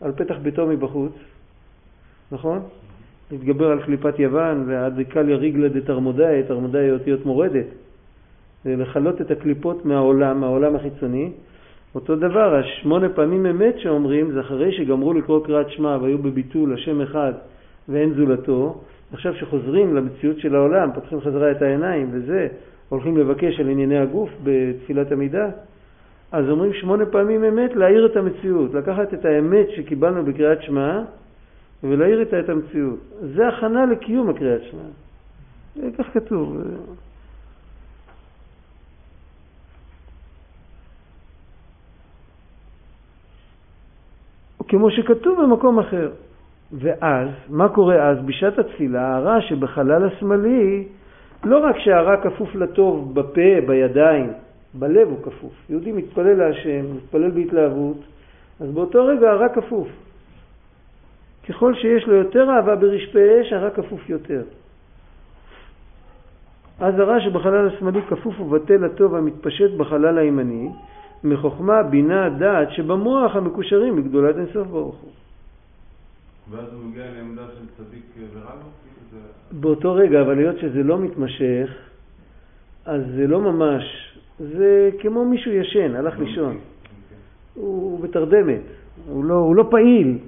על 0.00 0.12
פתח 0.12 0.34
ביתו 0.42 0.66
מבחוץ, 0.66 1.12
נכון? 2.32 2.60
להתגבר 3.30 3.70
על 3.70 3.82
קליפת 3.82 4.18
יוון, 4.18 4.64
והדריקליה 4.66 5.36
ריגלה 5.36 5.68
דתרמודאי, 5.68 6.42
תרמודאי 6.42 6.90
אותיות 6.90 7.26
מורדת. 7.26 7.66
לכלות 8.64 9.20
את 9.20 9.30
הקליפות 9.30 9.84
מהעולם, 9.84 10.40
מהעולם 10.40 10.76
החיצוני. 10.76 11.30
אותו 11.94 12.16
דבר, 12.16 12.54
השמונה 12.54 13.08
פעמים 13.08 13.46
אמת 13.46 13.78
שאומרים, 13.78 14.32
זה 14.32 14.40
אחרי 14.40 14.72
שגמרו 14.72 15.12
לקרוא 15.12 15.46
קריאת 15.46 15.70
שמע 15.70 15.98
והיו 16.02 16.18
בביטול 16.18 16.74
השם 16.74 17.00
אחד 17.00 17.32
ואין 17.88 18.14
זולתו, 18.14 18.80
עכשיו 19.12 19.34
שחוזרים 19.34 19.94
למציאות 19.96 20.38
של 20.38 20.54
העולם, 20.54 20.90
פותחים 20.94 21.20
חזרה 21.20 21.50
את 21.50 21.62
העיניים 21.62 22.08
וזה, 22.12 22.48
הולכים 22.88 23.16
לבקש 23.16 23.60
על 23.60 23.68
ענייני 23.68 23.98
הגוף 23.98 24.30
בתפילת 24.44 25.12
עמידה, 25.12 25.48
אז 26.32 26.48
אומרים 26.48 26.72
שמונה 26.72 27.06
פעמים 27.06 27.44
אמת 27.44 27.76
להאיר 27.76 28.06
את 28.06 28.16
המציאות, 28.16 28.74
לקחת 28.74 29.14
את 29.14 29.24
האמת 29.24 29.66
שקיבלנו 29.70 30.24
בקריאת 30.24 30.62
שמע 30.62 31.02
ולהאיר 31.84 32.20
איתה 32.20 32.40
את 32.40 32.48
המציאות. 32.48 32.98
זה 33.20 33.48
הכנה 33.48 33.86
לקיום 33.86 34.30
הקריאת 34.30 34.62
שמע. 34.62 34.82
כך 35.98 36.06
כתוב. 36.14 36.56
כמו 44.72 44.90
שכתוב 44.90 45.42
במקום 45.42 45.78
אחר. 45.78 46.10
ואז, 46.72 47.28
מה 47.48 47.68
קורה 47.68 48.08
אז? 48.08 48.18
בשעת 48.26 48.58
התפילה, 48.58 49.16
הרע 49.16 49.40
שבחלל 49.40 50.04
השמאלי, 50.04 50.84
לא 51.44 51.58
רק 51.58 51.78
שהרע 51.78 52.16
כפוף 52.16 52.54
לטוב 52.54 53.14
בפה, 53.14 53.66
בידיים, 53.66 54.32
בלב 54.74 55.08
הוא 55.08 55.22
כפוף. 55.22 55.52
יהודי 55.70 55.92
מתפלל 55.92 56.34
להשם, 56.34 56.96
מתפלל 56.96 57.30
בהתלהבות, 57.30 57.96
אז 58.60 58.70
באותו 58.70 59.06
רגע 59.06 59.30
הרע 59.30 59.48
כפוף. 59.48 59.88
ככל 61.48 61.74
שיש 61.74 62.06
לו 62.06 62.14
יותר 62.14 62.50
אהבה 62.50 62.76
ברשפי 62.76 63.40
אש, 63.40 63.52
הרע 63.52 63.70
כפוף 63.70 64.08
יותר. 64.08 64.42
אז 66.80 66.98
הרע 66.98 67.20
שבחלל 67.20 67.68
השמאלי 67.68 68.02
כפוף 68.02 68.40
ובטל 68.40 68.76
לטוב 68.76 69.14
המתפשט 69.14 69.70
בחלל 69.76 70.18
הימני, 70.18 70.68
מחוכמה, 71.24 71.82
בינה, 71.82 72.28
דעת, 72.28 72.70
שבמוח 72.70 73.36
המקושרים 73.36 73.96
בגדולת 73.96 74.36
אינסוף 74.36 74.66
ברוך 74.68 75.00
הוא. 75.00 75.10
ואז 76.50 76.72
הוא 76.72 76.84
מגיע 76.84 77.04
לעמדה 77.16 77.42
של 77.46 77.84
צדיק 77.84 78.04
ורע? 78.34 78.54
באותו 79.52 79.94
רגע, 79.94 80.20
אבל 80.20 80.38
היות 80.38 80.58
שזה 80.58 80.82
לא 80.82 80.98
מתמשך, 80.98 81.70
אז 82.84 83.02
זה 83.16 83.26
לא 83.26 83.40
ממש, 83.40 84.11
זה 84.38 84.90
כמו 84.98 85.24
מישהו 85.24 85.52
ישן, 85.52 85.94
הלך 85.94 86.18
לישון. 86.18 86.56
הוא 87.54 88.00
בתרדמת, 88.00 88.60
הוא 89.08 89.24
לא, 89.24 89.34
הוא 89.34 89.56
לא 89.56 89.64
פעיל, 89.70 90.18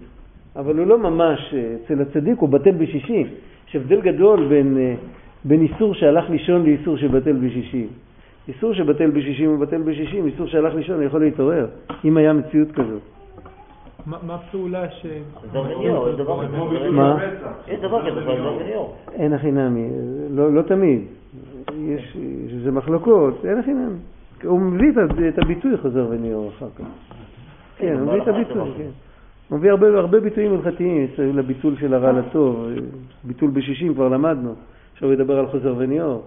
אבל 0.56 0.78
הוא 0.78 0.86
לא 0.86 0.98
ממש, 0.98 1.54
אצל 1.54 2.02
הצדיק 2.02 2.38
הוא 2.38 2.48
בטל 2.48 2.72
בשישים. 2.72 3.26
יש 3.68 3.76
הבדל 3.76 4.00
גדול 4.00 4.48
בין, 4.48 4.78
אה, 4.78 4.94
בין 5.44 5.62
איסור 5.62 5.94
שהלך 5.94 6.30
לישון 6.30 6.64
לאיסור 6.64 6.96
שבטל 6.96 7.32
בשישים. 7.32 7.88
איסור 8.48 8.74
שבטל 8.74 9.10
בשישים 9.10 9.50
הוא 9.50 9.58
בטל 9.58 9.82
בשישים, 9.82 10.26
איסור 10.26 10.46
שהלך 10.46 10.74
לישון 10.74 11.02
יכול 11.02 11.20
להתעורר, 11.20 11.66
אם 12.04 12.16
היה 12.16 12.32
מציאות 12.32 12.72
כזאת. 12.72 13.02
מה 14.06 14.34
הפעולה 14.34 14.90
ש... 14.90 15.06
מה? 16.90 17.18
יש 17.68 17.80
דבר 17.80 18.10
כזה. 18.10 18.20
אין 19.12 19.32
הכי 19.32 19.50
נמי, 19.50 19.88
לא, 20.30 20.52
לא 20.52 20.62
תמיד. 20.62 21.00
יש, 21.88 22.16
זה 22.64 22.70
מחלוקות, 22.70 23.44
אין 23.44 23.58
נמי. 23.66 23.96
הוא 24.44 24.60
מביא 24.60 24.92
את 25.28 25.38
הביטוי 25.38 25.76
חוזר 25.76 26.06
וניאור 26.10 26.50
אחר 26.56 26.68
כך. 26.78 26.84
כן, 27.76 27.98
הוא 27.98 28.08
מביא 28.08 28.22
את 28.22 28.28
הביטוי, 28.28 28.70
כן. 28.76 28.90
הוא 29.48 29.58
מביא 29.58 29.70
הרבה, 29.70 29.86
הרבה 29.98 30.20
ביטויים 30.20 30.52
הלכתיים 30.52 31.08
לביטול 31.18 31.76
של 31.76 31.94
הרע 31.94 32.12
לטוב, 32.12 32.68
ביטול 33.24 33.50
בשישים 33.50 33.94
כבר 33.94 34.08
למדנו, 34.08 34.54
עכשיו 34.92 35.08
הוא 35.08 35.14
ידבר 35.14 35.38
על 35.38 35.46
חוזר 35.46 35.74
וניאור. 35.78 36.24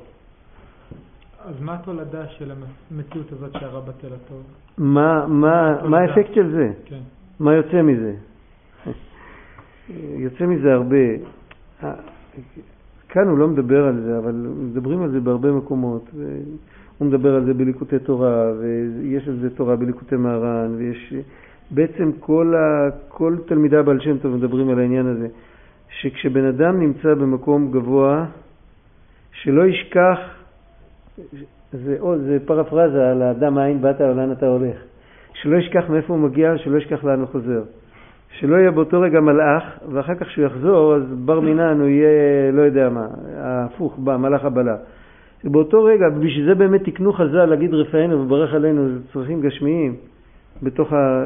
אז 1.46 1.62
מה 1.62 1.74
התולדה 1.74 2.28
של 2.28 2.52
המציאות 2.91 3.32
הזאת 3.32 3.54
שהרע 3.60 3.80
בטל 3.80 4.08
הטוב? 4.08 4.43
מה, 4.78 5.28
מה, 5.28 5.82
מה 5.84 6.00
האפקט 6.00 6.34
של 6.34 6.52
זה? 6.52 6.72
כן. 6.86 7.00
מה 7.39 7.54
יוצא 7.54 7.82
מזה? 7.82 8.13
יוצא 10.26 10.46
מזה 10.46 10.74
הרבה. 10.74 11.06
כאן 13.10 13.28
הוא 13.28 13.38
לא 13.38 13.48
מדבר 13.48 13.88
על 13.88 14.02
זה, 14.02 14.17
אבל 14.17 14.48
מדברים 14.58 15.02
על 15.04 15.12
זה 15.12 15.20
בהרבה 15.20 15.52
מקומות. 15.52 16.10
הוא 16.98 17.08
מדבר 17.08 17.36
על 17.36 17.46
זה 17.46 17.54
בליקוטי 17.54 18.00
תורה, 18.00 18.52
ויש 18.60 19.28
על 19.28 19.38
זה 19.41 19.50
תורה 19.50 19.76
בליקוטי 19.76 20.15
מהר"ן, 20.15 20.76
ויש... 20.78 21.13
בעצם 21.72 22.12
כל, 22.20 22.54
ה, 22.56 22.89
כל 23.08 23.36
תלמידי 23.46 23.78
הבעל 23.78 24.00
שם 24.00 24.17
טוב 24.17 24.36
מדברים 24.36 24.70
על 24.70 24.80
העניין 24.80 25.08
הזה, 25.08 25.28
שכשבן 25.89 26.46
אדם 26.46 26.80
נמצא 26.80 27.13
במקום 27.13 27.72
גבוה, 27.72 28.26
שלא 29.32 29.65
ישכח, 29.65 30.20
זה, 31.72 31.98
או, 32.00 32.17
זה 32.17 32.38
פרפרזה 32.46 33.10
על 33.10 33.22
האדם 33.22 33.54
מאין 33.54 33.82
באת 33.82 34.02
ולאן 34.02 34.32
אתה 34.32 34.48
הולך. 34.48 34.78
שלא 35.34 35.58
ישכח 35.58 35.89
מאיפה 35.89 36.13
הוא 36.13 36.22
מגיע, 36.22 36.58
שלא 36.58 36.78
ישכח 36.78 37.04
לאן 37.04 37.20
הוא 37.20 37.28
חוזר. 37.28 37.63
שלא 38.32 38.56
יהיה 38.56 38.72
באותו 38.72 39.02
רגע 39.02 39.20
מלאך, 39.20 39.63
ואחר 39.92 40.16
כך 40.16 40.28
כשהוא 40.28 40.46
יחזור, 40.46 40.96
אז 40.96 41.02
בר 41.26 41.40
מינן 41.40 41.80
הוא 41.80 41.88
יהיה, 41.88 42.52
לא 42.52 42.62
יודע 42.62 42.90
מה, 42.90 43.08
ההפוך, 43.38 44.00
מלאך 44.00 44.46
הבלה. 44.46 44.76
באותו 45.44 45.84
רגע, 45.84 46.10
בשביל 46.10 46.46
זה 46.46 46.56
באמת 46.56 46.84
תקנו 46.84 47.13
חז"ל 47.13 47.46
להגיד 47.46 47.74
רפאנו 47.74 48.22
וברך 48.22 48.54
עלינו, 48.54 48.88
זה 48.88 49.00
צרכים 49.13 49.42
גשמיים. 49.42 49.96
בתוך 50.63 50.94
ה... 50.94 51.24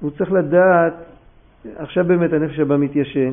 הוא 0.00 0.10
צריך 0.10 0.32
לדעת, 0.32 0.94
עכשיו 1.76 2.04
באמת 2.04 2.32
הנפש 2.32 2.58
הבא 2.58 2.76
מתיישן, 2.76 3.32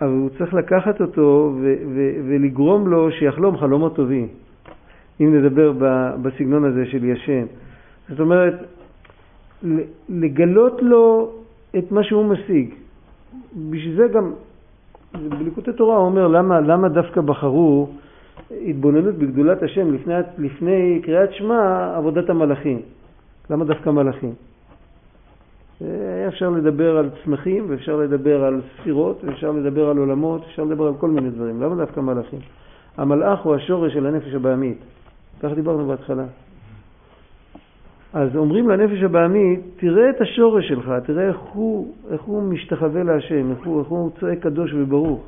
אבל 0.00 0.10
הוא 0.10 0.30
צריך 0.38 0.54
לקחת 0.54 1.00
אותו 1.00 1.54
ו- 1.60 1.74
ו- 1.94 2.12
ולגרום 2.28 2.88
לו 2.88 3.10
שיחלום 3.12 3.56
חלומות 3.56 3.96
טובים, 3.96 4.28
אם 5.20 5.34
נדבר 5.34 5.72
בסגנון 6.22 6.64
הזה 6.64 6.86
של 6.86 7.04
ישן. 7.04 7.44
זאת 8.08 8.20
אומרת, 8.20 8.54
לגלות 10.08 10.82
לו 10.82 11.32
את 11.78 11.92
מה 11.92 12.02
שהוא 12.02 12.24
משיג. 12.24 12.74
בשביל 13.70 13.96
זה 13.96 14.08
גם, 14.08 14.32
בליקוטי 15.28 15.72
תורה 15.72 15.96
הוא 15.96 16.06
אומר 16.06 16.28
למה, 16.28 16.60
למה 16.60 16.88
דווקא 16.88 17.20
בחרו 17.20 17.88
התבוננות 18.50 19.14
בגדולת 19.14 19.62
השם 19.62 19.94
לפני, 19.94 20.14
לפני 20.38 21.00
קריאת 21.02 21.32
שמע 21.32 21.92
עבודת 21.96 22.30
המלאכים. 22.30 22.80
למה 23.50 23.64
דווקא 23.64 23.90
מלאכים? 23.90 24.32
היה 25.80 26.28
אפשר 26.28 26.50
לדבר 26.50 26.96
על 26.98 27.10
צמחים, 27.24 27.64
ואפשר 27.68 27.96
לדבר 27.96 28.44
על 28.44 28.60
ספירות, 28.76 29.24
ואפשר 29.24 29.50
לדבר 29.50 29.88
על 29.90 29.98
עולמות, 29.98 30.42
אפשר 30.44 30.64
לדבר 30.64 30.86
על 30.86 30.94
כל 30.94 31.10
מיני 31.10 31.30
דברים. 31.30 31.62
למה 31.62 31.76
דווקא 31.76 32.00
מלאכים? 32.00 32.38
המלאך 32.96 33.40
הוא 33.40 33.54
השורש 33.54 33.92
של 33.92 34.06
הנפש 34.06 34.34
הבעמית. 34.34 34.78
כך 35.40 35.50
דיברנו 35.54 35.86
בהתחלה. 35.86 36.24
אז 38.12 38.36
אומרים 38.36 38.68
לנפש 38.68 39.02
הבעמית, 39.02 39.60
תראה 39.76 40.10
את 40.10 40.20
השורש 40.20 40.68
שלך, 40.68 40.92
תראה 41.06 41.28
איך 41.28 41.36
הוא, 41.36 41.94
איך 42.10 42.22
הוא 42.22 42.42
משתחווה 42.42 43.02
להשם, 43.02 43.50
איך 43.50 43.66
הוא, 43.66 43.80
איך 43.80 43.88
הוא 43.88 44.10
צועק 44.20 44.38
קדוש 44.38 44.72
וברוך. 44.74 45.24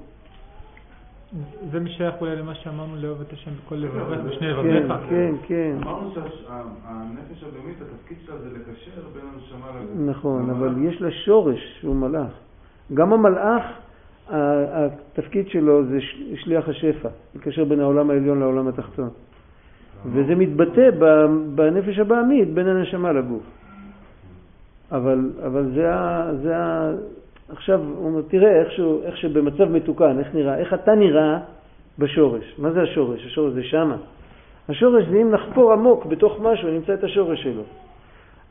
זה 1.73 1.81
משייך 1.81 2.15
אולי 2.21 2.37
למה 2.37 2.55
שאמרנו 2.55 2.97
לאהוב 2.97 3.21
את 3.21 3.33
השם 3.33 3.51
בכל 3.65 3.75
לבבך, 3.75 4.17
כן, 4.17 4.29
בשני 4.29 4.49
לבביך. 4.49 4.93
כן, 5.11 5.35
כן. 5.47 5.77
אמרנו 5.83 6.11
שהנפש 6.15 7.45
הבהמית, 7.45 7.77
התפקיד 7.81 8.19
שלה 8.27 8.37
זה 8.39 8.49
לקשר 8.49 9.01
בין 9.15 9.23
הנשמה 9.35 9.67
לגוף. 9.81 10.17
נכון, 10.17 10.51
אבל 10.51 10.75
יש 10.85 11.03
לה 11.03 11.11
שורש 11.11 11.79
שהוא 11.81 11.97
מלאך. 11.97 12.33
גם 12.95 13.13
המלאך, 13.13 13.63
התפקיד 14.29 15.49
שלו 15.49 15.85
זה 15.85 15.99
שליח 16.35 16.69
השפע, 16.69 17.09
לקשר 17.35 17.65
בין 17.65 17.81
העולם 17.81 18.11
העליון 18.11 18.41
לעולם 18.41 18.69
התחתון. 18.69 19.09
וזה 20.07 20.35
מתבטא 20.35 20.91
בנפש 21.55 21.99
הבעמית 21.99 22.55
בין 22.55 22.67
הנשמה 22.67 23.13
לגוף. 23.13 23.43
אבל, 24.93 25.31
אבל 25.47 25.71
זה 25.75 25.95
ה... 25.95 26.31
זה 26.43 26.57
ה 26.57 26.91
עכשיו, 27.53 27.81
הוא 27.81 28.07
אומר, 28.07 28.21
תראה 28.29 28.61
איך, 28.61 28.73
שהוא, 28.73 29.03
איך 29.05 29.17
שבמצב 29.17 29.65
מתוקן, 29.65 30.19
איך 30.19 30.35
נראה, 30.35 30.59
איך 30.59 30.75
אתה 30.75 30.95
נראה 30.95 31.39
בשורש. 31.99 32.55
מה 32.59 32.71
זה 32.71 32.83
השורש? 32.83 33.27
השורש 33.27 33.53
זה 33.53 33.63
שמה. 33.63 33.97
השורש 34.69 35.05
זה 35.11 35.17
אם 35.17 35.31
נחפור 35.31 35.73
עמוק 35.73 36.07
בתוך 36.07 36.41
משהו, 36.41 36.71
נמצא 36.71 36.95
את 36.95 37.05
השורש 37.05 37.43
שלו. 37.43 37.63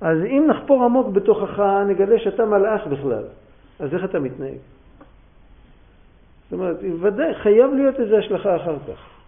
אז 0.02 0.18
אם 0.24 0.46
נחפור 0.50 0.84
עמוק 0.84 1.08
בתוכך, 1.08 1.60
נגלה 1.88 2.20
שאתה 2.20 2.46
מלאך 2.46 2.88
בכלל. 2.88 3.24
אז 3.80 3.94
איך 3.94 4.04
אתה 4.04 4.20
מתנהג? 4.20 4.58
זאת 6.44 6.54
אומרת, 6.54 6.78
ודאי, 7.02 7.34
חייב 7.36 7.74
להיות 7.74 8.00
איזו 8.00 8.18
השלכה 8.18 8.56
אחר 8.56 8.76
כך. 8.88 9.19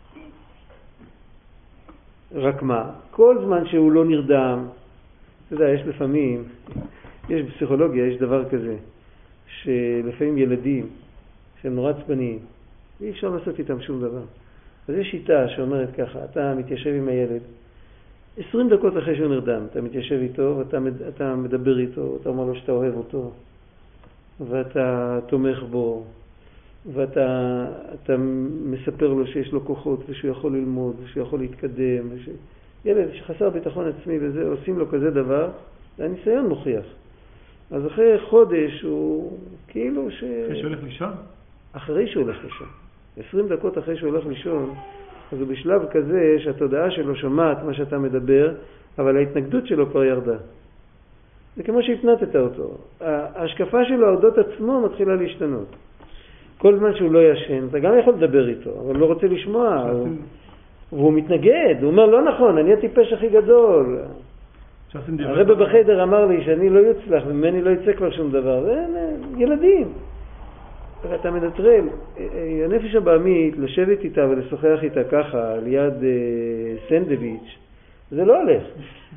רק 2.34 2.62
מה, 2.62 2.90
כל 3.12 3.38
זמן 3.46 3.68
שהוא 3.68 3.92
לא 3.92 4.06
נרדם, 4.06 4.66
אתה 5.48 5.56
יודע, 5.56 5.70
יש 5.70 5.82
לפעמים, 5.82 6.44
יש 7.30 7.42
בפסיכולוגיה, 7.42 8.08
יש 8.08 8.18
דבר 8.18 8.50
כזה, 8.50 8.76
שלפעמים 9.48 10.38
ילדים 10.38 10.88
שהם 11.62 11.76
נורא 11.76 11.92
עצבניים, 11.92 12.40
אי 13.02 13.10
אפשר 13.10 13.30
לעשות 13.30 13.60
איתם 13.60 13.82
שום 13.82 14.02
דבר. 14.02 14.24
אז 14.88 14.96
יש 14.96 15.12
שיטה 15.12 15.50
שאומרת 15.50 15.90
ככה, 15.98 16.20
אתה 16.32 16.54
מתיישב 16.56 16.90
עם 16.90 17.08
הילד, 17.08 17.42
20 18.38 18.70
דקות 18.70 18.98
אחרי 18.98 19.16
שהוא 19.16 19.28
נרדם, 19.28 19.62
אתה 19.72 19.82
מתיישב 19.82 20.20
איתו 20.22 20.56
ואתה 20.58 20.78
אתה 21.08 21.36
מדבר 21.36 21.80
איתו, 21.80 22.18
אתה 22.22 22.30
אומר 22.30 22.46
לו 22.46 22.56
שאתה 22.56 22.72
אוהב 22.72 22.94
אותו, 22.96 23.32
ואתה 24.50 25.20
תומך 25.28 25.64
בו, 25.64 26.04
ואתה 26.86 27.66
אתה 27.94 28.16
מספר 28.66 29.08
לו 29.08 29.28
שיש 29.28 29.52
לו 29.52 29.66
כוחות 29.66 30.04
ושהוא 30.10 30.32
יכול 30.32 30.52
ללמוד 30.52 30.96
ושהוא 31.04 31.24
יכול 31.24 31.40
להתקדם. 31.40 32.08
וש... 32.10 32.30
ילד 32.86 33.08
שחסר 33.14 33.50
ביטחון 33.50 33.88
עצמי 33.88 34.18
וזה, 34.22 34.48
עושים 34.48 34.80
לו 34.80 34.90
כזה 34.90 35.12
דבר, 35.12 35.50
הניסיון 36.00 36.48
מוכיח. 36.48 36.86
אז 37.72 37.88
אחרי 37.88 38.20
חודש 38.30 38.82
הוא 38.82 39.38
כאילו 39.68 40.12
ש... 40.12 40.24
אחרי 40.24 40.56
שהוא 40.60 40.70
הולך 40.70 40.84
לישון? 40.84 41.12
אחרי 41.74 42.08
שהוא 42.08 42.24
הולך 42.24 42.44
לישון. 42.44 42.68
20 43.30 43.48
דקות 43.48 43.78
אחרי 43.78 43.98
שהוא 43.98 44.10
הולך 44.10 44.26
לישון, 44.26 44.74
אז 45.32 45.40
הוא 45.40 45.48
בשלב 45.48 45.82
כזה 45.92 46.36
שהתודעה 46.40 46.92
שלו 46.92 47.16
שומעת 47.16 47.64
מה 47.64 47.74
שאתה 47.74 48.00
מדבר, 48.00 48.54
אבל 49.00 49.18
ההתנגדות 49.18 49.68
שלו 49.68 49.90
כבר 49.90 50.04
ירדה. 50.04 50.38
זה 51.58 51.64
כמו 51.64 51.84
שהפנטת 51.84 52.36
אותו. 52.36 52.78
ההשקפה 53.02 53.86
שלו 53.86 54.08
על 54.08 54.16
אודות 54.16 54.38
עצמו 54.38 54.82
מתחילה 54.82 55.16
להשתנות. 55.16 55.76
כל 56.62 56.78
זמן 56.78 56.96
שהוא 56.96 57.12
לא 57.12 57.32
ישן, 57.32 57.68
אתה 57.70 57.80
גם 57.80 58.00
יכול 58.00 58.14
לדבר 58.14 58.50
איתו, 58.50 58.70
אבל 58.86 58.98
לא 58.98 59.06
רוצה 59.06 59.28
לשמוע. 59.28 59.82
הוא... 59.92 60.08
והוא 60.92 61.14
מתנגד, 61.14 61.76
הוא 61.82 61.92
אומר, 61.92 62.06
לא 62.06 62.22
נכון, 62.22 62.58
אני 62.58 62.74
הטיפש 62.74 63.14
הכי 63.14 63.30
גדול. 63.30 64.00
הרב 65.20 65.52
בחדר 65.52 66.04
אמר 66.04 66.26
לי 66.26 66.44
שאני 66.46 66.70
לא 66.70 66.80
יוצלח, 66.80 67.24
ממני 67.26 67.62
לא 67.62 67.70
יצא 67.70 67.94
כבר 67.94 68.12
שום 68.12 68.32
דבר. 68.32 68.64
זה 68.64 68.86
ילדים. 69.38 69.88
אתה 71.16 71.32
מנטרל. 71.32 71.84
הנפש 72.66 72.96
הבעמית, 72.96 73.58
לשבת 73.58 74.04
איתה 74.04 74.28
ולשוחח 74.30 74.80
איתה 74.84 75.04
ככה, 75.04 75.56
ליד 75.64 76.04
אה, 76.04 76.10
סנדוויץ', 76.90 77.58
זה 78.12 78.26
לא 78.26 78.42
הולך. 78.42 78.64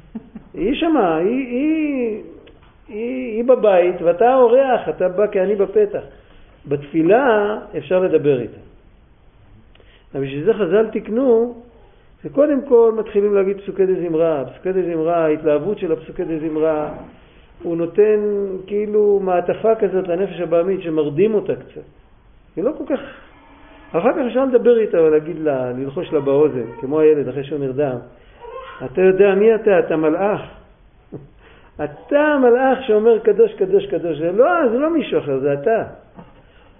היא 0.55 0.75
שמה, 0.75 1.17
היא, 1.17 1.47
היא, 1.47 2.23
היא, 2.89 3.37
היא 3.37 3.45
בבית 3.45 4.03
ואתה 4.03 4.31
האורח, 4.31 4.89
אתה 4.89 5.09
בא 5.09 5.27
כעני 5.33 5.55
בפתח. 5.55 6.03
בתפילה 6.69 7.59
אפשר 7.79 8.01
לדבר 8.01 8.41
איתה. 8.41 8.59
אבל 10.15 10.25
בשביל 10.25 10.45
זה 10.45 10.55
חז"ל 10.55 10.87
תיקנו 10.87 11.55
שקודם 12.23 12.61
כל 12.69 12.93
מתחילים 12.99 13.35
להגיד 13.35 13.61
פסוקי 13.61 13.87
דה 13.87 13.93
זמרה. 13.95 14.45
פסוקי 14.45 14.73
דה 14.73 14.83
זמרה, 14.83 15.25
ההתלהבות 15.25 15.79
של 15.79 15.93
הפסוקי 15.93 16.25
דה 16.25 16.39
זמרה, 16.39 16.95
הוא 17.62 17.77
נותן 17.77 18.21
כאילו 18.67 19.21
מעטפה 19.23 19.75
כזאת 19.75 20.09
לנפש 20.09 20.41
הבעמית 20.41 20.83
שמרדים 20.83 21.35
אותה 21.35 21.53
קצת. 21.57 21.81
היא 22.57 22.65
לא 22.65 22.73
כל 22.79 22.85
כך... 22.95 23.01
אחר 23.93 24.12
כך 24.12 24.19
אפשר 24.29 24.45
לדבר 24.45 24.79
איתה 24.79 25.03
ולהגיד 25.03 25.39
לה, 25.39 25.73
ללחוש 25.73 26.12
לה 26.12 26.21
באוזן, 26.21 26.67
כמו 26.81 27.01
הילד 27.01 27.29
אחרי 27.29 27.45
שהוא 27.45 27.59
נרדם. 27.59 27.97
אתה 28.85 29.01
יודע 29.01 29.35
מי 29.35 29.55
אתה? 29.55 29.79
אתה 29.79 29.97
מלאך. 29.97 30.41
אתה 31.85 32.21
המלאך 32.21 32.79
שאומר 32.87 33.19
קדוש, 33.19 33.55
קדוש, 33.55 33.87
קדוש. 33.87 34.19
זה 34.19 34.33
לא, 34.33 34.69
זה 34.71 34.79
לא 34.79 34.91
מישהו 34.91 35.19
אחר, 35.19 35.39
זה 35.39 35.53
אתה. 35.53 35.85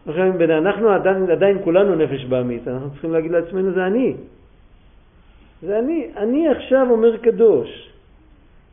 אנחנו 0.09 0.91
עדיין, 0.91 1.31
עדיין 1.31 1.59
כולנו 1.65 1.95
נפש 1.95 2.25
בעמית, 2.25 2.69
אנחנו 2.69 2.91
צריכים 2.91 3.13
להגיד 3.13 3.31
לעצמנו 3.31 3.73
זה 3.73 3.87
אני. 3.87 4.15
זה 5.63 5.79
אני, 5.79 6.09
אני 6.17 6.49
עכשיו 6.49 6.87
אומר 6.91 7.17
קדוש. 7.17 7.91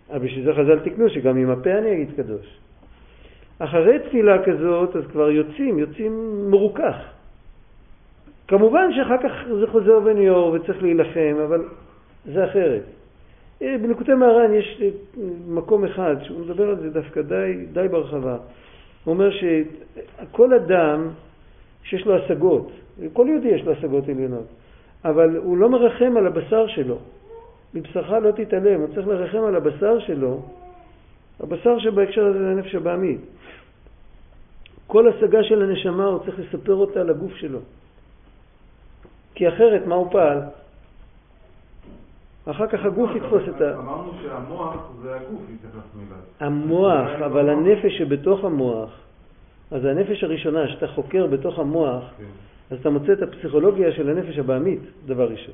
אבל 0.09 0.19
בשביל 0.19 0.45
זה 0.45 0.53
חז"ל 0.53 0.79
תקנו 0.79 1.09
שגם 1.09 1.38
עם 1.38 1.49
הפה 1.49 1.77
אני 1.77 1.93
אגיד 1.93 2.09
קדוש. 2.15 2.57
אחרי 3.59 3.99
תפילה 3.99 4.43
כזאת 4.43 4.95
אז 4.95 5.03
כבר 5.11 5.29
יוצאים, 5.29 5.79
יוצאים 5.79 6.45
מרוכך. 6.49 6.95
כמובן 8.47 8.93
שאחר 8.93 9.17
כך 9.17 9.32
זה 9.59 9.67
חוזר 9.67 9.99
ונאור 10.03 10.51
וצריך 10.51 10.84
להילחם, 10.84 11.36
אבל 11.45 11.63
זה 12.25 12.45
אחרת. 12.45 12.84
אה, 13.61 13.75
בנקודי 13.82 14.13
מהר"ן 14.13 14.53
יש 14.53 14.82
מקום 15.47 15.86
אחד 15.86 16.15
שהוא 16.23 16.45
מדבר 16.45 16.69
על 16.69 16.75
זה 16.75 16.89
דווקא 16.89 17.21
די, 17.21 17.65
די 17.73 17.88
ברחבה. 17.88 18.38
הוא 19.04 19.14
אומר 19.14 19.30
שכל 19.32 20.54
אדם 20.54 21.10
שיש 21.84 22.06
לו 22.06 22.16
השגות, 22.16 22.72
כל 23.14 23.28
יהודי 23.30 23.47
יש 23.47 23.62
לו 23.62 23.72
השגות 23.72 24.10
עליונות, 24.10 24.45
אבל 25.06 25.38
הוא 25.38 25.58
לא 25.58 25.70
מרחם 25.70 26.18
על 26.18 26.28
הבשר 26.28 26.68
שלו. 26.68 26.97
מבשרך 27.74 28.10
לא 28.10 28.32
תתעלם, 28.32 28.80
הוא 28.80 28.88
צריך 28.95 29.08
לרחם 29.08 29.43
על 29.43 29.56
הבשר 29.56 29.99
שלו, 29.99 30.41
הבשר 31.39 31.80
שבהקשר 31.80 32.26
הזה 32.26 32.39
זה 32.39 32.52
הנפש 32.52 32.76
הבעמית. 32.76 33.20
כל 34.88 35.08
השגה 35.08 35.43
של 35.43 35.62
הנשמה 35.62 36.06
הוא 36.06 36.20
צריך 36.20 36.39
לספר 36.39 36.76
אותה 36.76 37.04
לגוף 37.04 37.36
שלו. 37.36 37.60
כי 39.36 39.49
אחרת 39.49 39.86
מה 39.86 39.95
הוא 39.95 40.12
פעל? 40.12 40.39
אחר 42.52 42.68
כך 42.68 42.86
הגוף 42.86 43.12
יתפוס 43.16 43.41
את 43.56 43.62
ה... 43.62 43.80
אמרנו 43.80 44.12
שהמוח 44.22 44.91
זה 45.02 45.16
הגוף, 45.16 45.41
התייחסנו 45.56 46.02
אליו. 46.08 46.18
המוח, 46.39 47.10
אבל 47.26 47.49
הנפש 47.49 47.97
שבתוך 47.97 48.43
המוח, 48.43 48.89
אז 49.72 49.86
הנפש 49.86 50.24
הראשונה 50.24 50.68
שאתה 50.68 50.88
חוקר 50.88 51.28
בתוך 51.28 51.60
המוח, 51.60 52.04
כן. 52.18 52.24
אז 52.72 52.80
אתה 52.82 52.89
מוצא 52.89 53.14
את 53.14 53.22
הפסיכולוגיה 53.22 53.91
של 53.91 54.10
הנפש 54.10 54.38
הבעמית, 54.38 54.80
דבר 55.06 55.30
ראשון. 55.32 55.54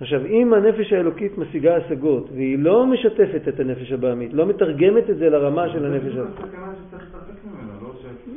עכשיו, 0.00 0.26
אם 0.26 0.54
הנפש 0.54 0.92
האלוקית 0.92 1.38
משיגה 1.38 1.76
השגות, 1.76 2.28
והיא 2.34 2.58
לא 2.58 2.86
משתפת 2.86 3.48
את 3.48 3.60
הנפש 3.60 3.92
הבעמית, 3.92 4.32
לא 4.32 4.46
מתרגמת 4.46 5.10
את 5.10 5.16
זה 5.16 5.30
לרמה 5.30 5.68
של 5.68 5.86
הנפש 5.86 6.12
הבעמית. 6.16 6.54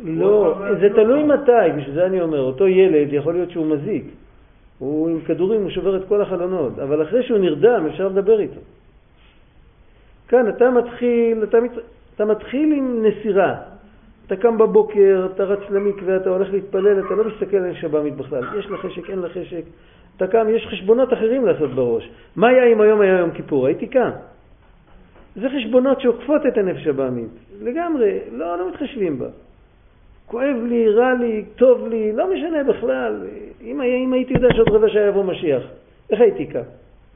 לא, 0.03 0.55
זה 0.81 0.89
תלוי 0.89 1.23
מתי, 1.23 1.51
בשביל 1.77 1.95
זה 1.95 2.05
אני 2.05 2.21
אומר, 2.21 2.39
אותו 2.39 2.67
ילד 2.67 3.13
יכול 3.13 3.33
להיות 3.33 3.51
שהוא 3.51 3.65
מזיק. 3.65 4.05
הוא 4.79 5.09
עם 5.09 5.21
כדורים, 5.21 5.61
הוא 5.61 5.69
שובר 5.69 5.97
את 5.97 6.01
כל 6.07 6.21
החלונות, 6.21 6.79
אבל 6.79 7.03
אחרי 7.03 7.23
שהוא 7.23 7.37
נרדם 7.37 7.85
אפשר 7.89 8.07
לדבר 8.07 8.39
איתו. 8.39 8.59
כאן 10.27 10.49
אתה 10.49 10.71
מתחיל, 10.71 11.43
אתה, 11.43 11.59
מת, 11.59 11.71
אתה 12.15 12.25
מתחיל 12.25 12.73
עם 12.73 13.05
נסירה. 13.05 13.55
אתה 14.25 14.35
קם 14.35 14.57
בבוקר, 14.57 15.27
אתה 15.33 15.43
רץ 15.43 15.69
למקווה, 15.69 16.17
אתה 16.17 16.29
הולך 16.29 16.51
להתפלל, 16.51 17.05
אתה 17.05 17.15
לא 17.15 17.23
מסתכל 17.23 17.57
על 17.57 17.73
שב"מית 17.73 18.15
בכלל. 18.15 18.43
יש 18.59 18.65
לך 18.65 18.79
חשק, 18.79 19.09
אין 19.09 19.19
לך 19.19 19.31
חשק. 19.31 19.61
אתה 20.17 20.27
קם, 20.27 20.47
יש 20.49 20.67
חשבונות 20.67 21.13
אחרים 21.13 21.45
לעשות 21.45 21.71
בראש. 21.71 22.09
מה 22.35 22.47
היה 22.47 22.65
אם 22.65 22.81
היום 22.81 23.01
היה 23.01 23.19
יום 23.19 23.31
כיפור? 23.31 23.67
הייתי 23.67 23.87
קם. 23.87 24.09
זה 25.35 25.47
חשבונות 25.49 26.01
שעוקפות 26.01 26.41
את 26.45 26.57
הנפש 26.57 26.87
הבעמית. 26.87 27.29
לגמרי, 27.61 28.19
לא, 28.31 28.57
לא 28.57 28.69
מתחשבים 28.69 29.19
בה. 29.19 29.27
כואב 30.27 30.55
לי, 30.69 30.89
רע 30.89 31.13
לי, 31.13 31.45
טוב 31.55 31.87
לי, 31.87 32.11
לא 32.13 32.33
משנה 32.33 32.63
בכלל. 32.63 33.27
אם, 33.61 33.81
אם 33.81 34.13
הייתי 34.13 34.33
יודע 34.33 34.47
שעוד 34.55 34.69
רבע 34.69 34.89
שעה 34.89 35.07
יבוא 35.07 35.23
משיח, 35.23 35.63
איך 36.09 36.21
הייתי 36.21 36.45
קם? 36.45 36.61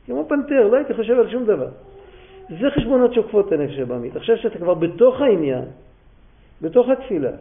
כמו 0.05 0.25
פנתר, 0.29 0.67
לא 0.67 0.77
הייתי 0.77 0.93
חושב 0.93 1.19
על 1.19 1.29
שום 1.29 1.45
דבר. 1.45 1.67
זה 2.59 2.69
חשבונות 2.69 3.13
שעוקפות 3.13 3.47
את 3.47 3.51
הנפש 3.51 3.79
הבעמית. 3.79 4.15
עכשיו 4.15 4.37
שאתה 4.37 4.57
כבר 4.57 4.73
בתוך 4.73 5.21
העניין, 5.21 5.63
בתוך 6.61 6.89
התפילה, 6.89 7.31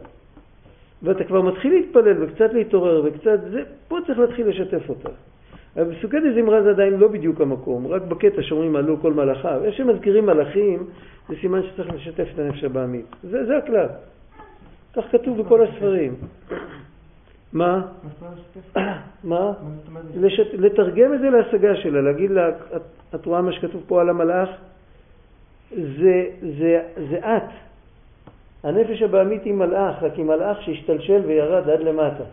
ואתה 1.03 1.23
כבר 1.23 1.41
מתחיל 1.41 1.73
להתפלל 1.73 2.23
וקצת 2.23 2.53
להתעורר 2.53 3.01
וקצת 3.05 3.39
זה, 3.51 3.63
פה 3.87 3.97
צריך 4.07 4.19
להתחיל 4.19 4.47
לשתף 4.47 4.89
אותה. 4.89 5.09
אבל 5.75 5.83
בסוכת 5.83 6.17
זמרה 6.35 6.61
זה 6.61 6.69
עדיין 6.69 6.93
לא 6.93 7.07
בדיוק 7.07 7.41
המקום, 7.41 7.87
רק 7.87 8.01
בקטע 8.01 8.41
שאומרים 8.41 8.75
עלו 8.75 8.97
כל 9.01 9.13
מלאכיו. 9.13 9.61
איך 9.63 9.75
שמזכירים 9.75 10.25
מלאכים, 10.25 10.83
זה 11.29 11.35
סימן 11.41 11.61
שצריך 11.63 11.93
לשתף 11.93 12.27
את 12.33 12.39
הנפש 12.39 12.63
הבעמית. 12.63 13.05
זה, 13.23 13.45
זה 13.45 13.57
הכלל. 13.57 13.87
כך 14.95 15.03
כתוב 15.11 15.41
בכל 15.41 15.63
הספרים. 15.63 16.15
מה? 17.53 17.81
מה? 19.23 19.51
לתרגם 20.53 21.13
את 21.13 21.19
זה 21.19 21.29
להשגה 21.29 21.75
שלה, 21.75 22.01
להגיד 22.01 22.31
לה, 22.31 22.49
את 23.15 23.25
רואה 23.25 23.41
מה 23.41 23.51
שכתוב 23.51 23.83
פה 23.87 24.01
על 24.01 24.09
המלאך? 24.09 24.49
זה, 25.71 26.25
זה, 26.59 26.81
זה 27.09 27.19
את. 27.19 27.49
הנפש 28.63 29.01
הבעמית 29.01 29.43
היא 29.43 29.53
מלאך, 29.53 30.03
רק 30.03 30.13
היא 30.13 30.25
מלאך 30.25 30.61
שהשתלשל 30.61 31.21
וירד 31.25 31.69
עד 31.69 31.79
למטה. 31.79 32.23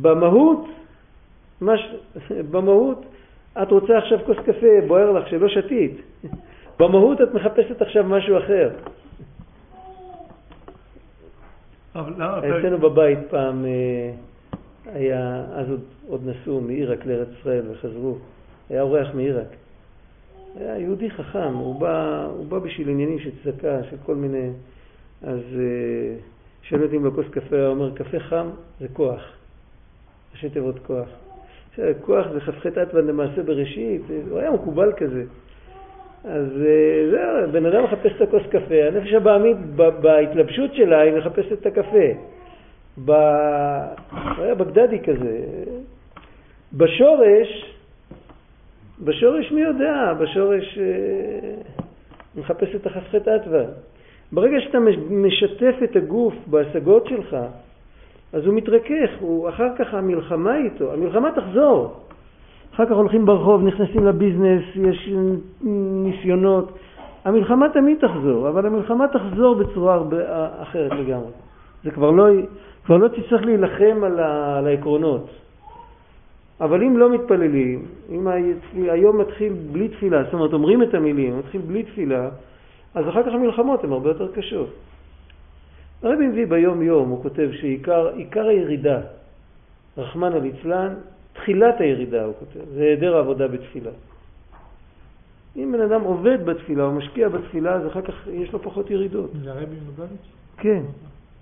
במהות, 0.00 0.66
מש... 1.62 1.94
במהות, 2.52 3.04
את 3.62 3.70
רוצה 3.70 3.98
עכשיו 3.98 4.18
כוס 4.26 4.36
קפה, 4.36 4.86
בוער 4.86 5.12
לך 5.12 5.28
שלא 5.28 5.48
שתית. 5.48 5.96
במהות 6.78 7.20
את 7.20 7.34
מחפשת 7.34 7.82
עכשיו 7.82 8.04
משהו 8.04 8.38
אחר. 8.38 8.70
אצלנו 11.96 12.78
בבית 12.78 13.18
פעם 13.30 13.64
אה, 13.64 14.12
היה, 14.94 15.44
אז 15.52 15.70
עוד, 15.70 15.80
עוד 16.08 16.20
נסעו 16.26 16.60
מעיראק 16.60 17.06
לארץ 17.06 17.28
ישראל 17.40 17.62
וחזרו, 17.70 18.18
היה 18.70 18.82
אורח 18.82 19.08
מעיראק. 19.14 19.48
היה 20.56 20.78
יהודי 20.78 21.10
חכם, 21.10 21.54
הוא 21.54 21.80
בא, 21.80 22.26
הוא 22.36 22.46
בא 22.46 22.58
בשביל 22.58 22.88
עניינים 22.88 23.18
של 23.18 23.30
צדקה, 23.44 23.84
של 23.90 23.96
כל 24.06 24.14
מיני... 24.14 24.50
אז 25.22 25.40
אה, 25.54 26.14
שואל 26.62 26.82
אותי 26.82 26.96
אם 26.96 27.02
בכוס 27.02 27.26
קפה, 27.30 27.56
הוא 27.56 27.66
אומר, 27.66 27.94
קפה 27.94 28.20
חם 28.20 28.50
זה 28.80 28.86
כוח. 28.92 29.22
ראשי 30.32 30.50
תיבות 30.50 30.78
כוח. 30.86 31.08
כוח 32.00 32.26
זה 32.32 32.40
כ"ח 32.40 32.66
אטמן 32.66 33.06
למעשה 33.06 33.42
בראשית, 33.42 34.02
הוא 34.30 34.38
היה 34.38 34.50
מקובל 34.50 34.92
כזה. 34.96 35.24
אז 36.24 36.46
אה, 36.66 37.10
זהו, 37.10 37.52
בן 37.52 37.66
אדם 37.66 37.84
מחפש 37.84 38.12
את 38.16 38.20
הכוס 38.20 38.42
קפה, 38.50 38.74
הנפש 38.74 39.12
הבעמית 39.12 39.56
בהתלבשות 39.76 40.74
שלה 40.74 41.00
היא 41.00 41.14
מחפשת 41.14 41.52
את 41.52 41.66
הקפה. 41.66 42.08
ב... 43.04 43.10
הוא 44.36 44.44
היה 44.44 44.54
בגדדי 44.54 44.98
כזה. 44.98 45.40
בשורש, 46.72 47.76
בשורש 49.04 49.52
מי 49.52 49.60
יודע? 49.60 50.12
בשורש 50.20 50.78
אה, 50.78 51.54
מחפש 52.36 52.74
את 52.74 52.86
החסכת 52.86 53.28
אטווה. 53.28 53.64
ברגע 54.32 54.60
שאתה 54.60 54.78
משתף 55.10 55.74
את 55.84 55.96
הגוף 55.96 56.34
בהשגות 56.46 57.06
שלך, 57.06 57.36
אז 58.32 58.46
הוא 58.46 58.54
מתרכך, 58.54 59.10
הוא, 59.20 59.48
אחר 59.48 59.68
כך 59.78 59.94
המלחמה 59.94 60.56
איתו, 60.56 60.92
המלחמה 60.92 61.30
תחזור. 61.32 62.00
אחר 62.74 62.86
כך 62.86 62.92
הולכים 62.92 63.26
ברחוב, 63.26 63.62
נכנסים 63.62 64.04
לביזנס, 64.04 64.62
יש 64.74 65.10
ניסיונות. 66.02 66.78
המלחמה 67.24 67.68
תמיד 67.68 67.98
תחזור, 67.98 68.48
אבל 68.48 68.66
המלחמה 68.66 69.08
תחזור 69.08 69.54
בצורה 69.54 69.94
הרבה 69.94 70.16
אחרת 70.62 70.92
לגמרי. 70.92 71.30
זה 71.84 71.90
כבר 71.90 72.10
לא, 72.10 72.26
כבר 72.84 72.96
לא 72.96 73.08
תצטרך 73.08 73.42
להילחם 73.42 74.00
על, 74.04 74.20
ה, 74.20 74.58
על 74.58 74.66
העקרונות. 74.66 75.26
אבל 76.60 76.82
אם 76.82 76.98
לא 76.98 77.10
מתפללים, 77.10 77.84
אם 78.10 78.28
היום 78.74 79.20
מתחיל 79.20 79.52
בלי 79.72 79.88
תפילה, 79.88 80.24
זאת 80.24 80.34
אומרת 80.34 80.52
אומרים 80.52 80.82
את 80.82 80.94
המילים, 80.94 81.38
מתחיל 81.38 81.60
בלי 81.60 81.82
תפילה, 81.82 82.28
אז 82.94 83.08
אחר 83.08 83.22
כך 83.22 83.32
המלחמות 83.32 83.84
הן 83.84 83.92
הרבה 83.92 84.08
יותר 84.08 84.32
קשות. 84.32 84.68
הרבי 86.02 86.26
מביא 86.26 86.46
ביום 86.46 86.82
יום, 86.82 87.08
הוא 87.08 87.22
כותב 87.22 87.48
שעיקר 87.52 88.46
הירידה, 88.46 89.00
רחמנא 89.98 90.36
ליצלן, 90.36 90.94
תחילת 91.42 91.80
הירידה, 91.80 92.24
הוא 92.24 92.34
כותב, 92.38 92.60
זה 92.74 92.82
היעדר 92.82 93.16
העבודה 93.16 93.48
בתפילה. 93.48 93.90
אם 95.56 95.72
בן 95.72 95.80
אדם 95.80 96.00
עובד 96.00 96.44
בתפילה 96.44 96.84
או 96.84 96.92
משקיע 96.92 97.28
בתפילה, 97.28 97.74
אז 97.74 97.86
אחר 97.86 98.02
כך 98.02 98.14
יש 98.32 98.52
לו 98.52 98.62
פחות 98.62 98.90
ירידות. 98.90 99.30
זה 99.42 99.50
הרבי 99.50 99.76
מלובביץ'? 99.84 100.28
כן, 100.56 100.82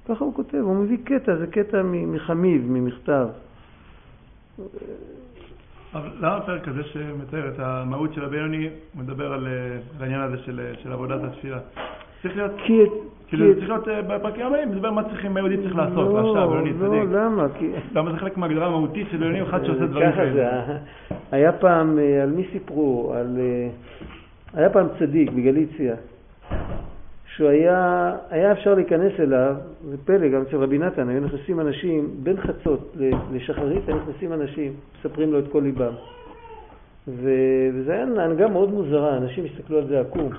ככה 0.09 0.25
הוא 0.25 0.35
כותב, 0.35 0.59
הוא 0.59 0.77
מביא 0.77 0.99
קטע, 1.05 1.37
זה 1.37 1.47
קטע 1.47 1.83
מחמיב, 1.83 2.63
ממכתב. 2.71 3.29
אבל 5.95 6.11
למה 6.19 6.37
הפרק 6.37 6.69
הזה 6.69 6.85
שמתאר 6.85 7.49
את 7.49 7.59
המהות 7.59 8.15
של 8.15 8.25
הבינוני 8.25 8.69
מדבר 8.95 9.33
על, 9.33 9.47
אה, 9.47 9.53
על 9.97 10.03
העניין 10.03 10.21
הזה 10.21 10.39
של, 10.39 10.61
אה, 10.61 10.83
של 10.83 10.93
עבודת 10.93 11.21
התפילה? 11.25 11.59
צריך 12.23 12.37
להיות, 12.37 12.53
כי... 12.67 12.83
כאילו 13.29 13.55
צריך 13.55 13.69
להיות 13.69 13.89
אה, 13.89 14.03
בפרקים 14.03 14.47
הבאים, 14.47 14.71
מדבר 14.71 14.91
מה 14.91 15.03
צריכים, 15.09 15.35
מה 15.35 15.41
יהודי 15.41 15.57
צריך 15.57 15.77
לעשות, 15.77 16.15
לא, 16.15 16.19
רשע, 16.19 16.47
בינוני, 16.47 16.71
לא, 16.71 16.77
צדיק. 16.77 17.11
למה? 17.13 17.47
כי... 17.59 17.71
למה 17.95 18.13
זה 18.13 18.19
חלק 18.19 18.37
מההגדרה 18.37 18.67
המהותית 18.67 19.07
של 19.11 19.17
בינוני 19.17 19.43
אחד 19.43 19.65
שעושה 19.65 19.87
דברים 19.87 20.13
ככה 20.13 20.23
זה. 20.33 20.49
היה 21.33 21.53
פעם, 21.53 21.99
על 22.23 22.31
מי 22.31 22.45
סיפרו? 22.53 23.13
על... 23.17 23.39
היה 24.55 24.71
פעם 24.71 24.87
צדיק 24.99 25.31
בגליציה, 25.31 25.95
שהוא 27.27 27.49
היה, 27.49 28.13
היה 28.31 28.53
אפשר 28.53 28.75
להיכנס 28.75 29.13
אליו, 29.21 29.55
זה 29.91 29.97
פלא, 30.05 30.29
גם 30.29 30.43
אצל 30.43 30.57
רבי 30.57 30.79
נתן, 30.79 31.09
היו 31.09 31.21
נכנסים 31.21 31.61
אנשים, 31.61 32.11
בין 32.23 32.37
חצות 32.37 32.97
לשחרית, 33.33 33.89
היו 33.89 33.97
נכנסים 33.97 34.33
אנשים, 34.33 34.73
מספרים 34.99 35.33
לו 35.33 35.39
את 35.39 35.45
כל 35.53 35.61
ליבם. 35.61 35.93
וזה 37.09 37.93
היה 37.93 38.03
הנהגה 38.03 38.49
מאוד 38.49 38.71
מוזרה, 38.71 39.17
אנשים 39.17 39.45
הסתכלו 39.45 39.79
על 39.79 39.87
זה 39.87 40.01
עקום. 40.01 40.31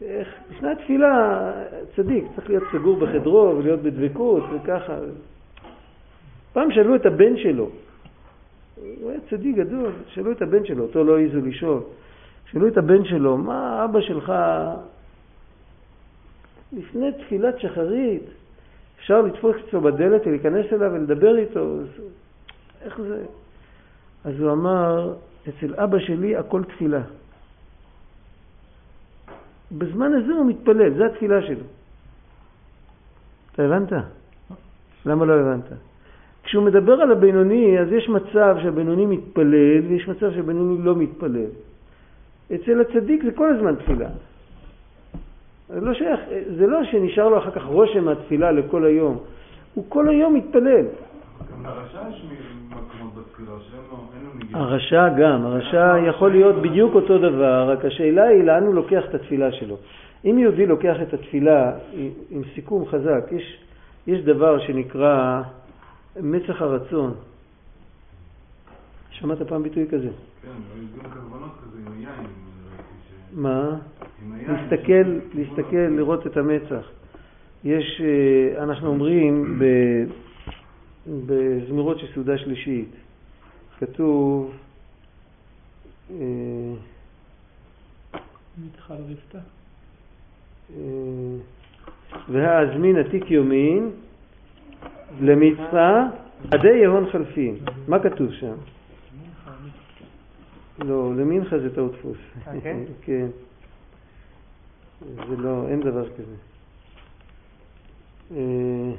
לפני 0.00 0.70
התפילה, 0.70 1.52
צדיק, 1.96 2.24
צריך 2.36 2.48
להיות 2.48 2.64
סגור 2.72 2.96
בחדרו 2.96 3.54
ולהיות 3.58 3.82
בדבקות 3.82 4.42
וככה. 4.52 4.98
פעם 6.52 6.72
שאלו 6.72 6.94
את 6.94 7.06
הבן 7.06 7.36
שלו, 7.36 7.70
הוא 9.00 9.10
היה 9.10 9.20
צדיק 9.30 9.56
גדול, 9.56 9.92
שאלו 10.06 10.32
את 10.32 10.42
הבן 10.42 10.64
שלו, 10.64 10.82
אותו 10.82 11.04
לא 11.04 11.18
העזו 11.18 11.40
לשאול. 11.40 11.80
שאלו 12.50 12.68
את 12.68 12.78
הבן 12.78 13.04
שלו, 13.04 13.36
מה 13.36 13.84
אבא 13.84 14.00
שלך 14.00 14.32
לפני 16.72 17.12
תפילת 17.12 17.60
שחרית, 17.60 18.22
אפשר 18.98 19.22
לתפוס 19.22 19.56
אצלו 19.68 19.80
בדלת 19.80 20.26
ולהיכנס 20.26 20.66
אליו 20.72 20.90
ולדבר 20.92 21.36
איתו, 21.36 21.76
איך 22.82 23.00
זה? 23.00 23.24
אז 24.24 24.40
הוא 24.40 24.52
אמר, 24.52 25.14
אצל 25.48 25.74
אבא 25.74 25.98
שלי 25.98 26.36
הכל 26.36 26.64
תפילה. 26.64 27.02
בזמן 29.72 30.12
הזה 30.12 30.32
הוא 30.32 30.46
מתפלל, 30.46 30.94
זו 30.94 31.04
התפילה 31.04 31.42
שלו. 31.42 31.64
אתה 33.52 33.62
הבנת? 33.62 33.92
למה 35.06 35.24
לא 35.24 35.32
הבנת? 35.32 35.64
כשהוא 36.42 36.64
מדבר 36.64 36.92
על 36.92 37.12
הבינוני, 37.12 37.78
אז 37.78 37.92
יש 37.92 38.08
מצב 38.08 38.56
שהבינוני 38.62 39.06
מתפלל 39.06 39.80
ויש 39.88 40.08
מצב 40.08 40.32
שהבינוני 40.34 40.84
לא 40.84 40.96
מתפלל. 40.96 41.50
אצל 42.54 42.80
הצדיק 42.80 43.24
זה 43.24 43.32
כל 43.32 43.54
הזמן 43.54 43.74
תפילה. 43.74 44.08
זה 45.68 45.80
לא 45.80 45.94
שייך, 45.94 46.20
זה 46.56 46.66
לא 46.66 46.84
שנשאר 46.84 47.28
לו 47.28 47.38
אחר 47.38 47.50
כך 47.50 47.64
רושם 47.64 48.04
מהתפילה 48.04 48.52
לכל 48.52 48.84
היום. 48.84 49.18
הוא 49.74 49.84
כל 49.88 50.08
היום 50.08 50.34
מתפלל. 50.34 50.86
גם 51.52 51.66
לרשע 51.66 52.08
יש 52.10 52.26
מקומות 52.68 52.80
בתפילה 52.80 52.80
שאין 52.80 52.98
לו 53.00 53.16
נגיעה. 53.16 53.29
הרשע 54.52 55.08
גם, 55.08 55.46
הרשע 55.46 55.94
יכול 56.08 56.30
להיות 56.30 56.62
בדיוק 56.62 56.94
אותו 56.94 57.18
דבר, 57.18 57.70
רק 57.70 57.84
השאלה 57.84 58.24
היא 58.24 58.44
לאן 58.44 58.62
הוא 58.62 58.74
לוקח 58.74 59.02
את 59.08 59.14
התפילה 59.14 59.52
שלו. 59.52 59.76
אם 60.24 60.38
יהודי 60.38 60.66
לוקח 60.66 60.96
את 61.02 61.14
התפילה 61.14 61.72
עם 62.30 62.42
סיכום 62.54 62.86
חזק, 62.86 63.24
יש, 63.32 63.58
יש 64.06 64.20
דבר 64.24 64.58
שנקרא 64.66 65.42
מצח 66.20 66.62
הרצון. 66.62 67.14
שמעת 69.10 69.42
פעם 69.42 69.62
ביטוי 69.62 69.86
כזה? 69.90 70.08
כן, 70.42 70.48
גם 71.02 71.10
כוונות 71.10 71.50
כזה 71.62 71.78
עם 71.86 71.92
היין. 71.92 72.26
מה? 73.32 73.76
להסתכל, 74.48 75.18
להסתכל, 75.34 75.76
לראות 75.76 76.26
את 76.26 76.36
המצח. 76.36 76.90
יש, 77.64 78.00
אה, 78.04 78.62
אנחנו 78.62 78.88
אומרים 78.88 79.58
בזמירות 81.06 81.98
של 81.98 82.06
סעודה 82.14 82.38
שלישית, 82.38 82.88
כתוב 83.80 84.52
אה, 86.10 86.16
אה, 90.70 91.36
והאזמין 92.28 92.96
עתיק 92.96 93.30
יומין 93.30 93.90
למצווה 95.20 96.08
עדי 96.50 96.76
יהון 96.82 97.10
חלפין. 97.12 97.58
מה 97.88 97.98
כתוב 97.98 98.32
שם? 98.32 98.54
לא, 100.78 101.12
למינכה 101.16 101.58
זה 101.58 101.74
טעות 101.74 101.92
דפוס. 101.92 102.18
כן? 102.62 102.76
כן. 103.04 103.26
זה 105.00 105.36
לא, 105.36 105.68
אין 105.68 105.80
דבר 105.80 106.08
כזה. 106.08 106.36
אה, 108.36 108.92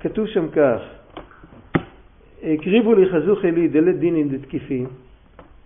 כתוב 0.00 0.26
שם 0.26 0.50
כך, 0.50 0.80
הקריבו 2.44 2.94
לי 2.94 3.08
חזוך 3.08 3.44
אלי 3.44 3.68
דלת 3.68 3.98
דינין 3.98 4.28
דתקיפים, 4.28 4.86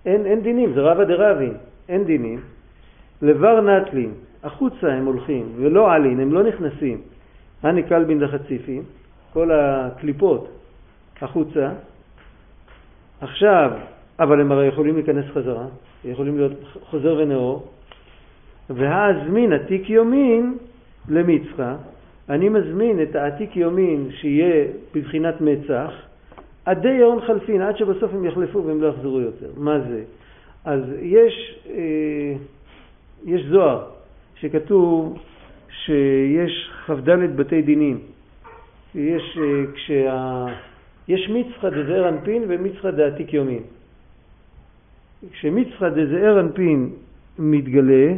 אין, 0.07 0.26
אין 0.26 0.41
דינים, 0.41 0.72
זה 0.74 0.81
רבא 0.81 1.05
דרבין, 1.05 1.55
אין 1.89 2.05
דינים. 2.05 2.41
לבר 3.22 3.61
נטלין, 3.61 4.12
החוצה 4.43 4.93
הם 4.93 5.05
הולכים, 5.05 5.53
ולא 5.57 5.93
עלין, 5.93 6.20
הם 6.20 6.33
לא 6.33 6.43
נכנסים. 6.43 7.01
אני 7.64 7.83
קלבין 7.83 8.18
דחציפים, 8.18 8.83
כל 9.33 9.51
הקליפות 9.53 10.49
החוצה. 11.20 11.70
עכשיו, 13.20 13.70
אבל 14.18 14.41
הם 14.41 14.53
הרי 14.53 14.66
יכולים 14.66 14.95
להיכנס 14.95 15.24
חזרה, 15.35 15.66
יכולים 16.05 16.37
להיות 16.37 16.53
חוזר 16.91 17.16
ונאור, 17.18 17.68
והאזמין 18.70 19.53
עתיק 19.53 19.91
יומין 19.91 20.55
למצחה, 21.09 21.76
אני 22.29 22.49
מזמין 22.49 23.03
את 23.03 23.16
העתיק 23.16 23.57
יומין 23.57 24.09
שיהיה 24.11 24.64
בבחינת 24.95 25.41
מצח, 25.41 25.93
עדי 26.69 26.89
ירון 26.89 27.21
חלפין, 27.27 27.62
עד 27.62 27.77
שבסוף 27.77 28.14
הם 28.14 28.25
יחלפו 28.25 28.64
והם 28.64 28.83
לא 28.83 28.87
יחזרו 28.87 29.21
יותר. 29.21 29.51
מה 29.57 29.81
זה? 29.81 30.03
אז 30.64 30.81
יש, 31.03 31.59
אה, 31.71 32.35
יש 33.25 33.43
זוהר 33.51 33.85
שכתוב 34.35 35.19
שיש 35.85 36.71
כ"ד 36.87 37.11
בתי 37.37 37.62
דינים. 37.62 37.99
יש, 38.95 39.39
אה, 39.41 39.73
כשה, 39.75 40.47
יש 41.09 41.31
מצחא 41.31 41.69
דזעיר 41.69 42.09
אנפין 42.09 42.45
ומצחא 42.49 42.91
דעתיק 42.91 43.33
יומין. 43.33 43.62
כשמצחא 45.33 45.89
דזעיר 45.89 46.41
אנפין 46.41 46.91
מתגלה, 47.39 48.12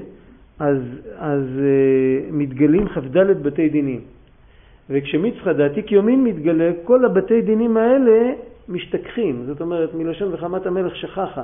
אז, 0.59 0.77
אז 1.17 1.43
uh, 1.43 2.33
מתגלים 2.33 2.89
כ"ד 2.89 3.17
בתי 3.43 3.69
דינים. 3.69 4.01
וכשמצחא 4.91 5.53
דעתיק 5.53 5.93
יומין 5.93 6.25
מתגלה, 6.25 6.71
כל 6.85 7.05
הבתי 7.05 7.43
דינים 7.43 7.77
האלה 7.77 8.33
משתכחים. 8.69 9.43
זאת 9.47 9.61
אומרת, 9.61 9.95
מלשון 9.95 10.35
וחמת 10.35 10.67
המלך 10.67 10.97
שכחה. 10.97 11.43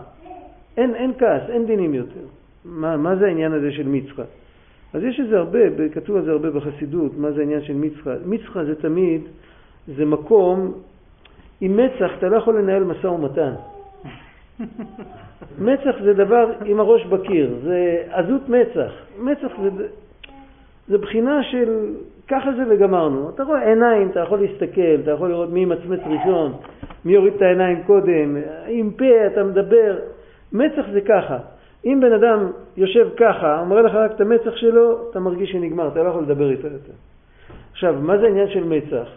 אין, 0.76 0.94
אין 0.94 1.12
כעס, 1.18 1.42
אין 1.49 1.66
דינים 1.66 1.94
יותר. 1.94 2.26
מה, 2.64 2.97
מה 2.97 3.16
זה 3.16 3.26
העניין 3.26 3.53
הזה 3.53 3.72
של 3.72 3.88
מצחא? 3.88 4.22
אז 4.94 5.03
יש 5.03 5.20
את 5.20 5.28
זה 5.28 5.38
הרבה, 5.38 5.59
כתוב 5.94 6.16
על 6.16 6.24
זה 6.24 6.30
הרבה 6.30 6.51
בחסידות, 6.51 7.18
מה 7.18 7.32
זה 7.32 7.40
העניין 7.40 7.62
של 7.62 7.74
מצחא. 7.74 8.14
מצחא 8.26 8.64
זה 8.64 8.74
תמיד, 8.74 9.20
זה 9.97 10.05
מקום, 10.05 10.72
עם 11.61 11.76
מצח 11.76 12.11
אתה 12.18 12.28
לא 12.28 12.36
יכול 12.36 12.59
לנהל 12.59 12.84
משא 12.84 13.07
ומתן. 13.07 13.53
מצח 15.59 15.94
זה 16.03 16.12
דבר 16.12 16.53
עם 16.64 16.80
הראש 16.80 17.07
בקיר, 17.07 17.55
זה 17.64 18.03
עזות 18.11 18.49
מצח. 18.49 18.92
מצח 19.18 19.53
זה, 19.62 19.86
זה 20.88 20.99
בחינה 20.99 21.42
של 21.42 21.94
ככה 22.28 22.52
זה 22.52 22.62
וגמרנו. 22.68 23.30
אתה 23.30 23.42
רואה 23.42 23.68
עיניים, 23.68 24.08
אתה 24.08 24.20
יכול 24.20 24.40
להסתכל, 24.40 24.96
אתה 25.02 25.10
יכול 25.10 25.28
לראות 25.28 25.50
מי 25.50 25.60
ימצמץ 25.60 26.00
ראשון, 26.06 26.52
מי 27.04 27.12
יוריד 27.12 27.34
את 27.34 27.42
העיניים 27.42 27.82
קודם, 27.86 28.36
עם 28.68 28.90
פה 28.90 29.26
אתה 29.26 29.44
מדבר. 29.44 29.98
מצח 30.52 30.82
זה 30.92 31.00
ככה. 31.00 31.38
אם 31.84 31.98
בן 32.00 32.12
אדם 32.12 32.50
יושב 32.76 33.08
ככה, 33.16 33.64
מראה 33.68 33.82
לך 33.82 33.94
רק 33.94 34.10
את 34.10 34.20
המצח 34.20 34.56
שלו, 34.56 35.10
אתה 35.10 35.20
מרגיש 35.20 35.50
שנגמר, 35.50 35.88
אתה 35.88 36.02
לא 36.02 36.08
יכול 36.08 36.22
לדבר 36.22 36.50
איתו 36.50 36.66
יותר. 36.66 36.92
עכשיו, 37.72 37.94
מה 38.00 38.18
זה 38.18 38.26
העניין 38.26 38.48
של 38.48 38.64
מצח? 38.64 39.08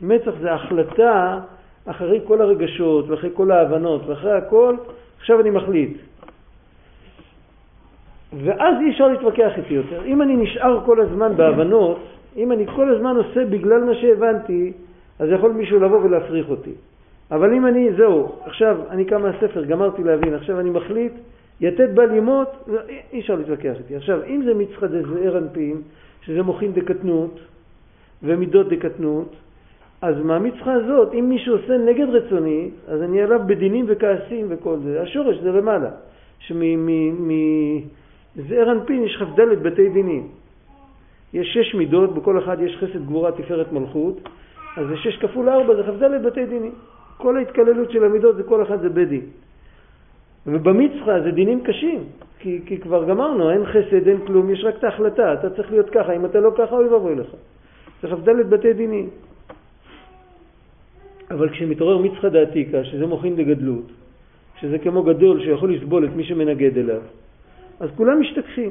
מצח 0.00 0.32
זה 0.40 0.52
החלטה 0.52 1.38
אחרי 1.86 2.20
כל 2.26 2.40
הרגשות 2.42 3.08
ואחרי 3.08 3.30
כל 3.34 3.50
ההבנות 3.50 4.06
ואחרי 4.06 4.32
הכל, 4.32 4.76
עכשיו 5.18 5.40
אני 5.40 5.50
מחליט. 5.50 5.96
ואז 8.44 8.74
אי 8.80 8.90
אפשר 8.90 9.08
להתווכח 9.08 9.50
איתי 9.56 9.74
יותר. 9.74 10.04
אם 10.04 10.22
אני 10.22 10.36
נשאר 10.36 10.80
כל 10.86 11.00
הזמן 11.00 11.36
בהבנות, 11.36 11.98
אם 12.36 12.52
אני 12.52 12.66
כל 12.66 12.94
הזמן 12.94 13.16
עושה 13.16 13.44
בגלל 13.44 13.84
מה 13.84 13.94
שהבנתי, 13.94 14.72
אז 15.18 15.28
יכול 15.30 15.52
מישהו 15.52 15.80
לבוא 15.80 15.98
ולהפריך 15.98 16.50
אותי. 16.50 16.72
אבל 17.30 17.54
אם 17.54 17.66
אני, 17.66 17.92
זהו, 17.96 18.32
עכשיו 18.44 18.76
אני 18.90 19.04
קם 19.04 19.22
מהספר, 19.22 19.64
גמרתי 19.64 20.02
להבין, 20.04 20.34
עכשיו 20.34 20.60
אני 20.60 20.70
מחליט, 20.70 21.12
יתד 21.60 21.94
בל 21.94 22.14
ימות, 22.14 22.48
אי 23.12 23.20
אפשר 23.20 23.34
להתווכח 23.34 23.74
איתי. 23.78 23.96
עכשיו, 23.96 24.24
אם 24.26 24.42
זה 24.44 24.54
מצחא 24.54 24.86
דזעיר 24.86 25.38
אנפין, 25.38 25.76
שזה 26.22 26.42
מוחין 26.42 26.72
דקטנות 26.72 27.40
ומידות 28.22 28.68
דקטנות, 28.68 29.36
אז 30.02 30.14
מהמצחה 30.24 30.72
הזאת, 30.72 31.14
אם 31.14 31.28
מישהו 31.28 31.56
עושה 31.56 31.76
נגד 31.78 32.08
רצוני, 32.08 32.70
אז 32.88 33.02
אני 33.02 33.22
עליו 33.22 33.40
בדינים 33.46 33.84
וכעסים 33.88 34.46
וכל 34.48 34.76
זה. 34.84 35.02
השורש 35.02 35.36
זה 35.36 35.52
למעלה. 35.52 35.90
שמזעיר 36.38 37.42
אנפין 38.72 39.02
יש 39.02 39.16
כ"ד 39.16 39.40
בתי 39.62 39.88
דינים. 39.88 40.28
יש 41.32 41.48
שש 41.54 41.74
מידות, 41.74 42.14
בכל 42.14 42.38
אחד 42.38 42.60
יש 42.60 42.76
חסד 42.76 43.06
גבורה 43.06 43.32
תפארת 43.32 43.72
מלכות, 43.72 44.28
אז 44.76 44.86
זה 44.86 44.96
שש 44.96 45.16
כפול 45.16 45.48
ארבע, 45.48 45.74
זה 45.74 45.82
כ"ד 45.82 46.26
בתי 46.26 46.46
דינים. 46.46 46.74
כל 47.16 47.36
ההתקללות 47.36 47.90
של 47.90 48.04
המידות, 48.04 48.36
זה 48.36 48.42
כל 48.42 48.62
אחד 48.62 48.80
זה 48.80 48.88
בית 48.88 49.08
דין. 49.08 49.26
ובמצחה 50.46 51.20
זה 51.20 51.30
דינים 51.30 51.60
קשים, 51.64 52.04
כי, 52.38 52.60
כי 52.66 52.78
כבר 52.78 53.04
גמרנו, 53.04 53.50
אין 53.50 53.66
חסד, 53.66 54.08
אין 54.08 54.26
כלום, 54.26 54.50
יש 54.50 54.64
רק 54.64 54.74
את 54.78 54.84
ההחלטה, 54.84 55.34
אתה 55.34 55.50
צריך 55.50 55.70
להיות 55.70 55.90
ככה, 55.90 56.12
אם 56.16 56.24
אתה 56.24 56.40
לא 56.40 56.50
ככה, 56.58 56.76
אוי 56.76 56.88
ואבוי 56.88 57.14
לך. 57.14 57.30
זה 58.02 58.08
כ"ד 58.08 58.28
בתי 58.28 58.72
דינים. 58.72 59.08
אבל 61.30 61.48
כשמתעורר 61.48 61.98
מצחא 61.98 62.28
דעתיקה, 62.28 62.84
שזה 62.84 63.06
מוחין 63.06 63.36
לגדלות, 63.36 63.86
שזה 64.60 64.78
כמו 64.78 65.02
גדול 65.02 65.40
שיכול 65.44 65.74
לסבול 65.74 66.04
את 66.04 66.10
מי 66.16 66.24
שמנגד 66.24 66.78
אליו, 66.78 67.02
אז 67.80 67.88
כולם 67.96 68.20
משתכחים. 68.20 68.70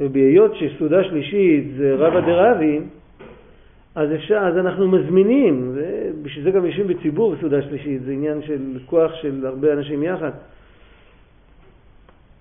ובהיות 0.00 0.54
שסעודה 0.54 1.04
שלישית 1.04 1.64
זה 1.76 1.94
רבא 1.94 2.20
דרבין, 2.20 2.84
אז, 3.94 4.14
אפשר, 4.14 4.38
אז 4.38 4.58
אנחנו 4.58 4.88
מזמינים, 4.88 5.76
בשביל 6.22 6.44
זה 6.44 6.50
גם 6.50 6.66
יושבים 6.66 6.86
בציבור 6.86 7.34
בסעודה 7.34 7.62
שלישית, 7.62 8.02
זה 8.02 8.12
עניין 8.12 8.42
של 8.42 8.78
כוח 8.86 9.14
של 9.14 9.46
הרבה 9.46 9.72
אנשים 9.72 10.02
יחד. 10.02 10.30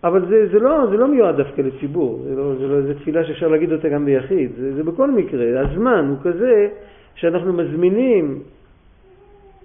אבל 0.04 0.26
זה, 0.30 0.48
זה, 0.52 0.60
לא, 0.60 0.88
זה 0.90 0.98
לא 0.98 1.08
מיועד 1.08 1.38
דווקא 1.38 1.62
לציבור, 1.62 2.24
זה 2.24 2.36
לא, 2.36 2.56
זה 2.56 2.68
לא 2.68 2.78
איזה 2.78 3.00
תפילה 3.00 3.26
שאפשר 3.26 3.48
להגיד 3.48 3.72
אותה 3.72 3.90
גם 3.90 4.06
ביחיד, 4.06 4.52
זה, 4.58 4.74
זה 4.74 4.84
בכל 4.84 5.12
מקרה. 5.12 5.60
הזמן 5.60 6.06
הוא 6.10 6.18
כזה 6.24 6.70
שאנחנו 7.16 7.54
מזמינים, 7.54 8.40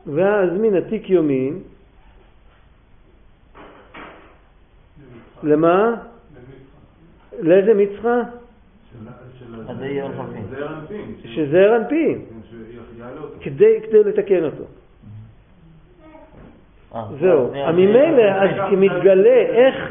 והזמין 0.07 0.77
עתיק 0.77 1.11
יומין, 1.11 1.59
למה? 5.43 5.95
לאיזה 7.41 7.75
מצחה? 7.75 8.23
שזעיר 11.25 11.77
אנפין. 11.77 12.19
כדי 13.41 14.05
לתקן 14.05 14.45
אותו. 14.45 14.65
אה, 16.95 17.05
זהו. 17.21 17.53
ממילא, 17.73 18.23
אז 18.23 18.51
מתגלה, 18.73 19.41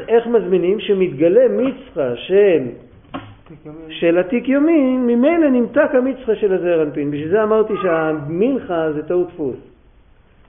איך 0.08 0.26
מזמינים? 0.26 0.80
שמתגלה 0.80 1.48
מצחה 1.48 2.16
של 2.16 2.68
של 3.88 4.18
עתיק 4.18 4.48
יומין, 4.48 5.06
ממילא 5.06 5.50
נמתק 5.50 5.90
המצחה 5.94 6.34
של 6.34 6.52
הזעיר 6.52 6.82
אנפין. 6.82 7.10
בשביל 7.10 7.28
זה 7.28 7.42
אמרתי 7.42 7.72
שהמנחה 7.82 8.92
זה 8.92 9.02
טעות 9.02 9.28
דפוס. 9.28 9.67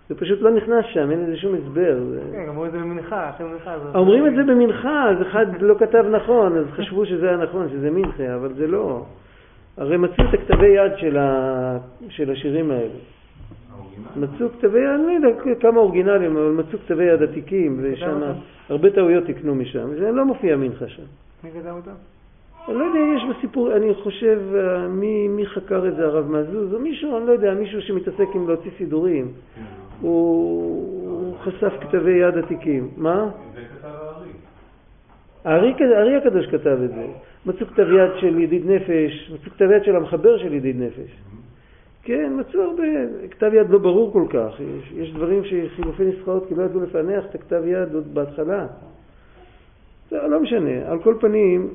זה 0.10 0.16
פשוט 0.16 0.42
לא 0.42 0.52
נכנס 0.52 0.86
שם, 0.94 1.12
אין 1.12 1.24
לזה 1.24 1.38
שום 1.38 1.56
הסבר. 1.56 1.98
כן, 2.32 2.46
אומרים 2.48 2.68
את 2.68 2.72
זה 2.72 2.80
במנחה, 2.80 3.30
אחרי 3.30 3.48
מנחה. 3.48 3.76
אומרים 3.96 4.28
את 4.28 4.32
זה 4.36 4.44
במנחה, 4.44 5.10
אז 5.10 5.22
אחד 5.22 5.46
לא 5.62 5.76
כתב 5.80 6.06
נכון, 6.12 6.58
אז 6.58 6.66
חשבו 6.72 7.06
שזה 7.06 7.28
היה 7.28 7.38
נכון, 7.38 7.70
שזה 7.70 7.92
מנחה, 7.92 8.36
אבל 8.36 8.54
זה 8.54 8.68
לא. 8.68 9.06
הרי 9.78 9.98
מצאו 9.98 10.26
את 10.30 10.34
הכתבי 10.34 10.68
יד 10.68 10.92
של, 10.98 11.18
ה... 11.18 11.78
של 12.10 12.32
השירים 12.32 12.72
האלה. 12.72 13.00
מצאו 14.16 14.50
כתבי 14.50 14.80
יד, 14.80 14.90
אני 14.90 15.20
לא 15.20 15.28
יודע 15.28 15.56
כמה 15.60 15.80
אורגינליים, 15.80 16.38
אבל 16.38 16.52
מצאו 16.52 16.80
כתבי 16.80 17.04
יד 17.04 17.24
עתיקים, 17.24 17.80
ושם 17.82 18.22
הרבה 18.70 18.90
טעויות 18.90 19.24
תקנו 19.24 19.56
משם. 19.56 19.90
זה 20.00 20.12
לא 20.12 20.26
מופיע 20.26 20.56
מנחה 20.56 20.88
שם. 20.88 21.04
מי 21.44 21.50
כתב 21.52 21.74
אותם? 21.76 21.92
אני 22.68 22.78
לא 22.78 22.84
יודע, 22.84 23.00
יש 23.16 23.24
בסיפור, 23.36 23.76
אני 23.76 23.94
חושב, 23.94 24.40
אה, 24.56 24.88
מי, 24.88 25.28
מי 25.28 25.46
חקר 25.46 25.88
את 25.88 25.96
זה, 25.96 26.06
הרב 26.06 26.32
מזוז, 26.32 26.74
או 26.74 26.80
מישהו, 26.80 27.18
אני 27.18 27.28
לא 27.28 27.32
יודע, 27.32 27.54
מישהו 27.54 27.82
שמתעסק 27.82 28.28
עם 28.36 28.48
להוציא 28.48 28.72
סידורים. 28.78 29.32
הוא, 30.02 31.36
חשף 31.44 31.74
כתבי 31.82 32.12
יד 32.12 32.38
עתיקים. 32.38 32.90
מה? 32.98 33.30
זה 33.54 33.62
כתב 33.62 33.88
הארי. 35.44 35.74
הארי 35.96 36.16
הקדוש 36.16 36.48
כתב 36.48 36.78
את 36.84 36.90
זה. 36.90 37.08
מצאו 37.46 37.68
כתב 37.68 37.88
יד 37.92 38.12
של 38.20 38.40
ידיד 38.40 38.72
נפש, 38.72 39.32
מצאו 39.34 39.52
כתב 39.52 39.72
יד 39.72 39.84
של 39.84 39.96
המחבר 39.96 40.38
של 40.38 40.54
ידיד 40.54 40.82
נפש. 40.82 41.12
כן, 42.04 42.34
מצאו 42.40 42.62
הרבה, 42.62 42.84
כתב 43.32 43.52
יד 43.54 43.70
לא 43.70 43.80
ברור 43.80 44.14
כל 44.14 44.26
כך, 44.30 44.60
יש, 44.60 44.92
יש 44.96 45.14
דברים 45.14 45.44
שחילופי 45.46 46.04
נסחאות 46.06 46.48
כי 46.48 46.56
לא 46.56 46.64
ידעו 46.64 46.84
לפענח 46.84 47.26
את 47.26 47.36
הכתב 47.36 47.62
יד 47.66 47.94
עוד 47.94 48.14
בהתחלה. 48.14 48.68
זה 50.10 50.18
לא 50.28 50.40
משנה, 50.40 50.92
על 50.92 51.00
כל 51.04 51.16
פנים, 51.20 51.70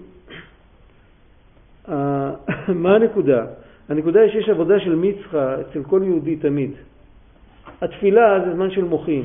מה 2.82 2.94
הנקודה? 2.94 3.46
הנקודה 3.88 4.20
היא 4.20 4.30
שיש 4.32 4.48
עבודה 4.48 4.80
של 4.80 4.94
מצחה 4.94 5.60
אצל 5.60 5.82
כל 5.82 6.00
יהודי 6.04 6.36
תמיד. 6.36 6.70
התפילה 7.82 8.40
זה 8.44 8.54
זמן 8.54 8.70
של 8.70 8.84
מוחין. 8.84 9.22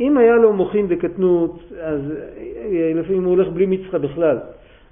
אם 0.00 0.18
היה 0.18 0.34
לו 0.34 0.52
מוחין 0.52 0.88
דקטנות, 0.88 1.62
אז 1.82 2.00
לפעמים 2.94 3.24
הוא 3.24 3.30
הולך 3.30 3.48
בלי 3.48 3.66
מצחה 3.66 3.98
בכלל. 3.98 4.38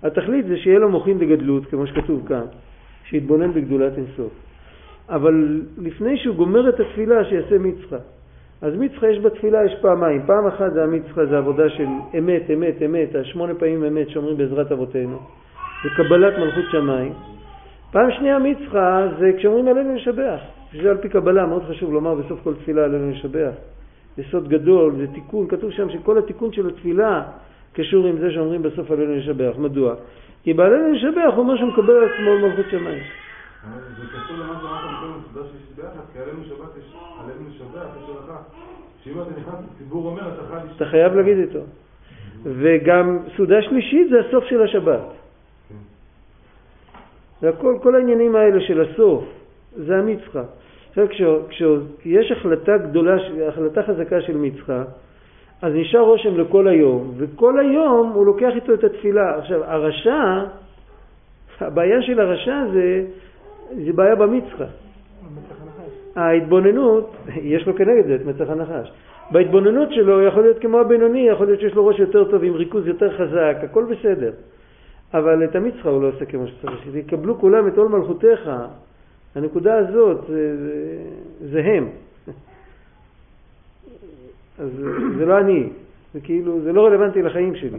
התכלית 0.02 0.46
זה 0.46 0.56
שיהיה 0.56 0.78
לו 0.78 0.88
מוחין 0.88 1.18
דגדלות, 1.18 1.66
כמו 1.66 1.86
שכתוב 1.86 2.28
כאן, 2.28 2.44
שיתבונן 3.04 3.52
בגדולת 3.52 3.92
אינסוף. 3.98 4.32
אבל 5.08 5.62
לפני 5.78 6.18
שהוא 6.18 6.36
גומר 6.36 6.68
את 6.68 6.80
התפילה, 6.80 7.24
שיעשה 7.24 7.58
מצחה. 7.58 7.96
אז 8.62 8.74
מצחה 8.78 9.08
יש 9.08 9.18
בתפילה, 9.18 9.64
יש 9.64 9.72
פעמיים. 9.80 10.22
פעם 10.26 10.46
אחת 10.46 10.72
זה 10.72 10.84
המצחה, 10.84 11.26
זה 11.26 11.38
עבודה 11.38 11.68
של 11.68 11.86
אמת, 12.18 12.50
אמת, 12.54 12.82
אמת, 12.86 13.14
השמונה 13.14 13.54
פעמים 13.54 13.84
אמת 13.84 14.08
שאומרים 14.08 14.36
בעזרת 14.36 14.72
אבותינו. 14.72 15.18
זה 15.84 15.90
קבלת 15.96 16.38
מלכות 16.38 16.64
שמיים. 16.70 17.12
פעם 17.90 18.10
שנייה 18.10 18.38
מצחה 18.38 19.08
זה 19.18 19.30
כשאומרים 19.38 19.68
עלינו 19.68 19.94
לשבח. 19.94 20.40
שזה 20.72 20.90
על 20.90 20.96
פי 20.96 21.08
קבלה, 21.08 21.46
מאוד 21.46 21.62
חשוב 21.68 21.92
לומר 21.92 22.14
בסוף 22.14 22.40
כל 22.44 22.54
תפילה 22.54 22.84
עלינו 22.84 23.10
לשבח. 23.10 23.52
יסוד 24.18 24.48
גדול, 24.48 24.96
זה 24.96 25.06
תיקון, 25.14 25.48
כתוב 25.48 25.70
שם 25.70 25.90
שכל 25.90 26.18
התיקון 26.18 26.52
של 26.52 26.68
התפילה 26.68 27.22
קשור 27.72 28.06
עם 28.06 28.18
זה 28.18 28.30
שאומרים 28.30 28.62
בסוף 28.62 28.90
עלינו 28.90 29.16
לשבח. 29.16 29.52
מדוע? 29.58 29.94
כי 30.42 30.54
בעלינו 30.54 30.92
לשבח 30.92 31.32
הוא 31.34 31.38
אומר 31.38 31.56
שהוא 31.56 31.68
מקבל 31.68 31.92
על 31.96 32.04
עצמו 32.04 32.48
מלכות 32.48 32.66
שמיים. 32.70 33.02
זה 33.98 34.04
קשור 34.06 34.36
למה 34.36 34.58
שאמרת 34.60 34.84
מקודם 34.96 35.20
בסעודה 35.20 35.48
שלישית 35.48 35.76
ביחד, 35.76 36.04
כי 36.12 36.18
עלינו 36.18 36.44
שבת 36.44 36.78
יש 36.78 36.94
עלינו 37.20 37.48
לשבח, 37.50 37.86
יש 38.02 38.10
הלכה. 38.10 38.38
שאם 39.04 39.12
אתה 39.22 39.30
נכנס 39.40 39.54
לציבור 39.74 40.06
אומר, 40.06 40.34
אתה 40.34 40.42
חייב 40.48 40.68
אתה 40.76 40.84
חייב 40.84 41.14
להגיד 41.14 41.38
איתו. 41.38 41.60
וגם 42.42 43.18
סעודה 43.36 43.62
שלישית 43.62 44.08
זה 44.10 44.20
הסוף 44.20 44.44
של 44.44 44.62
השבת. 44.62 45.00
והכל, 47.42 47.78
כל 47.82 47.94
העניינים 47.94 48.36
האלה 48.36 48.60
של 48.60 48.80
הסוף, 48.80 49.24
זה 49.76 49.98
המצחה. 49.98 50.42
עכשיו 50.92 51.06
כשיש 51.48 52.32
החלטה 52.32 52.78
גדולה, 52.78 53.16
החלטה 53.48 53.82
חזקה 53.82 54.20
של 54.20 54.36
מצחה, 54.36 54.82
אז 55.62 55.72
נשאר 55.74 56.00
רושם 56.00 56.40
לכל 56.40 56.68
היום, 56.68 57.14
וכל 57.16 57.58
היום 57.58 58.12
הוא 58.14 58.26
לוקח 58.26 58.50
איתו 58.54 58.74
את 58.74 58.84
התפילה. 58.84 59.38
עכשיו, 59.38 59.64
הרשע, 59.64 60.44
הבעיה 61.60 62.02
של 62.02 62.20
הרשע 62.20 62.64
זה, 62.72 63.04
זה 63.84 63.92
בעיה 63.92 64.14
במצחה. 64.14 64.64
ההתבוננות, 66.16 67.16
יש 67.42 67.66
לו 67.66 67.76
כנגד 67.76 68.06
זה 68.06 68.14
את 68.14 68.26
מצח 68.26 68.50
הנחש. 68.50 68.92
בהתבוננות 69.30 69.92
שלו 69.92 70.22
יכול 70.22 70.42
להיות 70.42 70.58
כמו 70.58 70.78
הבינוני, 70.78 71.28
יכול 71.28 71.46
להיות 71.46 71.60
שיש 71.60 71.74
לו 71.74 71.86
ראש 71.86 71.98
יותר 71.98 72.24
טוב 72.24 72.44
עם 72.44 72.54
ריכוז 72.54 72.86
יותר 72.86 73.16
חזק, 73.16 73.56
הכל 73.62 73.84
בסדר. 73.84 74.32
אבל 75.14 75.44
את 75.44 75.56
המצחה 75.56 75.88
הוא 75.88 76.02
לא 76.02 76.08
עושה 76.08 76.24
כמו 76.24 76.46
שצריך. 76.46 76.86
יקבלו 76.94 77.38
כולם 77.38 77.68
את 77.68 77.78
עול 77.78 77.88
מלכותיך. 77.88 78.50
הנקודה 79.34 79.78
הזאת 79.78 80.20
זה, 80.28 80.56
זה, 80.56 80.98
זה 81.50 81.60
הם. 81.64 81.88
אז 84.58 84.70
זה 85.18 85.26
לא 85.26 85.38
אני, 85.38 85.68
זה 86.14 86.20
כאילו, 86.20 86.60
זה 86.60 86.72
לא 86.72 86.86
רלוונטי 86.86 87.22
לחיים 87.22 87.54
שלי. 87.54 87.78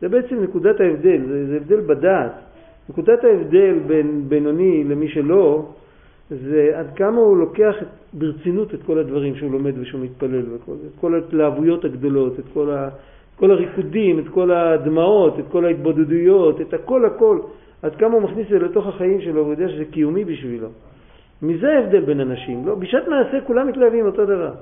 זה 0.00 0.08
בעצם 0.08 0.42
נקודת 0.42 0.80
ההבדל, 0.80 1.20
זה, 1.28 1.46
זה 1.46 1.56
הבדל 1.56 1.80
בדעת. 1.80 2.32
נקודת 2.90 3.24
ההבדל 3.24 3.78
בין 3.86 4.24
בינוני 4.28 4.84
למי 4.84 5.08
שלא, 5.08 5.68
זה 6.30 6.70
עד 6.74 6.86
כמה 6.96 7.18
הוא 7.18 7.36
לוקח 7.36 7.74
ברצינות 8.12 8.74
את 8.74 8.82
כל 8.82 8.98
הדברים 8.98 9.36
שהוא 9.36 9.52
לומד 9.52 9.78
ושהוא 9.78 10.00
מתפלל, 10.00 10.42
וכל, 10.54 10.72
את 10.72 11.00
כל 11.00 11.14
ההתלהבויות 11.14 11.84
הגדולות, 11.84 12.38
את 12.38 12.44
כל, 12.54 12.70
ה, 12.70 12.88
כל 13.36 13.50
הריקודים, 13.50 14.18
את 14.18 14.28
כל 14.28 14.50
הדמעות, 14.50 15.38
את 15.38 15.44
כל 15.50 15.64
ההתבודדויות, 15.64 16.60
את 16.60 16.74
הכל 16.74 17.04
הכל, 17.04 17.38
עד 17.82 17.96
כמה 17.96 18.14
הוא 18.14 18.22
מכניס 18.22 18.46
את 18.46 18.50
זה 18.50 18.58
לתוך 18.58 18.86
החיים 18.86 19.20
שלו, 19.20 19.34
והוא 19.34 19.50
יודע 19.52 19.68
שזה 19.68 19.84
קיומי 19.84 20.24
בשבילו. 20.24 20.68
מזה 21.42 21.72
ההבדל 21.72 22.00
בין 22.00 22.20
אנשים. 22.20 22.66
לא, 22.66 22.74
בשעת 22.74 23.08
מעשה 23.08 23.40
כולם 23.46 23.68
מתלהבים 23.68 24.06
אותו 24.06 24.24
דבר. 24.26 24.52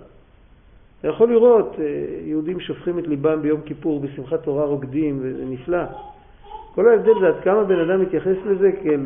אתה 1.01 1.09
יכול 1.09 1.29
לראות 1.29 1.77
אה, 1.79 1.85
יהודים 2.25 2.61
שופכים 2.61 2.99
את 2.99 3.07
ליבם 3.07 3.43
ביום 3.43 3.61
כיפור, 3.61 4.01
בשמחת 4.01 4.43
תורה 4.43 4.65
רוקדים, 4.65 5.19
וזה 5.23 5.45
נפלא. 5.45 5.85
כל 6.75 6.89
ההבדל 6.89 7.13
זה 7.21 7.29
עד 7.29 7.41
כמה 7.45 7.65
בן 7.65 7.79
אדם 7.79 8.03
מתייחס 8.03 8.37
לזה 8.47 8.73
כאל... 8.83 9.01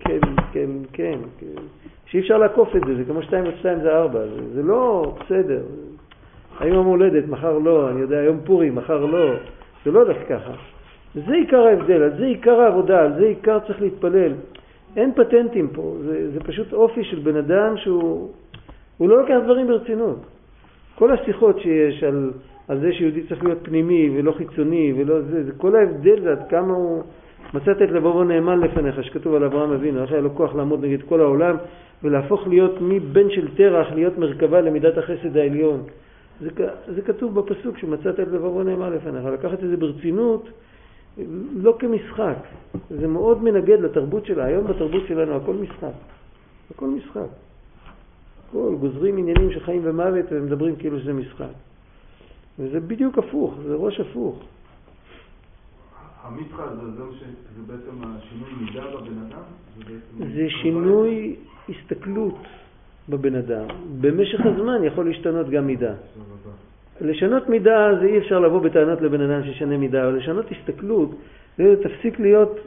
כן, 0.00 0.18
כן, 0.52 0.70
כן, 0.92 1.18
כן. 1.38 1.62
שאי 2.06 2.20
אפשר 2.20 2.38
לעקוף 2.38 2.76
את 2.76 2.82
זה, 2.86 2.96
זה 2.96 3.04
כמו 3.04 3.22
2 3.22 3.44
ועוד 3.44 3.56
2 3.58 3.80
זה 3.80 3.96
4, 3.96 4.18
זה, 4.20 4.54
זה 4.54 4.62
לא 4.62 5.14
בסדר. 5.20 5.62
היום 6.60 6.76
יום 6.76 6.86
הולדת, 6.86 7.28
מחר 7.28 7.58
לא, 7.58 7.90
אני 7.90 8.00
יודע, 8.00 8.18
היום 8.18 8.40
פורים, 8.44 8.74
מחר 8.74 9.04
לא, 9.04 9.34
זה 9.84 9.90
לא 9.90 10.02
הולך 10.02 10.16
ככה. 10.28 10.52
זה 11.14 11.34
עיקר 11.34 11.60
ההבדל, 11.66 12.02
על 12.02 12.16
זה 12.18 12.24
עיקר 12.24 12.60
העבודה, 12.60 13.02
על 13.02 13.12
זה 13.14 13.26
עיקר 13.26 13.58
צריך 13.66 13.80
להתפלל. 13.80 14.32
אין 14.96 15.12
פטנטים 15.14 15.68
פה, 15.74 15.96
זה, 16.04 16.30
זה 16.30 16.40
פשוט 16.40 16.72
אופי 16.72 17.04
של 17.04 17.18
בן 17.18 17.36
אדם 17.36 17.76
שהוא 17.76 18.28
הוא 18.98 19.08
לא 19.08 19.20
לוקח 19.20 19.36
דברים 19.44 19.66
ברצינות. 19.66 20.18
כל 20.94 21.10
השיחות 21.12 21.58
שיש 21.58 22.04
על, 22.04 22.30
על 22.68 22.80
זה 22.80 22.92
שיהודי 22.92 23.22
צריך 23.28 23.44
להיות 23.44 23.58
פנימי 23.62 24.10
ולא 24.16 24.32
חיצוני 24.32 24.94
ולא 24.96 25.20
זה, 25.20 25.44
זה 25.44 25.52
כל 25.56 25.76
ההבדל 25.76 26.20
זה 26.20 26.30
עד 26.30 26.48
כמה 26.48 26.74
הוא 26.74 27.02
מצאת 27.54 27.82
את 27.82 27.90
לבבו 27.90 28.24
נאמן 28.24 28.60
לפניך, 28.60 29.04
שכתוב 29.04 29.34
על 29.34 29.44
אברהם 29.44 29.72
אבינו, 29.72 30.02
איך 30.02 30.12
היה 30.12 30.20
לו 30.20 30.34
כוח 30.34 30.54
לעמוד 30.54 30.84
נגד 30.84 31.02
כל 31.02 31.20
העולם 31.20 31.56
ולהפוך 32.02 32.48
להיות 32.48 32.74
מבן 32.80 33.30
של 33.30 33.48
תרח 33.54 33.92
להיות 33.94 34.18
מרכבה 34.18 34.60
למידת 34.60 34.98
החסד 34.98 35.36
העליון. 35.36 35.82
זה, 36.40 36.50
זה 36.94 37.02
כתוב 37.02 37.40
בפסוק 37.40 37.78
שמצאת 37.78 38.20
את 38.20 38.28
לבבו 38.28 38.62
נאמן 38.62 38.92
לפניך, 38.92 39.24
לקחת 39.24 39.64
את 39.64 39.68
זה 39.68 39.76
ברצינות 39.76 40.48
לא 41.54 41.76
כמשחק, 41.78 42.36
זה 42.90 43.06
מאוד 43.08 43.42
מנגד 43.42 43.80
לתרבות 43.80 44.26
שלה, 44.26 44.44
היום 44.44 44.66
בתרבות 44.66 45.02
שלנו 45.08 45.36
הכל 45.36 45.54
משחק, 45.54 45.92
הכל 46.74 46.86
משחק. 46.86 47.28
הכל, 48.48 48.74
גוזרים 48.80 49.18
עניינים 49.18 49.52
של 49.52 49.60
חיים 49.60 49.80
ומוות 49.84 50.26
ומדברים 50.30 50.76
כאילו 50.76 51.00
שזה 51.00 51.12
משחק. 51.12 51.54
וזה 52.58 52.80
בדיוק 52.80 53.18
הפוך, 53.18 53.54
זה 53.66 53.74
ראש 53.74 54.00
הפוך. 54.00 54.42
המצחה 56.22 56.74
זה, 56.74 56.90
זה, 56.90 57.04
זה 57.56 57.62
בעצם 57.66 57.90
השינוי 58.04 58.50
מידה 58.60 58.84
בבן 58.86 59.18
אדם? 59.26 59.42
זה, 59.86 60.24
זה 60.34 60.46
שינוי 60.62 61.36
הסתכלות 61.68 62.38
בבן 63.08 63.34
אדם. 63.34 63.66
במשך 64.00 64.40
הזמן 64.40 64.84
יכול 64.84 65.08
להשתנות 65.08 65.50
גם 65.50 65.66
מידה. 65.66 65.94
לשנות 67.00 67.48
מידה 67.48 67.94
זה 68.00 68.06
אי 68.06 68.18
אפשר 68.18 68.38
לבוא 68.38 68.60
בטענות 68.60 69.00
לבן 69.00 69.20
אדם 69.20 69.44
שישנה 69.44 69.76
מידה, 69.76 70.04
אבל 70.04 70.16
לשנות 70.16 70.46
הסתכלות, 70.50 71.10
זה 71.58 71.74
תפסיק 71.82 72.20
להיות, 72.20 72.58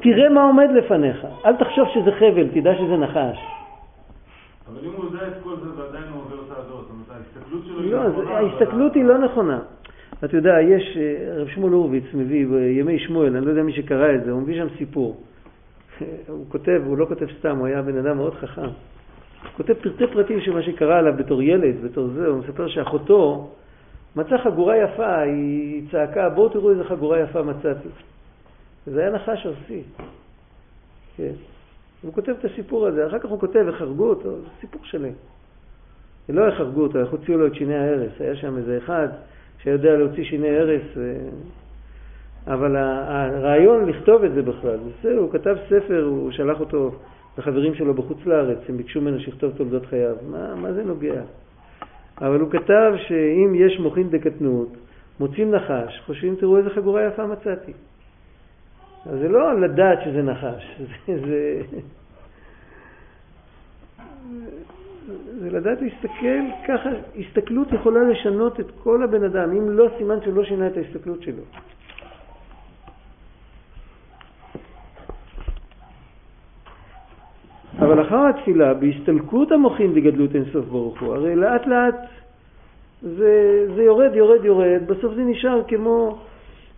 תראה 0.00 0.28
מה 0.28 0.44
עומד 0.44 0.68
לפניך, 0.74 1.26
אל 1.44 1.56
תחשוב 1.56 1.88
שזה 1.94 2.12
חבל, 2.12 2.48
תדע 2.48 2.74
שזה 2.74 2.96
נחש. 2.96 3.38
אבל 4.68 4.80
אם 4.84 4.90
הוא 4.96 5.04
יודע 5.04 5.26
את 5.28 5.32
כל 5.42 5.54
זה 5.62 5.80
ועדיין 5.82 6.04
הוא 6.12 6.22
עובר 6.22 6.36
את 6.46 6.56
העדות, 6.56 6.86
זאת 6.88 6.90
אומרת 6.90 7.10
ההסתכלות 7.10 7.64
שלו 7.64 7.80
היא 7.80 7.92
לא 7.92 8.08
נכונה. 8.08 8.30
ההסתכלות 8.30 8.94
היא 8.94 9.04
לא 9.04 9.18
נכונה. 9.18 9.60
אתה 10.24 10.36
יודע, 10.36 10.60
יש, 10.60 10.96
אה, 10.96 11.40
רב 11.40 11.48
שמואל 11.48 11.72
הורוביץ 11.72 12.04
מביא 12.14 12.46
בימי 12.46 12.98
שמואל, 12.98 13.36
אני 13.36 13.46
לא 13.46 13.50
יודע 13.50 13.62
מי 13.62 13.72
שקרא 13.72 14.14
את 14.14 14.24
זה, 14.24 14.30
הוא 14.30 14.42
מביא 14.42 14.56
שם 14.56 14.66
סיפור. 14.78 15.20
הוא 16.28 16.44
כותב, 16.48 16.82
הוא 16.86 16.98
לא 16.98 17.06
כותב 17.06 17.26
סתם, 17.38 17.56
הוא 17.58 17.66
היה 17.66 17.82
בן 17.82 17.98
אדם 17.98 18.16
מאוד 18.16 18.34
חכם. 18.34 18.68
הוא 19.42 19.50
כותב 19.56 19.74
פרטי 19.74 20.06
פרטים 20.12 20.40
של 20.40 20.52
מה 20.52 20.62
שקרה 20.62 20.98
עליו 20.98 21.14
בתור 21.16 21.42
ילד, 21.42 21.74
בתור 21.84 22.08
זה, 22.08 22.26
הוא 22.26 22.38
מספר 22.38 22.68
שאחותו 22.68 23.50
מצא 24.16 24.38
חגורה 24.38 24.76
יפה, 24.76 25.18
היא 25.18 25.82
צעקה, 25.90 26.28
בואו 26.28 26.48
תראו 26.48 26.70
איזה 26.70 26.84
חגורה 26.84 27.20
יפה 27.20 27.42
מצאתי. 27.42 27.88
וזה 28.86 29.00
היה 29.00 29.10
נחש 29.10 29.46
ארסי. 29.46 29.82
כן. 31.16 31.32
הוא 32.02 32.12
כותב 32.12 32.32
את 32.38 32.44
הסיפור 32.44 32.86
הזה, 32.86 33.06
אחר 33.06 33.18
כך 33.18 33.28
הוא 33.28 33.40
כותב 33.40 33.64
איך 33.66 33.80
הרגו 33.80 34.08
אותו, 34.08 34.40
זה 34.40 34.46
סיפור 34.60 34.80
שלם. 34.84 35.12
ולא 36.28 36.46
איך 36.46 36.60
הרגו 36.60 36.82
אותו, 36.82 37.00
איך 37.00 37.10
הוציאו 37.10 37.38
לו 37.38 37.46
את 37.46 37.54
שיני 37.54 37.74
ההרס. 37.74 38.12
היה 38.20 38.36
שם 38.36 38.56
איזה 38.56 38.78
אחד 38.78 39.08
שיודע 39.62 39.96
להוציא 39.96 40.24
שיני 40.24 40.58
הרס, 40.58 40.82
ו... 40.96 41.28
אבל 42.46 42.76
הרעיון 42.76 43.88
לכתוב 43.88 44.24
את 44.24 44.34
זה 44.34 44.42
בכלל, 44.42 44.78
בסדר, 45.00 45.18
הוא 45.18 45.32
כתב 45.32 45.56
ספר, 45.66 46.04
הוא 46.04 46.30
שלח 46.30 46.60
אותו 46.60 46.90
לחברים 47.38 47.74
שלו 47.74 47.94
בחוץ 47.94 48.18
לארץ, 48.26 48.58
הם 48.68 48.76
ביקשו 48.76 49.00
ממנו 49.00 49.20
שיכתוב 49.20 49.52
תולדות 49.56 49.86
חייו. 49.86 50.16
מה, 50.30 50.54
מה 50.54 50.72
זה 50.72 50.84
נוגע? 50.84 51.22
אבל 52.20 52.40
הוא 52.40 52.50
כתב 52.50 52.92
שאם 53.08 53.54
יש 53.54 53.78
מוחין 53.80 54.10
דקטנות, 54.10 54.76
מוצאים 55.20 55.50
נחש, 55.50 56.00
חושבים, 56.06 56.36
תראו 56.36 56.58
איזה 56.58 56.70
חגורה 56.70 57.06
יפה 57.06 57.26
מצאתי. 57.26 57.72
אז 59.06 59.18
זה 59.18 59.28
לא 59.28 59.60
לדעת 59.60 59.98
שזה 60.04 60.22
נחש, 60.22 60.80
זה, 61.06 61.62
זה, 65.06 65.40
זה 65.40 65.50
לדעת 65.50 65.78
להסתכל 65.82 66.42
ככה, 66.68 66.90
הסתכלות 67.18 67.72
יכולה 67.72 68.02
לשנות 68.02 68.60
את 68.60 68.66
כל 68.82 69.02
הבן 69.02 69.24
אדם, 69.24 69.50
אם 69.52 69.70
לא 69.70 69.88
סימן 69.98 70.18
שלא 70.24 70.44
שינה 70.44 70.66
את 70.66 70.76
ההסתכלות 70.76 71.22
שלו. 71.22 71.42
אבל 77.78 78.02
אחר 78.02 78.26
התפילה, 78.26 78.74
בהסתלקות 78.74 79.52
המוחים 79.52 79.94
בגדלות 79.94 80.34
אינסוף 80.34 80.64
ברוך 80.64 81.00
הוא, 81.00 81.14
הרי 81.14 81.36
לאט 81.36 81.66
לאט 81.66 81.94
זה, 83.02 83.66
זה 83.76 83.82
יורד, 83.82 84.14
יורד, 84.14 84.44
יורד, 84.44 84.80
בסוף 84.86 85.14
זה 85.14 85.22
נשאר 85.22 85.62
כמו 85.68 86.18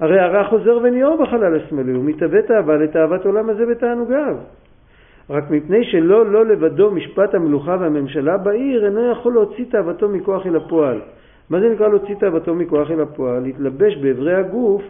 הרי 0.01 0.21
הרע 0.21 0.45
חוזר 0.45 0.79
וניאור 0.83 1.23
בחלל 1.23 1.57
השמאלי, 1.57 1.93
הוא 1.93 2.05
מתאווה 2.05 2.43
תאווה 2.43 2.77
לתאוות 2.77 3.27
עולם 3.27 3.51
הזה 3.51 3.67
בתענוגיו. 3.67 4.37
רק 5.31 5.51
מפני 5.51 5.85
שלא 5.85 6.27
לא 6.27 6.47
לבדו 6.47 6.91
משפט 6.91 7.35
המלוכה 7.35 7.77
והממשלה 7.81 8.37
בעיר, 8.37 8.87
אינו 8.87 9.11
יכול 9.13 9.33
להוציא 9.33 9.65
תאוותו 9.71 10.09
מכוח 10.09 10.47
אל 10.47 10.57
הפועל. 10.57 11.01
מה 11.51 11.61
זה 11.61 11.69
נקרא 11.69 11.89
להוציא 11.89 12.15
תאוותו 12.15 12.55
מכוח 12.55 12.91
אל 12.91 13.01
הפועל? 13.01 13.43
להתלבש 13.43 13.97
באברי 13.97 14.35
הגוף 14.35 14.83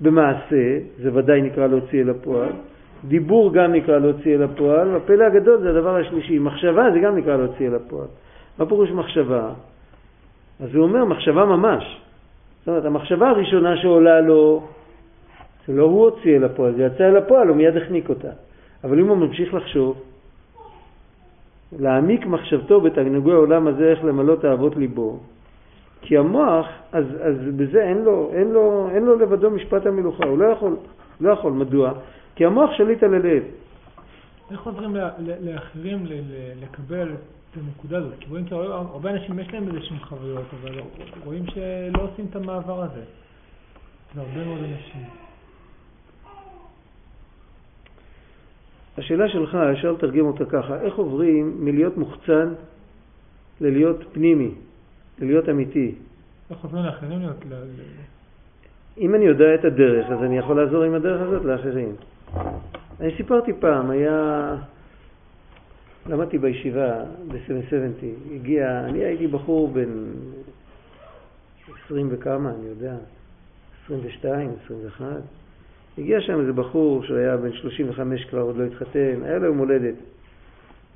במעשה, 0.00 0.78
זה 1.02 1.10
ודאי 1.14 1.42
נקרא 1.42 1.66
להוציא 1.66 2.02
אל 2.02 2.10
הפועל. 2.10 2.52
דיבור 3.04 3.52
גם 3.52 3.72
נקרא 3.72 3.98
להוציא 3.98 4.34
אל 4.34 4.42
הפועל, 4.42 4.88
והפלא 4.88 5.24
הגדול 5.24 5.60
זה 5.60 5.70
הדבר 5.70 5.96
השלישי. 5.96 6.38
מחשבה 6.38 6.90
זה 6.92 6.98
גם 6.98 7.16
נקרא 7.16 7.36
להוציא 7.36 7.68
אל 7.68 7.74
הפועל. 7.74 8.06
מה 8.58 8.66
פירוש 8.66 8.90
מחשבה? 8.90 9.50
אז 10.60 10.74
הוא 10.74 10.84
אומר 10.84 11.04
מחשבה 11.04 11.44
ממש. 11.44 12.00
זאת 12.58 12.68
אומרת, 12.68 12.84
המחשבה 12.84 13.30
הראשונה 13.30 13.76
שעולה 13.76 14.20
לו, 14.20 14.62
זה 15.66 15.72
לא 15.72 15.82
הוא 15.82 16.04
הוציא 16.04 16.36
אל 16.36 16.44
הפועל, 16.44 16.74
זה 16.74 16.82
יצא 16.82 17.08
אל 17.08 17.16
הפועל, 17.16 17.48
הוא 17.48 17.56
מיד 17.56 17.76
החניק 17.76 18.08
אותה. 18.08 18.30
אבל 18.84 19.00
אם 19.00 19.08
הוא 19.08 19.16
ממשיך 19.16 19.54
לחשוב, 19.54 20.02
להעמיק 21.80 22.26
מחשבתו 22.26 22.80
בתענוגי 22.80 23.32
העולם 23.32 23.66
הזה, 23.66 23.90
איך 23.90 24.04
למלא 24.04 24.34
תאוות 24.40 24.76
ליבו, 24.76 25.18
כי 26.00 26.16
המוח, 26.18 26.66
אז, 26.92 27.04
אז 27.20 27.34
בזה 27.56 27.82
אין 27.82 28.02
לו, 28.02 28.30
אין, 28.32 28.50
לו, 28.52 28.88
אין 28.94 29.04
לו 29.04 29.18
לבדו 29.18 29.50
משפט 29.50 29.86
המלוכה, 29.86 30.24
הוא 30.26 30.38
לא 30.38 30.44
יכול, 30.44 30.76
לא 31.20 31.30
יכול, 31.30 31.52
מדוע? 31.52 31.92
כי 32.38 32.44
המוח 32.44 32.70
שליט 32.76 33.02
על 33.02 33.14
הלב. 33.14 33.42
איך 34.50 34.62
עוזרים 34.62 34.96
לאחרים 35.40 36.06
לקבל 36.62 37.08
את 37.12 37.56
הנקודה 37.56 37.98
הזאת, 37.98 38.12
כי 38.20 38.26
רואים 38.30 38.48
שהרבה 38.48 39.10
אנשים 39.10 39.38
יש 39.38 39.52
להם 39.52 39.68
איזה 39.68 39.82
שהם 39.82 39.98
חוויות, 39.98 40.44
אבל 40.60 40.80
רואים 41.24 41.44
שלא 41.46 42.02
עושים 42.02 42.26
את 42.30 42.36
המעבר 42.36 42.82
הזה. 42.82 43.02
זה 44.14 44.20
הרבה 44.20 44.44
מאוד 44.44 44.58
אנשים. 44.58 45.02
השאלה 48.98 49.28
שלך, 49.28 49.54
אפשר 49.54 49.92
לתרגם 49.92 50.26
אותה 50.26 50.44
ככה, 50.44 50.80
איך 50.80 50.94
עוברים 50.94 51.64
מלהיות 51.64 51.96
מוחצן 51.96 52.54
ללהיות 53.60 53.96
פנימי, 54.12 54.50
ללהיות 55.18 55.48
אמיתי? 55.48 55.94
איך 56.50 56.58
עוברים 56.64 56.84
לאחרים 56.84 57.18
להיות... 57.18 57.44
אם 58.98 59.14
אני 59.14 59.24
יודע 59.24 59.54
את 59.54 59.64
הדרך, 59.64 60.06
אז 60.10 60.22
אני 60.22 60.38
יכול 60.38 60.62
לעזור 60.62 60.82
עם 60.82 60.94
הדרך 60.94 61.20
הזאת 61.20 61.44
לאחרים. 61.44 61.96
אני 63.00 63.16
סיפרתי 63.16 63.52
פעם, 63.60 63.90
היה... 63.90 64.56
למדתי 66.08 66.38
בישיבה 66.38 67.04
ב-770, 67.28 68.34
הגיע, 68.34 68.80
אני 68.84 68.98
הייתי 68.98 69.26
בחור 69.26 69.68
בן 69.68 69.88
20 71.84 72.08
וכמה, 72.10 72.50
אני 72.50 72.66
יודע, 72.66 72.94
22, 73.84 74.50
21. 74.64 75.06
הגיע 75.98 76.20
שם 76.20 76.40
איזה 76.40 76.52
בחור 76.52 77.02
שהיה 77.04 77.36
בן 77.36 77.52
35 77.52 78.24
כבר, 78.24 78.40
עוד 78.40 78.56
לא 78.56 78.64
התחתן, 78.64 79.22
היה 79.22 79.38
לו 79.38 79.46
יום 79.46 79.58
הולדת. 79.58 79.94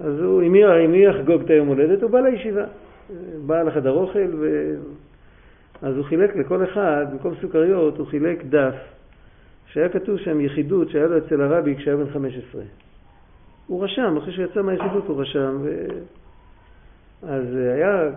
אז 0.01 0.21
הוא, 0.21 0.43
עם 0.43 0.53
מי 0.93 1.05
יחגוג 1.05 1.43
את 1.43 1.51
היום 1.51 1.69
הולדת? 1.69 2.03
הוא 2.03 2.11
בא 2.11 2.21
לישיבה. 2.21 2.65
בא 3.47 3.63
לחדר 3.63 3.91
אוכל, 3.91 4.35
ו... 4.39 4.75
אז 5.83 5.97
הוא 5.97 6.05
חילק 6.05 6.37
לכל 6.37 6.65
אחד, 6.65 7.07
במקום 7.13 7.35
סוכריות, 7.41 7.99
הוא 7.99 8.07
חילק 8.07 8.45
דף 8.45 8.75
שהיה 9.73 9.89
כתוב 9.89 10.19
שם 10.19 10.41
יחידות 10.41 10.89
שהיה 10.89 11.07
לו 11.07 11.19
אצל 11.19 11.43
הרבי 11.43 11.77
כשהיה 11.77 11.97
בן 11.97 12.11
15. 12.13 12.63
הוא 13.67 13.85
רשם, 13.85 14.17
אחרי 14.17 14.33
שיצא 14.33 14.63
מהיחידות 14.63 15.05
הוא 15.07 15.21
רשם, 15.21 15.59
ו... 15.63 15.87
אז 17.23 17.45
היה 17.55 18.11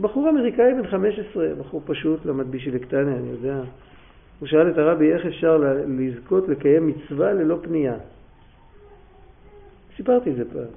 בחור 0.00 0.30
אמריקאי 0.30 0.74
בן 0.74 0.86
15, 0.86 1.48
בחור 1.58 1.82
פשוט, 1.84 2.26
למד 2.26 2.50
בשילקטניה, 2.50 3.16
אני 3.16 3.30
יודע. 3.30 3.60
הוא 4.40 4.48
שאל 4.48 4.70
את 4.70 4.78
הרבי 4.78 5.12
איך 5.12 5.26
אפשר 5.26 5.60
לזכות 5.86 6.48
לקיים 6.48 6.86
מצווה 6.86 7.32
ללא 7.32 7.58
פנייה. 7.62 7.94
סיפרתי 9.96 10.30
את 10.30 10.36
זה 10.36 10.44
פעם. 10.52 10.72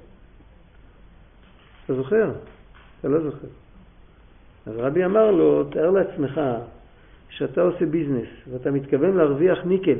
אתה 1.84 1.94
זוכר? 1.94 2.30
אתה 3.00 3.08
לא 3.08 3.20
זוכר. 3.20 3.48
אז 4.66 4.72
רבי 4.76 5.04
אמר 5.04 5.30
לו, 5.30 5.64
תאר 5.64 5.90
לעצמך 5.90 6.40
שאתה 7.28 7.62
עושה 7.62 7.86
ביזנס 7.86 8.28
ואתה 8.52 8.70
מתכוון 8.70 9.16
להרוויח 9.16 9.64
ניקל. 9.64 9.98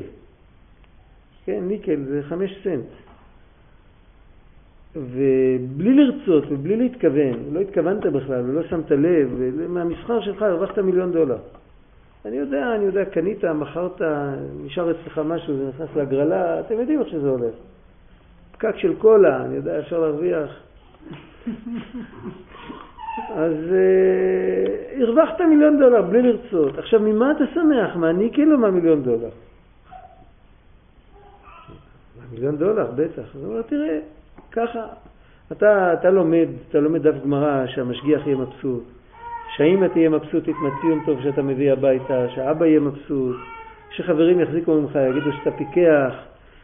כן, 1.45 1.59
ניקל 1.67 2.03
זה 2.03 2.21
חמש 2.23 2.59
סנט. 2.63 2.85
ובלי 4.95 5.93
לרצות 5.93 6.43
ובלי 6.49 6.75
להתכוון, 6.75 7.53
לא 7.53 7.59
התכוונת 7.59 8.05
בכלל 8.05 8.49
ולא 8.49 8.63
שמת 8.63 8.91
לב, 8.91 9.29
מהמסחר 9.69 10.21
שלך 10.21 10.41
הרווחת 10.41 10.79
מיליון 10.79 11.11
דולר. 11.11 11.37
אני 12.25 12.35
יודע, 12.35 12.75
אני 12.75 12.85
יודע, 12.85 13.05
קנית, 13.05 13.45
מכרת, 13.45 14.01
נשאר 14.63 14.91
אצלך 14.91 15.21
משהו, 15.25 15.57
זה 15.57 15.69
נכנס 15.69 15.89
להגרלה, 15.95 16.59
אתם 16.59 16.79
יודעים 16.79 16.99
איך 16.99 17.07
שזה 17.09 17.29
הולך. 17.29 17.53
פקק 18.51 18.77
של 18.77 18.95
קולה, 18.95 19.45
אני 19.45 19.55
יודע, 19.55 19.79
אפשר 19.79 19.99
להרוויח. 19.99 20.49
אז 23.35 23.53
uh, 23.53 25.03
הרווחת 25.03 25.41
מיליון 25.41 25.79
דולר 25.79 26.01
בלי 26.01 26.21
לרצות. 26.21 26.77
עכשיו, 26.77 26.99
ממה 26.99 27.31
אתה 27.31 27.43
שמח? 27.53 27.95
מהניקל 27.95 28.53
או 28.53 28.57
מהמיליון 28.57 29.03
דולר? 29.03 29.29
מיליון 32.31 32.57
דולר, 32.57 32.87
בטח. 32.95 33.35
אז 33.35 33.43
הוא 33.43 33.51
אומר, 33.51 33.61
תראה, 33.61 33.99
ככה, 34.51 34.87
אתה, 35.51 35.93
אתה 35.93 36.09
לומד, 36.09 36.47
אתה 36.69 36.79
לומד 36.79 37.07
דף 37.07 37.23
גמרא 37.23 37.67
שהמשגיח 37.67 38.27
יהיה 38.27 38.37
מבסוט, 38.37 38.83
שהאמא 39.55 39.85
תהיה 39.85 40.09
מבסוטית 40.09 40.55
מהציון 40.55 40.99
טוב 41.05 41.21
שאתה 41.23 41.41
מביא 41.41 41.71
הביתה, 41.71 42.29
שהאבא 42.35 42.65
יהיה 42.65 42.79
מבסוט, 42.79 43.35
שחברים 43.91 44.39
יחזיקו 44.39 44.81
ממך, 44.81 44.99
יגידו 45.09 45.31
שאתה 45.33 45.51
פיקח, 45.51 46.13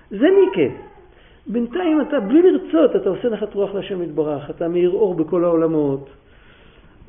זה 0.09 0.27
ניקה. 0.39 0.75
בינתיים 1.47 2.01
אתה, 2.01 2.19
בלי 2.19 2.41
לרצות, 2.41 2.95
אתה 2.95 3.09
עושה 3.09 3.29
נחת 3.29 3.53
רוח 3.53 3.75
להשם 3.75 4.01
יתברך, 4.01 4.49
אתה 4.49 4.67
מאיר 4.67 4.89
אור 4.89 5.15
בכל 5.15 5.43
העולמות. 5.43 6.09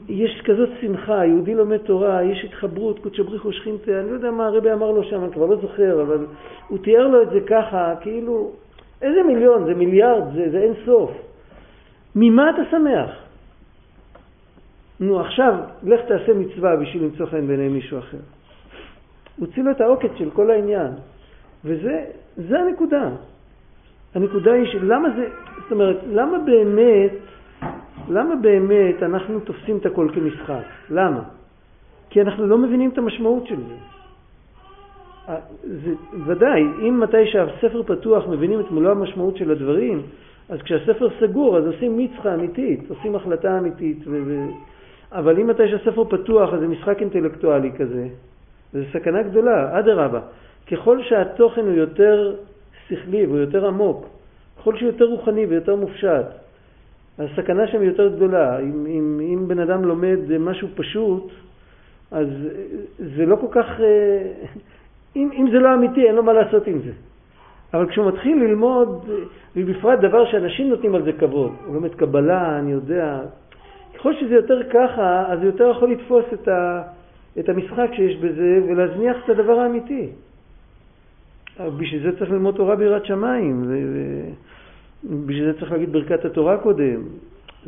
יש 0.08 0.40
כזאת 0.44 0.68
שמחה, 0.80 1.26
יהודי 1.26 1.54
לומד 1.54 1.76
תורה, 1.76 2.22
יש 2.22 2.44
התחברות, 2.44 2.98
קודשא 2.98 3.22
בריחו 3.22 3.52
שכינתה, 3.52 4.00
אני 4.00 4.10
לא 4.10 4.14
יודע 4.14 4.30
מה 4.30 4.46
הרבי 4.46 4.72
אמר 4.72 4.90
לו 4.90 5.04
שם, 5.04 5.24
אני 5.24 5.32
כבר 5.32 5.46
לא 5.46 5.56
זוכר, 5.56 6.02
אבל 6.02 6.26
הוא 6.68 6.78
תיאר 6.78 7.06
לו 7.06 7.22
את 7.22 7.30
זה 7.30 7.40
ככה, 7.46 7.94
כאילו, 8.00 8.50
איזה 9.02 9.22
מיליון? 9.22 9.64
זה 9.64 9.74
מיליארד, 9.74 10.22
זה, 10.34 10.50
זה 10.50 10.58
אין 10.58 10.72
סוף. 10.84 11.10
ממה 12.16 12.50
אתה 12.50 12.62
שמח? 12.70 13.10
נו, 15.00 15.20
עכשיו, 15.20 15.54
לך 15.82 16.00
תעשה 16.00 16.34
מצווה 16.34 16.76
בשביל 16.76 17.02
למצוא 17.02 17.26
חן 17.26 17.46
בעיני 17.46 17.68
מישהו 17.68 17.98
אחר. 17.98 18.18
הוציא 19.38 19.62
לו 19.62 19.70
את 19.70 19.80
העוקץ 19.80 20.10
של 20.18 20.30
כל 20.30 20.50
העניין. 20.50 20.92
וזה 21.64 22.58
הנקודה. 22.58 23.10
הנקודה 24.14 24.52
היא 24.52 24.66
שלמה 24.72 25.08
זה, 25.16 25.28
זאת 25.62 25.72
אומרת, 25.72 25.96
למה 26.12 26.38
באמת, 26.38 27.12
למה 28.08 28.36
באמת 28.36 29.02
אנחנו 29.02 29.40
תופסים 29.40 29.76
את 29.76 29.86
הכל 29.86 30.08
כמשחק? 30.14 30.64
למה? 30.90 31.22
כי 32.10 32.20
אנחנו 32.20 32.46
לא 32.46 32.58
מבינים 32.58 32.90
את 32.90 32.98
המשמעות 32.98 33.46
של 33.46 33.56
זה. 33.56 33.74
זה 35.62 35.94
ודאי, 36.26 36.62
אם 36.62 37.00
מתי 37.00 37.26
שהספר 37.26 37.82
פתוח 37.82 38.26
מבינים 38.28 38.60
את 38.60 38.70
מלוא 38.70 38.90
המשמעות 38.90 39.36
של 39.36 39.50
הדברים, 39.50 40.02
אז 40.48 40.62
כשהספר 40.62 41.08
סגור 41.20 41.58
אז 41.58 41.66
עושים 41.66 41.98
מצחה 41.98 42.34
אמיתית, 42.34 42.90
עושים 42.90 43.16
החלטה 43.16 43.58
אמיתית. 43.58 43.98
ו... 44.06 44.46
אבל 45.12 45.40
אם 45.40 45.46
מתי 45.46 45.68
שהספר 45.68 46.04
פתוח 46.04 46.54
אז 46.54 46.60
זה 46.60 46.68
משחק 46.68 47.00
אינטלקטואלי 47.00 47.72
כזה, 47.78 48.08
וזו 48.74 48.84
סכנה 48.92 49.22
גדולה, 49.22 49.78
אדרבה. 49.78 50.20
ככל 50.70 51.02
שהתוכן 51.02 51.60
הוא 51.60 51.74
יותר 51.74 52.34
שכלי 52.88 53.26
והוא 53.26 53.38
יותר 53.38 53.66
עמוק, 53.66 54.06
ככל 54.58 54.76
שהוא 54.76 54.86
יותר 54.86 55.04
רוחני 55.04 55.46
ויותר 55.46 55.76
מופשט, 55.76 56.26
הסכנה 57.18 57.66
שם 57.66 57.80
היא 57.80 57.88
יותר 57.88 58.08
גדולה. 58.08 58.58
אם, 58.60 58.86
אם, 58.86 59.20
אם 59.20 59.48
בן 59.48 59.58
אדם 59.58 59.84
לומד 59.84 60.38
משהו 60.38 60.68
פשוט, 60.74 61.30
אז 62.10 62.28
זה 63.16 63.26
לא 63.26 63.36
כל 63.36 63.46
כך... 63.50 63.80
אם, 65.16 65.30
אם 65.32 65.50
זה 65.52 65.58
לא 65.58 65.74
אמיתי, 65.74 66.06
אין 66.06 66.14
לו 66.14 66.22
מה 66.22 66.32
לעשות 66.32 66.66
עם 66.66 66.78
זה. 66.78 66.92
אבל 67.74 67.88
כשהוא 67.88 68.08
מתחיל 68.08 68.36
ללמוד, 68.42 69.10
ובפרט 69.56 69.98
דבר 69.98 70.30
שאנשים 70.30 70.68
נותנים 70.68 70.94
על 70.94 71.02
זה 71.02 71.12
כבוד, 71.12 71.52
הוא 71.66 71.74
לומד 71.74 71.94
קבלה, 71.94 72.58
אני 72.58 72.72
יודע, 72.72 73.20
ככל 73.94 74.14
שזה 74.14 74.34
יותר 74.34 74.62
ככה, 74.70 75.24
אז 75.28 75.38
זה 75.40 75.46
יותר 75.46 75.70
יכול 75.70 75.90
לתפוס 75.90 76.24
את, 76.32 76.48
ה, 76.48 76.82
את 77.38 77.48
המשחק 77.48 77.90
שיש 77.92 78.16
בזה 78.16 78.60
ולהזניח 78.68 79.16
את 79.24 79.28
הדבר 79.28 79.58
האמיתי. 79.58 80.08
בשביל 81.78 82.02
זה 82.02 82.18
צריך 82.18 82.30
ללמוד 82.30 82.54
תורה 82.54 82.76
ביראת 82.76 83.04
שמיים, 83.04 83.64
ובשביל 85.04 85.52
זה 85.52 85.58
צריך 85.58 85.72
להגיד 85.72 85.92
ברכת 85.92 86.24
התורה 86.24 86.58
קודם. 86.58 87.02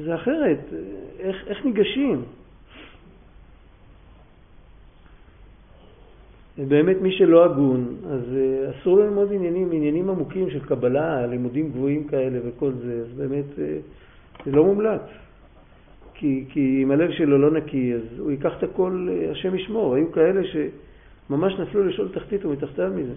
זה 0.04 0.14
אחרת, 0.14 0.58
איך, 1.18 1.36
איך 1.46 1.64
ניגשים? 1.64 2.22
באמת 6.66 6.96
מי 7.00 7.12
שלא 7.12 7.44
הגון, 7.44 7.96
אז 8.10 8.20
אה, 8.36 8.70
אסור 8.70 8.96
לו 8.96 9.04
ללמוד 9.04 9.32
עניינים, 9.32 9.72
עניינים 9.72 10.10
עמוקים 10.10 10.50
של 10.50 10.64
קבלה, 10.64 11.26
לימודים 11.26 11.70
גבוהים 11.70 12.04
כאלה 12.04 12.38
וכל 12.44 12.72
זה, 12.72 13.00
אז 13.00 13.16
באמת 13.16 13.58
אה, 13.58 13.78
זה 14.44 14.52
לא 14.52 14.64
מומלץ. 14.64 15.00
כי, 16.14 16.44
כי 16.48 16.80
אם 16.82 16.90
הלב 16.90 17.10
שלו 17.10 17.38
לא 17.38 17.50
נקי, 17.50 17.94
אז 17.94 18.18
הוא 18.18 18.30
ייקח 18.30 18.52
את 18.58 18.62
הכל, 18.62 19.08
אה, 19.10 19.30
השם 19.30 19.54
ישמור. 19.54 19.94
היו 19.94 20.12
כאלה 20.12 20.40
שממש 20.44 21.54
נפלו 21.58 21.84
לשאול 21.84 22.08
תחתית 22.14 22.44
ומתחתיו 22.44 22.90
מזה. 22.96 23.14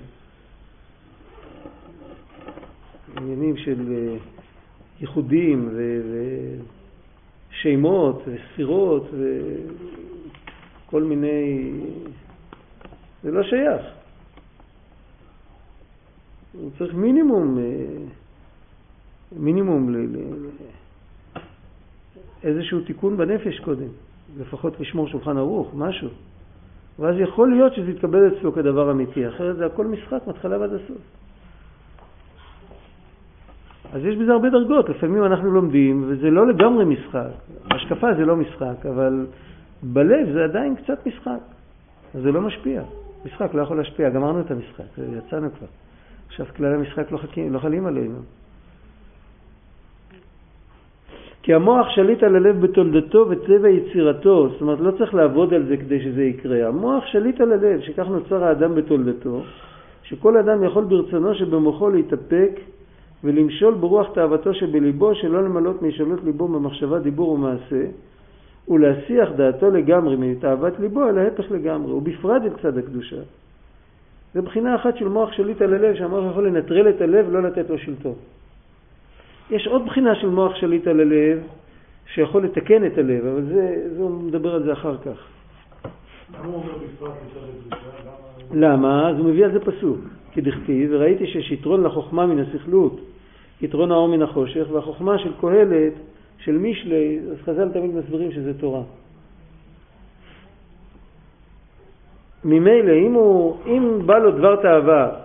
עניינים 3.31 3.57
של 3.57 4.07
ייחודים 5.01 5.69
ושמות 7.51 8.23
וספירות 8.27 9.07
וכל 10.87 11.03
מיני 11.03 11.71
זה 13.23 13.31
לא 13.31 13.43
שייך. 13.43 13.81
הוא 16.53 16.69
צריך 16.77 16.93
מינימום, 16.93 17.57
אה, 17.57 17.63
מינימום 19.31 19.95
ל, 19.95 20.07
איזשהו 22.43 22.81
תיקון 22.81 23.17
בנפש 23.17 23.59
קודם, 23.59 23.87
לפחות 24.39 24.79
לשמור 24.79 25.07
שולחן 25.07 25.37
ערוך, 25.37 25.71
משהו. 25.75 26.09
ואז 26.99 27.15
יכול 27.19 27.51
להיות 27.51 27.73
שזה 27.73 27.91
יתקבל 27.91 28.37
אצלו 28.37 28.53
כדבר 28.53 28.91
אמיתי, 28.91 29.27
אחרת 29.27 29.57
זה 29.57 29.65
הכל 29.65 29.87
משחק 29.87 30.27
מתחלה 30.27 30.59
ועד 30.59 30.73
הסוף. 30.73 30.97
אז 33.93 34.05
יש 34.05 34.15
בזה 34.15 34.31
הרבה 34.31 34.49
דרגות, 34.49 34.89
לפעמים 34.89 35.25
אנחנו 35.25 35.51
לומדים 35.51 36.03
וזה 36.07 36.29
לא 36.29 36.47
לגמרי 36.47 36.85
משחק, 36.85 37.29
השקפה 37.71 38.13
זה 38.13 38.25
לא 38.25 38.35
משחק, 38.35 38.85
אבל 38.85 39.25
בלב 39.83 40.31
זה 40.33 40.43
עדיין 40.43 40.75
קצת 40.75 41.07
משחק, 41.07 41.39
אז 42.15 42.21
זה 42.21 42.31
לא 42.31 42.41
משפיע. 42.41 42.81
משחק 43.25 43.53
לא 43.53 43.61
יכול 43.61 43.77
להשפיע, 43.77 44.09
גמרנו 44.09 44.39
את 44.39 44.51
המשחק, 44.51 44.83
יצאנו 45.17 45.47
כבר. 45.57 45.67
עכשיו 46.27 46.45
כללי 46.55 46.75
המשחק 46.75 47.11
לא, 47.11 47.17
חכים, 47.17 47.53
לא 47.53 47.59
חלים 47.59 47.85
עלינו. 47.85 48.19
כי 51.43 51.53
המוח 51.53 51.89
שליט 51.89 52.23
על 52.23 52.35
הלב 52.35 52.61
בתולדתו 52.61 53.25
וצבע 53.29 53.69
יצירתו, 53.69 54.49
זאת 54.49 54.61
אומרת 54.61 54.79
לא 54.79 54.91
צריך 54.91 55.13
לעבוד 55.13 55.53
על 55.53 55.65
זה 55.65 55.77
כדי 55.77 56.03
שזה 56.03 56.23
יקרה. 56.23 56.67
המוח 56.67 57.05
שליט 57.05 57.41
על 57.41 57.51
הלב, 57.51 57.81
שכך 57.81 58.07
נוצר 58.07 58.43
האדם 58.43 58.75
בתולדתו, 58.75 59.41
שכל 60.03 60.37
אדם 60.37 60.63
יכול 60.63 60.83
ברצונו 60.83 61.35
שבמוחו 61.35 61.89
להתאפק 61.89 62.59
ולמשול 63.23 63.73
ברוח 63.73 64.07
תאוותו 64.13 64.53
שבליבו, 64.53 65.15
שלא 65.15 65.43
למלות 65.43 65.81
מישאלות 65.81 66.23
ליבו 66.23 66.47
במחשבה, 66.47 66.99
דיבור 66.99 67.29
ומעשה, 67.29 67.85
ולהסיח 68.67 69.29
דעתו 69.35 69.71
לגמרי 69.71 70.15
מתאוות 70.15 70.79
ליבו 70.79 71.09
אל 71.09 71.17
ההפך 71.17 71.51
לגמרי, 71.51 71.91
ובפרט 71.91 72.41
את 72.45 72.51
צד 72.61 72.77
הקדושה. 72.77 73.21
זה 74.33 74.41
בחינה 74.41 74.75
אחת 74.75 74.97
של 74.97 75.07
מוח 75.07 75.31
שליט 75.31 75.61
על 75.61 75.73
הלב, 75.73 75.95
שהמוח 75.95 76.31
יכול 76.31 76.47
לנטרל 76.47 76.89
את 76.89 77.01
הלב 77.01 77.25
ולא 77.29 77.43
לתת 77.43 77.69
לו 77.69 77.77
שלטון. 77.77 78.13
יש 79.49 79.67
עוד 79.67 79.85
בחינה 79.85 80.15
של 80.15 80.29
מוח 80.29 80.55
שליט 80.55 80.87
על 80.87 80.99
הלב, 80.99 81.39
שיכול 82.13 82.43
לתקן 82.43 82.85
את 82.85 82.97
הלב, 82.97 83.25
אבל 83.25 83.41
זה, 83.45 83.87
זה 83.95 84.01
הוא 84.01 84.23
מדבר 84.23 84.55
על 84.55 84.63
זה 84.63 84.73
אחר 84.73 84.97
כך. 84.97 85.27
למה? 88.53 89.09
אז 89.09 89.17
הוא 89.17 89.25
מביא 89.25 89.45
על 89.45 89.51
זה 89.51 89.59
פסוק, 89.59 89.99
כדכתיב, 90.31 90.89
וראיתי 90.93 91.27
שיש 91.27 91.51
יתרון 91.51 91.83
לחוכמה 91.83 92.25
מן 92.25 92.39
הסכלות, 92.39 93.01
יתרון 93.61 93.91
האור 93.91 94.07
מן 94.07 94.21
החושך, 94.21 94.65
והחוכמה 94.71 95.17
של 95.17 95.31
קהלת 95.41 95.93
של 96.37 96.57
מישלי, 96.57 97.19
אז 97.31 97.37
חז"ל 97.45 97.69
תמיד 97.69 97.95
מסבירים 97.95 98.31
שזה 98.31 98.53
תורה. 98.53 98.81
ממילא, 102.45 102.93
אם, 102.93 103.15
אם 103.67 103.99
בא 104.05 104.17
לו 104.17 104.31
דבר 104.31 104.55
תאווה 104.55 105.21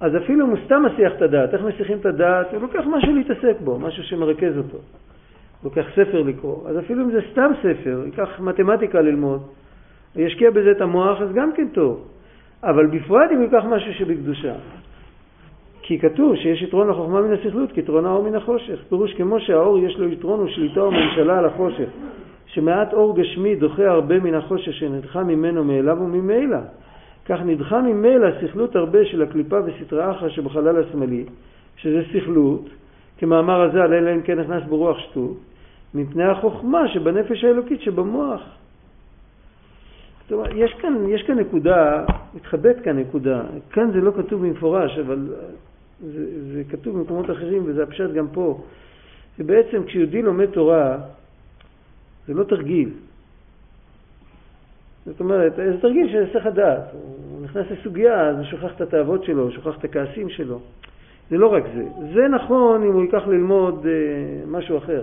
אז 0.00 0.16
אפילו 0.16 0.46
אם 0.46 0.50
הוא 0.50 0.58
סתם 0.64 0.82
מסיח 0.82 1.12
את 1.16 1.22
הדעת, 1.22 1.54
איך 1.54 1.62
מסיחים 1.62 1.98
את 1.98 2.06
הדעת? 2.06 2.52
הוא 2.52 2.62
לוקח 2.62 2.84
משהו 2.86 3.14
להתעסק 3.14 3.60
בו, 3.64 3.78
משהו 3.78 4.02
שמרכז 4.02 4.58
אותו. 4.58 4.78
לוקח 5.64 5.84
ספר 5.92 6.22
לקרוא. 6.22 6.68
אז 6.68 6.78
אפילו 6.78 7.04
אם 7.04 7.10
זה 7.10 7.20
סתם 7.32 7.50
ספר, 7.58 8.02
ייקח 8.06 8.40
מתמטיקה 8.40 9.00
ללמוד, 9.00 9.42
וישקיע 10.16 10.50
בזה 10.50 10.70
את 10.70 10.80
המוח, 10.80 11.20
אז 11.20 11.32
גם 11.34 11.52
כן 11.52 11.68
טוב. 11.68 12.08
אבל 12.62 12.86
בפרט 12.86 13.30
אם 13.34 13.42
ייקח 13.42 13.64
משהו 13.64 13.94
שבקדושה. 13.94 14.54
כי 15.90 15.98
כתוב 15.98 16.36
שיש 16.36 16.62
יתרון 16.62 16.88
לחוכמה 16.88 17.20
מן 17.20 17.32
הסכלות 17.32 17.72
כיתרון 17.72 18.06
האור 18.06 18.24
מן 18.24 18.34
החושך. 18.34 18.80
פירוש 18.88 19.14
כמו 19.14 19.40
שהאור 19.40 19.78
יש 19.78 19.98
לו 19.98 20.08
יתרון 20.12 20.40
ושליטה 20.40 20.84
וממשלה 20.84 21.38
על 21.38 21.46
החושך, 21.46 21.88
שמעט 22.46 22.92
אור 22.92 23.16
גשמי 23.16 23.56
דוחה 23.56 23.90
הרבה 23.90 24.20
מן 24.20 24.34
החושך 24.34 24.72
שנדחה 24.72 25.22
ממנו 25.22 25.64
מאליו 25.64 25.96
וממילא. 26.00 26.58
כך 27.24 27.40
נדחה 27.44 27.82
ממילא 27.82 28.28
סכלות 28.40 28.76
הרבה 28.76 29.04
של 29.04 29.22
הקליפה 29.22 29.56
וסטרא 29.66 30.10
אחרא 30.10 30.28
שבחלל 30.28 30.82
השמאלי, 30.82 31.24
שזה 31.76 32.02
סכלות, 32.12 32.68
כמאמר 33.18 33.60
הזה 33.62 33.82
על 33.82 33.94
אלא 33.94 34.14
אם 34.14 34.22
כן 34.22 34.40
נכנס 34.40 34.62
ברוח 34.68 34.98
שטות, 34.98 35.36
מפני 35.94 36.24
החוכמה 36.24 36.88
שבנפש 36.88 37.44
האלוקית 37.44 37.80
שבמוח. 37.80 38.42
יש 40.54 40.72
כאן, 40.72 40.94
יש 41.08 41.22
כאן 41.22 41.38
נקודה, 41.38 42.04
מתחבאת 42.34 42.76
כאן 42.80 42.98
נקודה, 42.98 43.42
כאן 43.70 43.90
זה 43.92 44.00
לא 44.00 44.12
כתוב 44.16 44.46
במפורש, 44.46 44.98
אבל 44.98 45.18
זה, 46.02 46.52
זה 46.52 46.62
כתוב 46.70 46.98
במקומות 46.98 47.30
אחרים 47.30 47.62
וזה 47.66 47.82
הפשט 47.82 48.12
גם 48.12 48.26
פה, 48.32 48.60
שבעצם 49.38 49.84
כשיהודי 49.84 50.22
לומד 50.22 50.46
תורה, 50.46 50.98
זה 52.26 52.34
לא 52.34 52.44
תרגיל. 52.44 52.88
זאת 55.06 55.20
אומרת, 55.20 55.56
זה 55.56 55.80
תרגיל 55.80 56.08
של 56.12 56.18
היסח 56.18 56.46
הדעת. 56.46 56.92
הוא 56.92 57.44
נכנס 57.44 57.66
לסוגיה, 57.70 58.28
אז 58.28 58.36
הוא 58.36 58.44
שוכח 58.44 58.72
את 58.76 58.80
התאוות 58.80 59.24
שלו, 59.24 59.42
הוא 59.42 59.50
שוכח 59.50 59.78
את 59.78 59.84
הכעסים 59.84 60.28
שלו. 60.28 60.60
זה 61.30 61.38
לא 61.38 61.52
רק 61.52 61.64
זה. 61.74 61.84
זה 62.14 62.28
נכון 62.28 62.82
אם 62.82 62.92
הוא 62.92 63.02
ייקח 63.02 63.22
ללמוד 63.26 63.86
אה, 63.86 63.92
משהו 64.46 64.78
אחר. 64.78 65.02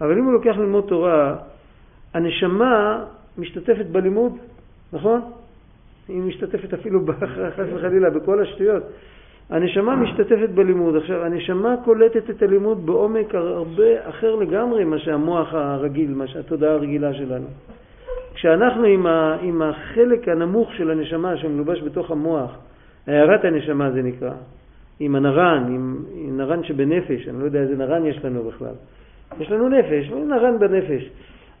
אבל 0.00 0.18
אם 0.18 0.24
הוא 0.24 0.32
לוקח 0.32 0.56
ללמוד 0.56 0.84
תורה, 0.88 1.36
הנשמה 2.14 3.04
משתתפת 3.38 3.86
בלימוד, 3.86 4.32
נכון? 4.92 5.20
היא 6.08 6.20
משתתפת 6.20 6.74
אפילו, 6.74 7.00
חס 7.56 7.66
וחלילה, 7.74 8.10
בכל 8.10 8.42
השטויות. 8.42 8.82
הנשמה 9.50 9.96
משתתפת 9.96 10.48
בלימוד. 10.54 10.96
עכשיו, 10.96 11.24
הנשמה 11.24 11.74
קולטת 11.84 12.30
את 12.30 12.42
הלימוד 12.42 12.86
בעומק 12.86 13.34
הרבה 13.34 14.08
אחר 14.08 14.34
לגמרי 14.34 14.84
ממה 14.84 14.98
שהמוח 14.98 15.54
הרגיל, 15.54 16.14
מה 16.14 16.26
שהתודעה 16.26 16.72
הרגילה 16.72 17.14
שלנו. 17.14 17.46
כשאנחנו 18.34 18.84
עם, 18.84 19.06
ה, 19.06 19.36
עם 19.42 19.62
החלק 19.62 20.28
הנמוך 20.28 20.74
של 20.74 20.90
הנשמה 20.90 21.36
שמלובש 21.36 21.82
בתוך 21.82 22.10
המוח, 22.10 22.58
הערת 23.06 23.44
הנשמה 23.44 23.90
זה 23.90 24.02
נקרא, 24.02 24.32
עם 25.00 25.14
הנרן, 25.14 25.64
עם, 25.68 25.96
עם 26.14 26.36
נרן 26.36 26.64
שבנפש, 26.64 27.28
אני 27.28 27.40
לא 27.40 27.44
יודע 27.44 27.60
איזה 27.60 27.76
נרן 27.76 28.06
יש 28.06 28.24
לנו 28.24 28.44
בכלל. 28.44 28.74
יש 29.40 29.50
לנו 29.50 29.68
נפש, 29.68 30.10
נרן 30.10 30.58
בנפש. 30.58 31.10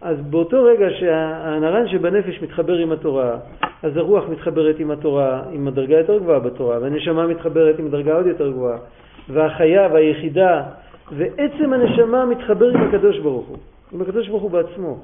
אז 0.02 0.16
באותו 0.30 0.64
רגע 0.64 0.86
שהנרן 0.90 1.88
שבנפש 1.88 2.42
מתחבר 2.42 2.76
עם 2.76 2.92
התורה, 2.92 3.36
אז 3.82 3.96
הרוח 3.96 4.24
מתחברת 4.28 4.78
עם 4.78 4.90
התורה, 4.90 5.42
עם 5.52 5.68
הדרגה 5.68 5.98
יותר 5.98 6.18
גבוהה 6.18 6.38
בתורה, 6.38 6.78
והנשמה 6.80 7.26
מתחברת 7.26 7.78
עם 7.78 7.90
דרגה 7.90 8.14
עוד 8.14 8.26
יותר 8.26 8.50
גבוהה, 8.50 8.78
והחיה 9.28 9.88
והיחידה, 9.92 10.62
ועצם 11.12 11.72
הנשמה 11.72 12.26
מתחבר 12.26 12.68
עם 12.68 12.88
הקדוש 12.88 13.18
ברוך 13.18 13.48
הוא, 13.48 13.56
עם 13.92 14.02
הקדוש 14.02 14.28
ברוך 14.28 14.42
הוא 14.42 14.50
בעצמו. 14.50 14.98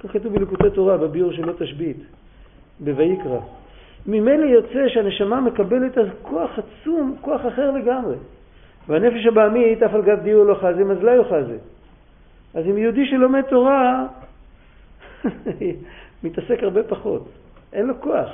כך 0.00 0.12
כתוב 0.12 0.32
בליקוטי 0.32 0.70
תורה, 0.70 0.96
בביור 0.96 1.32
שלא 1.32 1.52
תשבית, 1.58 1.96
בויקרא. 2.80 3.38
ממילא 4.06 4.44
יוצא 4.44 4.88
שהנשמה 4.88 5.40
מקבלת 5.40 5.98
אז 5.98 6.06
כוח 6.22 6.50
עצום, 6.58 7.16
כוח 7.20 7.40
אחר 7.48 7.70
לגמרי. 7.70 8.16
והנפש 8.88 9.26
הבעמית, 9.26 9.82
אף 9.82 9.94
על 9.94 10.02
גב 10.02 10.20
דיור 10.20 10.44
לא 10.44 10.54
חזם, 10.54 10.90
אז 10.90 11.02
לא 11.02 11.10
יוחזה. 11.10 11.56
אז 12.54 12.64
אם 12.66 12.78
יהודי 12.78 13.06
שלומד 13.06 13.42
תורה, 13.42 14.06
מתעסק 16.24 16.62
הרבה 16.62 16.82
פחות. 16.82 17.28
אין 17.72 17.86
לו 17.86 18.00
כוח. 18.00 18.30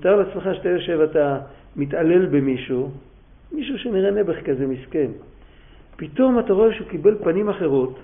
תאר 0.00 0.16
לעצמך 0.16 0.48
שאתה 0.54 0.68
יושב, 0.68 1.00
אתה 1.00 1.38
מתעלל 1.76 2.26
במישהו, 2.26 2.90
מישהו 3.52 3.78
שנראה 3.78 4.10
נעבך 4.10 4.46
כזה 4.46 4.66
מסכן. 4.66 5.10
פתאום 5.96 6.38
אתה 6.38 6.52
רואה 6.52 6.74
שהוא 6.74 6.88
קיבל 6.88 7.16
פנים 7.22 7.48
אחרות, 7.48 7.98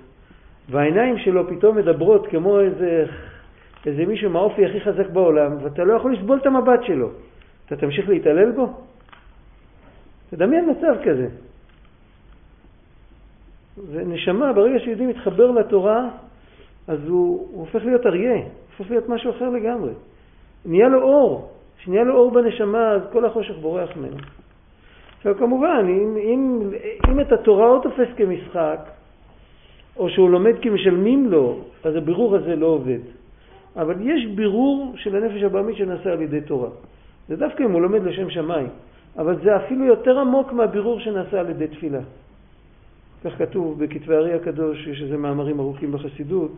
והעיניים 0.71 1.19
שלו 1.19 1.49
פתאום 1.49 1.77
מדברות 1.77 2.27
כמו 2.27 2.61
איזה, 2.61 3.07
איזה 3.87 4.07
מישהו 4.07 4.31
מהאופי 4.31 4.67
הכי 4.67 4.81
חזק 4.81 5.09
בעולם, 5.11 5.57
ואתה 5.63 5.85
לא 5.85 5.93
יכול 5.93 6.15
לסבול 6.15 6.39
את 6.39 6.47
המבט 6.47 6.81
שלו. 6.83 7.11
אתה 7.67 7.77
תמשיך 7.77 8.09
להתעלל 8.09 8.53
בו? 8.53 8.75
תדמיין 10.31 10.71
מצב 10.71 10.95
כזה. 11.05 11.29
זה 13.77 14.05
נשמה, 14.05 14.53
ברגע 14.53 14.79
שיהודי 14.79 15.07
מתחבר 15.07 15.51
לתורה, 15.51 16.09
אז 16.89 16.99
הוא, 17.09 17.49
הוא 17.53 17.61
הופך 17.61 17.85
להיות 17.85 18.07
אריה, 18.07 18.43
הופך 18.79 18.91
להיות 18.91 19.09
משהו 19.09 19.31
אחר 19.31 19.51
לגמרי. 19.51 19.93
נהיה 20.65 20.89
לו 20.89 21.03
אור, 21.03 21.51
כשנהיה 21.79 22.05
לו 22.05 22.15
אור 22.15 22.31
בנשמה, 22.31 22.91
אז 22.91 23.03
כל 23.13 23.25
החושך 23.25 23.55
בורח 23.61 23.97
ממנו. 23.97 24.17
עכשיו 25.17 25.35
כמובן, 25.39 25.87
אם, 25.89 26.17
אם, 26.17 26.71
אם 27.11 27.21
את 27.21 27.33
התורה 27.33 27.69
הוא 27.69 27.83
תופס 27.83 28.09
כמשחק, 28.17 28.81
או 29.97 30.11
שהוא 30.11 30.31
לומד 30.31 30.59
כי 30.63 30.71
משלמים 30.71 31.31
לו, 31.31 31.59
אז 31.85 31.97
הבירור 31.97 32.37
הזה 32.37 32.57
לא 32.57 32.67
עובד. 32.67 32.99
אבל 33.77 33.95
יש 34.01 34.27
בירור 34.27 34.93
של 34.97 35.17
הנפש 35.17 35.43
הבעמית 35.43 35.77
שנעשה 35.77 36.13
על 36.13 36.23
ידי 36.23 36.41
תורה. 36.41 36.69
זה 37.29 37.37
דווקא 37.37 37.63
אם 37.63 37.73
הוא 37.73 37.83
לומד 37.83 38.03
לשם 38.03 38.31
שמיים, 38.31 38.69
אבל 39.19 39.37
זה 39.45 39.57
אפילו 39.57 39.85
יותר 39.85 40.19
עמוק 40.19 40.53
מהבירור 40.53 41.01
שנעשה 41.01 41.41
על 41.41 41.51
ידי 41.51 41.67
תפילה. 41.67 42.01
כך 43.25 43.39
כתוב 43.39 43.85
בכתבי 43.85 44.15
הארי 44.15 44.35
הקדוש, 44.35 44.87
יש 44.87 45.03
איזה 45.03 45.17
מאמרים 45.17 45.61
ארוכים 45.61 45.93
בחסידות. 45.93 46.51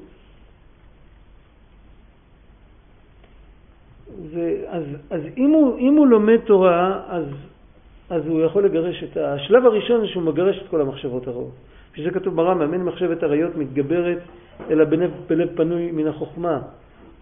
זה, 4.32 4.64
אז 4.68 4.82
אז 5.10 5.20
אם, 5.36 5.50
הוא, 5.50 5.78
אם 5.78 5.94
הוא 5.94 6.06
לומד 6.06 6.38
תורה, 6.46 7.02
אז, 7.08 7.24
אז 8.10 8.26
הוא 8.26 8.40
יכול 8.40 8.64
לגרש 8.64 9.04
את 9.04 9.16
ה... 9.16 9.32
השלב 9.34 9.66
הראשון 9.66 10.06
שהוא 10.06 10.22
מגרש 10.22 10.58
את 10.62 10.68
כל 10.68 10.80
המחשבות 10.80 11.26
הרעות. 11.28 11.52
שזה 11.94 12.10
כתוב 12.10 12.36
ברמב"ם, 12.36 12.72
אין 12.72 12.84
מחשבת 12.84 13.22
עריות 13.22 13.56
מתגברת, 13.56 14.18
אלא 14.70 14.84
בלב, 14.84 15.10
בלב 15.28 15.48
פנוי 15.56 15.90
מן 15.90 16.06
החוכמה. 16.06 16.60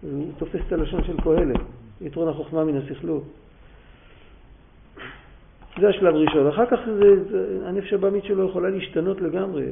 הוא 0.01 0.25
תופס 0.37 0.59
את 0.67 0.73
הלשון 0.73 1.03
של 1.03 1.17
קהלת, 1.21 1.59
יתרון 2.01 2.27
החוכמה 2.27 2.63
מן 2.63 2.77
הסכלות. 2.77 3.23
זה 5.79 5.89
השלב 5.89 6.15
הראשון. 6.15 6.47
אחר 6.47 6.65
כך 6.65 6.79
זה, 6.85 7.23
זה, 7.23 7.67
הנפש 7.67 7.93
הבאמית 7.93 8.23
שלו 8.23 8.49
יכולה 8.49 8.69
להשתנות 8.69 9.21
לגמרי. 9.21 9.63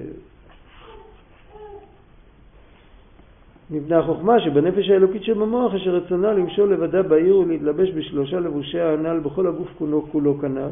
מבנה 3.70 4.00
החוכמה 4.00 4.40
שבנפש 4.40 4.90
האלוקית 4.90 5.24
שבמוח 5.24 5.74
אשר 5.74 5.96
רצונה 5.96 6.34
למשול 6.34 6.74
לבדה 6.74 7.04
בעיר 7.04 7.38
ולהתלבש 7.38 7.90
בשלושה 7.90 8.40
לבושי 8.40 8.80
הנ"ל 8.80 9.20
בכל 9.20 9.48
הגוף 9.48 9.68
כולו 9.78 10.06
כולו 10.12 10.40
כנ"ל 10.40 10.70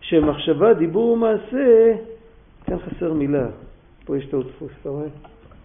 שמחשבה, 0.00 0.74
דיבור 0.74 1.10
ומעשה, 1.12 1.94
כאן 2.64 2.78
חסר 2.78 3.12
מילה, 3.12 3.46
פה 4.04 4.18
יש 4.18 4.26
טעות 4.26 4.46
דפוס, 4.46 4.70
אתה 4.80 4.88
רואה? 4.88 5.06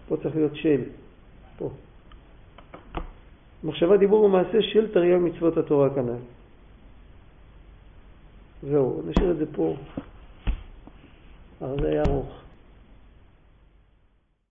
פה 0.08 0.16
צריך 0.16 0.36
להיות 0.36 0.56
של, 0.56 0.80
פה. 1.58 1.70
מחשבה, 3.64 3.96
דיבור 3.96 4.22
ומעשה 4.24 4.62
של 4.62 4.92
תרי"ג 4.92 5.18
מצוות 5.20 5.56
התורה 5.56 5.90
כנ"ל. 5.90 6.16
זהו, 8.62 9.02
נשאיר 9.06 9.30
את 9.30 9.36
זה 9.36 9.46
פה. 9.52 9.74
אבל 11.60 11.76
זה 11.80 11.88
היה 11.88 12.02
ארוך. 12.02 12.47